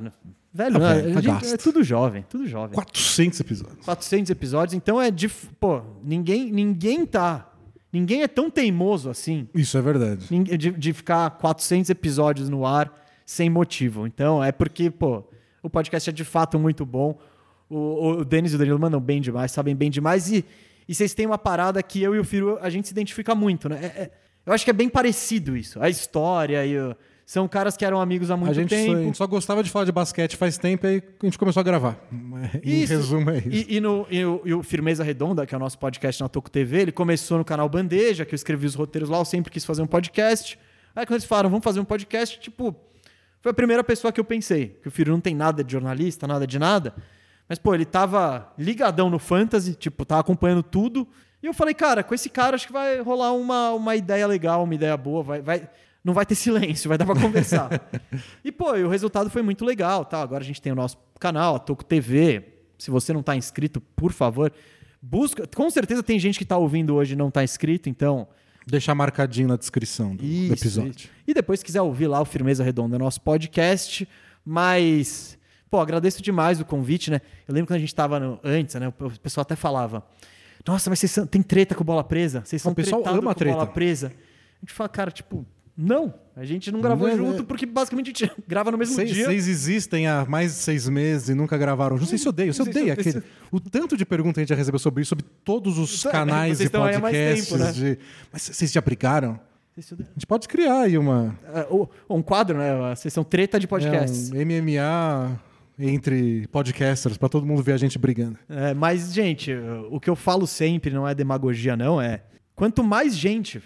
[0.54, 2.76] velho, Ah, não, velho, tá gente- é tudo jovem, tudo jovem.
[2.76, 3.86] 400 episódios.
[3.86, 5.28] 400 episódios, então é de.
[5.30, 7.52] Pô, ninguém, ninguém tá.
[7.92, 10.28] Ninguém é tão teimoso assim Isso é verdade.
[10.58, 12.94] de, de ficar 400 episódios no ar
[13.28, 14.08] sem motivo.
[14.08, 15.22] Então é porque, pô,
[15.62, 17.20] o podcast é de fato muito bom.
[17.70, 20.32] O, o Denis e o Danilo mandam bem demais, sabem bem demais.
[20.32, 20.45] E,
[20.88, 23.68] e vocês têm uma parada que eu e o Firu, a gente se identifica muito,
[23.68, 23.80] né?
[23.84, 24.12] É- é-
[24.45, 25.78] eu acho que é bem parecido isso.
[25.84, 26.95] A história e o-
[27.26, 28.98] são caras que eram amigos há muito A gente, só, tempo.
[28.98, 31.64] a gente só gostava de falar de basquete faz tempo e a gente começou a
[31.66, 31.99] gravar.
[32.64, 32.94] Em Isso.
[32.94, 33.49] resumo, é isso.
[33.70, 36.30] E, e no, e o, e o Firmeza Redonda, que é o nosso podcast na
[36.30, 39.52] Toco TV, ele começou no canal Bandeja, que eu escrevi os roteiros lá, eu sempre
[39.52, 40.58] quis fazer um podcast.
[40.95, 42.74] Aí quando eles falaram, vamos fazer um podcast, tipo,
[43.42, 44.78] foi a primeira pessoa que eu pensei.
[44.82, 46.94] Que o Firu não tem nada de jornalista, nada de nada.
[47.48, 51.08] Mas, pô, ele tava ligadão no Fantasy, tipo, tava acompanhando tudo.
[51.42, 54.64] E eu falei, cara, com esse cara acho que vai rolar uma, uma ideia legal,
[54.64, 55.70] uma ideia boa, vai, vai,
[56.04, 57.70] não vai ter silêncio, vai dar pra conversar.
[58.44, 60.22] e, pô, e o resultado foi muito legal, tá?
[60.22, 62.54] Agora a gente tem o nosso canal, a Toco TV.
[62.78, 64.52] Se você não tá inscrito, por favor,
[65.02, 65.48] busca.
[65.56, 68.28] Com certeza tem gente que tá ouvindo hoje e não tá inscrito, então
[68.69, 70.91] Deixar marcadinho na descrição do, do isso, episódio.
[70.98, 71.10] isso.
[71.26, 74.07] E depois, se quiser ouvir lá o Firmeza Redonda, nosso podcast.
[74.45, 75.38] Mas,
[75.69, 77.22] pô, agradeço demais o convite, né?
[77.48, 78.88] Eu lembro quando a gente tava no- antes, né?
[78.88, 80.03] O pessoal até falava:
[80.65, 82.41] Nossa, mas vocês são- tem treta com bola presa?
[82.45, 83.56] Vocês são pessoal tretados ama com treta.
[83.56, 84.07] bola presa?
[84.07, 85.45] A gente fala, cara, tipo,
[85.78, 88.95] Não, a gente não gravou Não, junto é- porque basicamente a gente grava no mesmo
[88.95, 89.26] Vocês dia.
[89.26, 91.98] vocês existem há mais de seis meses e nunca gravaram.
[91.98, 93.22] Não sei se sei se odeia aquele.
[93.52, 96.12] O tanto de perguntas que a gente já recebeu sobre isso, sobre todos os Então,
[96.12, 96.72] canais vocês e
[97.02, 97.48] podcasts.
[97.48, 97.72] tempo, né?
[97.72, 97.99] de...
[98.34, 98.82] Mas vocês já
[99.95, 100.08] daí.
[100.10, 101.38] A gente pode criar aí uma.
[101.54, 101.68] É,
[102.10, 102.91] um quadro, né?
[102.91, 104.32] A sessão treta de podcasts.
[104.32, 105.40] É um MMA
[105.78, 108.40] entre podcasters, pra todo mundo ver a gente brigando.
[108.49, 109.54] É, mas, gente,
[109.91, 112.24] o que eu falo sempre não é demagogia, não, é.
[112.56, 113.62] Quanto mais gente.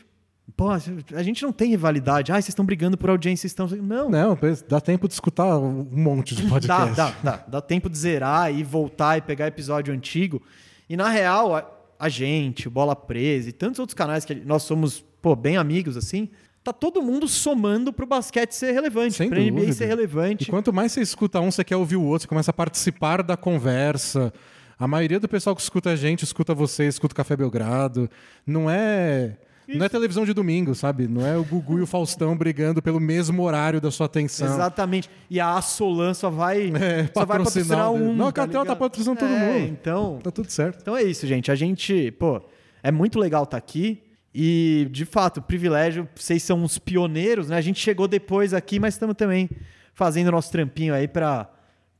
[0.56, 2.32] Pô, a gente não tem rivalidade.
[2.32, 3.68] Ah, vocês estão brigando por audiência, vocês estão.
[3.84, 4.38] Não, Não,
[4.68, 6.96] dá tempo de escutar um monte de Dá, podcast.
[6.96, 7.46] dá, dá.
[7.48, 10.42] Dá tempo de zerar e voltar e pegar episódio antigo.
[10.90, 11.66] E na real, a,
[12.00, 15.96] a gente, o Bola Presa e tantos outros canais que nós somos, pô, bem amigos
[15.98, 16.30] assim,
[16.64, 20.46] tá todo mundo somando pro basquete ser relevante, Sem pra NBA ser E relevante.
[20.52, 23.36] quanto mais você escuta um, você quer ouvir o outro, você começa a participar da
[23.38, 24.32] conversa.
[24.78, 28.10] A maioria do pessoal que escuta a gente, escuta você, escuta o Café Belgrado.
[28.46, 29.38] Não é.
[29.78, 31.08] Não é televisão de domingo, sabe?
[31.08, 34.48] Não é o Gugu e o Faustão brigando pelo mesmo horário da sua atenção.
[34.48, 35.10] Exatamente.
[35.30, 38.14] E a Assolan só vai, É, só vai patrocinar um.
[38.16, 38.78] Não, a Catel tá ligado?
[38.78, 39.68] patrocinando todo É, mundo.
[39.72, 40.80] Então, Tá tudo certo.
[40.82, 41.52] Então é isso, gente.
[41.52, 42.42] A gente, pô,
[42.84, 44.02] é muito legal estar aqui.
[44.34, 47.58] E, de fato, privilégio, vocês são uns pioneiros, né?
[47.58, 49.50] A gente chegou depois aqui, mas estamos também
[49.94, 51.50] fazendo nosso trampinho aí para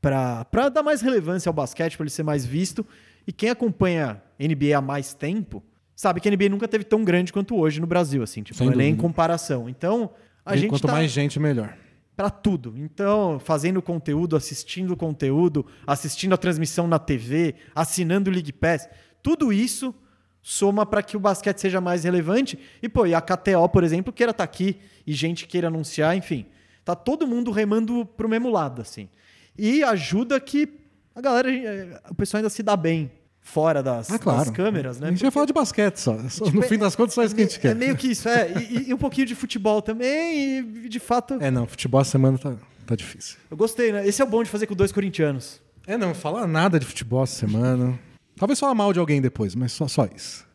[0.00, 2.84] para dar mais relevância ao basquete, para ele ser mais visto.
[3.24, 5.62] E quem acompanha NBA há mais tempo,
[6.02, 8.66] sabe que a NBA nunca teve tão grande quanto hoje no Brasil, assim, tipo, Sem
[8.66, 9.68] não é nem em comparação.
[9.68, 10.10] Então,
[10.44, 11.76] a E gente quanto tá mais gente, melhor.
[12.16, 12.74] para tudo.
[12.76, 18.88] Então, fazendo conteúdo, assistindo conteúdo, assistindo a transmissão na TV, assinando o League Pass,
[19.22, 19.94] tudo isso
[20.42, 22.58] soma para que o basquete seja mais relevante.
[22.82, 26.46] E pô, e a KTO, por exemplo, queira estar aqui e gente queira anunciar, enfim,
[26.84, 29.08] tá todo mundo remando pro mesmo lado, assim.
[29.56, 30.68] E ajuda que
[31.14, 33.08] a galera, eh, o pessoal ainda se dá bem
[33.42, 34.38] fora das, Ah, claro.
[34.46, 35.08] das câmeras, né?
[35.08, 36.16] A gente vai falar de basquete só.
[36.28, 37.70] Só- Tipo, no fim das contas, só isso que a gente é, quer.
[37.72, 38.52] É meio que isso, é.
[38.62, 41.34] E, e um pouquinho de futebol também, e de fato.
[41.40, 42.54] É, não, futebol a semana tá,
[42.86, 43.36] tá difícil.
[43.50, 44.06] Eu gostei, né?
[44.06, 45.60] Esse é o bom de fazer com dois corintianos.
[45.86, 47.98] É, não, falar nada de futebol essa semana.
[48.36, 50.46] Talvez falar mal de alguém depois, mas só, só isso.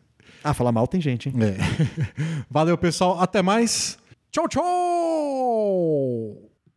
[0.42, 1.34] Ah, falar mal tem gente, hein?
[1.42, 1.56] É.
[2.50, 3.20] Valeu, pessoal.
[3.20, 3.98] Até mais.
[4.30, 6.47] Tchau, tchau!